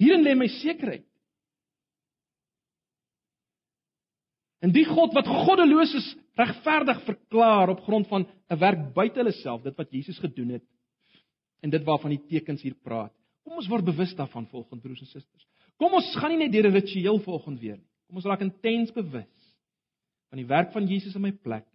Hierin 0.00 0.24
lê 0.24 0.34
my 0.38 0.48
sekerheid. 0.60 1.04
En 4.64 4.72
die 4.72 4.84
God 4.88 5.14
wat 5.16 5.28
goddeloos 5.28 5.92
is, 5.96 6.08
regverdig 6.40 7.00
verklaar 7.04 7.72
op 7.72 7.82
grond 7.84 8.08
van 8.08 8.24
'n 8.24 8.58
werk 8.60 8.92
buite 8.94 9.20
hulle 9.20 9.32
self, 9.32 9.62
dit 9.62 9.76
wat 9.76 9.92
Jesus 9.92 10.18
gedoen 10.18 10.56
het 10.56 10.64
en 11.62 11.70
dit 11.70 11.84
waarvan 11.84 12.10
die 12.10 12.24
tekens 12.28 12.62
hier 12.62 12.74
praat. 12.74 13.12
Kom 13.44 13.56
ons 13.60 13.68
word 13.70 13.84
bewus 13.84 14.12
daarvan 14.18 14.46
volgens 14.50 14.82
broers 14.82 15.00
en 15.00 15.10
susters. 15.10 15.46
Kom 15.80 15.94
ons 15.96 16.10
gaan 16.20 16.34
nie 16.34 16.42
net 16.44 16.52
deur 16.52 16.68
'n 16.68 16.74
ritueel 16.74 17.18
volgens 17.24 17.60
weer 17.60 17.76
nie. 17.76 17.88
Kom 18.06 18.16
ons 18.16 18.26
raak 18.26 18.40
intens 18.40 18.92
bewus 18.92 19.54
van 20.28 20.38
die 20.38 20.46
werk 20.46 20.72
van 20.72 20.86
Jesus 20.86 21.14
in 21.14 21.22
my 21.22 21.32
plek 21.32 21.66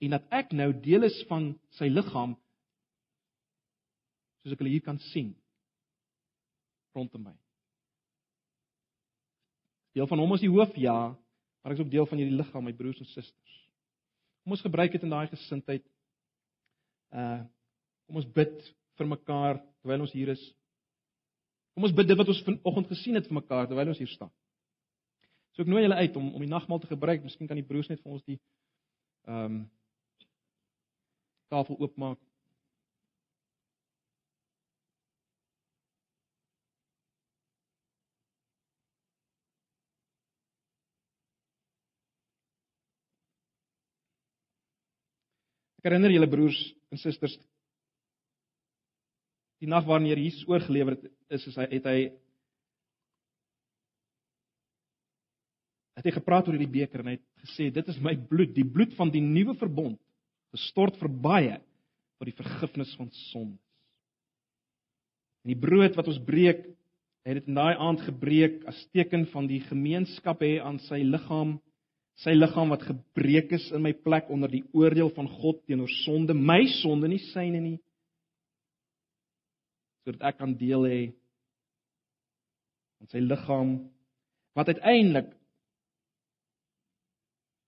en 0.00 0.10
dat 0.10 0.24
ek 0.30 0.52
nou 0.52 0.72
deel 0.72 1.02
is 1.02 1.24
van 1.28 1.58
sy 1.70 1.88
liggaam 1.88 2.36
soos 4.40 4.52
ek 4.52 4.62
hulle 4.62 4.72
hier 4.72 4.84
kan 4.84 4.98
sien 5.12 5.34
rondom 6.96 7.22
my. 7.22 7.36
Deel 9.94 10.06
van 10.06 10.22
hom 10.22 10.34
is 10.34 10.44
die 10.44 10.50
hoof 10.50 10.76
ja, 10.78 11.10
maar 11.60 11.72
ek 11.72 11.78
is 11.78 11.84
ook 11.84 11.92
deel 11.92 12.06
van 12.06 12.18
hierdie 12.22 12.38
liggaam, 12.38 12.64
my 12.64 12.72
broers 12.72 13.00
en 13.02 13.08
susters. 13.10 13.56
Kom 14.44 14.54
ons 14.56 14.64
gebruik 14.64 14.94
dit 14.94 15.02
in 15.06 15.12
daai 15.12 15.28
gesindheid. 15.30 15.84
Uh 17.12 17.42
kom 18.10 18.18
ons 18.18 18.32
bid 18.34 18.56
vir 18.98 19.06
mekaar 19.06 19.60
terwyl 19.82 20.02
ons 20.02 20.14
hier 20.16 20.32
is. 20.32 20.40
Kom 21.74 21.86
ons 21.86 21.94
bid 21.96 22.08
dit 22.10 22.18
wat 22.18 22.30
ons 22.32 22.42
vanoggend 22.46 22.88
gesien 22.90 23.18
het 23.18 23.28
vir 23.28 23.38
mekaar 23.38 23.68
terwyl 23.68 23.92
ons 23.92 24.00
hier 24.02 24.10
staan. 24.10 24.32
So 25.54 25.62
ek 25.62 25.70
nooi 25.70 25.84
julle 25.84 26.00
uit 26.00 26.16
om 26.16 26.32
om 26.34 26.42
die 26.44 26.50
nagmaal 26.50 26.80
te 26.82 26.90
gebruik. 26.90 27.22
Miskien 27.26 27.50
kan 27.50 27.58
die 27.58 27.66
broers 27.66 27.90
net 27.90 28.02
vir 28.02 28.16
ons 28.16 28.24
die 28.26 28.40
ehm 29.28 29.60
um, 29.60 29.60
tafel 31.50 31.78
oopmaak. 31.82 32.20
Ek 45.80 45.88
herinner 45.88 46.12
julle 46.12 46.28
broers 46.28 46.58
en 46.92 47.00
susters 47.00 47.38
die 49.60 49.68
nag 49.68 49.86
wanneer 49.88 50.18
Jesus 50.18 50.48
oorgelewer 50.48 50.96
het 50.96 51.08
is, 51.36 51.46
is 51.46 51.56
hy 51.60 51.66
het 51.70 51.88
hy 51.88 51.98
het 56.00 56.08
hy 56.08 56.14
gepraat 56.16 56.48
oor 56.48 56.56
hierdie 56.56 56.76
beker 56.80 57.02
en 57.02 57.12
hy 57.12 57.16
het 57.18 57.26
gesê 57.44 57.68
dit 57.74 57.90
is 57.92 57.98
my 58.00 58.14
bloed, 58.16 58.54
die 58.56 58.64
bloed 58.64 58.94
van 58.96 59.12
die 59.12 59.22
nuwe 59.24 59.56
verbond 59.60 59.98
gestort 60.54 60.96
vir 61.00 61.12
baie 61.12 61.58
vir 62.20 62.30
die 62.30 62.36
vergifnis 62.36 62.92
van 62.98 63.08
sondes. 63.30 63.60
En 65.40 65.54
die 65.54 65.60
brood 65.60 65.96
wat 65.96 66.08
ons 66.10 66.20
breek, 66.20 66.66
het 67.24 67.38
dit 67.38 67.48
in 67.48 67.56
daai 67.56 67.76
aand 67.80 68.02
gebreek 68.04 68.62
as 68.68 68.80
teken 68.92 69.26
van 69.32 69.46
die 69.48 69.60
gemeenskap 69.64 70.42
hê 70.44 70.58
aan 70.60 70.78
sy 70.88 71.00
liggaam, 71.04 71.58
sy 72.20 72.34
liggaam 72.36 72.72
wat 72.72 72.84
gebreek 72.84 73.52
is 73.56 73.70
in 73.76 73.84
my 73.84 73.92
plek 73.96 74.28
onder 74.32 74.52
die 74.52 74.64
oordeel 74.76 75.12
van 75.16 75.28
God 75.40 75.62
teenoor 75.64 75.88
sonde, 76.02 76.36
my 76.36 76.62
sonde 76.80 77.08
nie 77.08 77.22
syne 77.30 77.60
nie. 77.64 77.78
Sodat 80.04 80.22
ek 80.30 80.38
kan 80.40 80.54
deel 80.58 80.86
hê 80.88 81.00
aan 83.00 83.10
sy 83.12 83.20
liggaam 83.24 83.74
wat 84.58 84.72
uiteindelik 84.72 85.28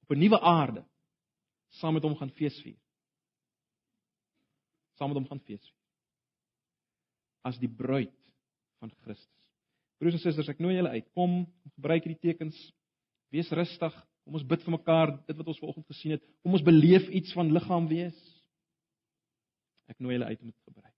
op 0.02 0.10
'n 0.10 0.18
nuwe 0.18 0.40
aarde 0.40 0.82
saam 1.80 1.94
met 1.94 2.02
hom 2.02 2.16
gaan 2.16 2.30
feesvier. 2.30 2.78
Saam 4.98 5.08
met 5.08 5.16
hom 5.16 5.28
gaan 5.28 5.40
feesvier. 5.40 5.78
As 7.42 7.58
die 7.58 7.68
bruid 7.68 8.14
van 8.78 8.92
Christus. 9.02 9.28
Broers 9.98 10.14
en 10.14 10.20
susters, 10.20 10.48
ek 10.48 10.58
nooi 10.58 10.74
julle 10.76 10.92
uit. 10.96 11.08
Kom, 11.14 11.46
gebruik 11.76 12.04
hierdie 12.04 12.20
tekens. 12.20 12.58
Wees 13.30 13.50
rustig. 13.50 13.94
Kom 14.24 14.34
ons 14.38 14.46
bid 14.46 14.62
vir 14.62 14.76
mekaar 14.76 15.14
dit 15.26 15.36
wat 15.38 15.50
ons 15.50 15.60
vanoggend 15.62 15.86
gesien 15.86 16.16
het. 16.16 16.24
Kom 16.42 16.52
ons 16.58 16.66
beleef 16.66 17.08
iets 17.08 17.34
van 17.38 17.52
liggaam 17.54 17.88
wees. 17.90 18.18
Ek 19.90 19.98
nooi 19.98 20.16
julle 20.16 20.30
uit 20.30 20.40
om 20.40 20.50
dit 20.50 20.58
te 20.58 20.70
gebruik. 20.70 20.91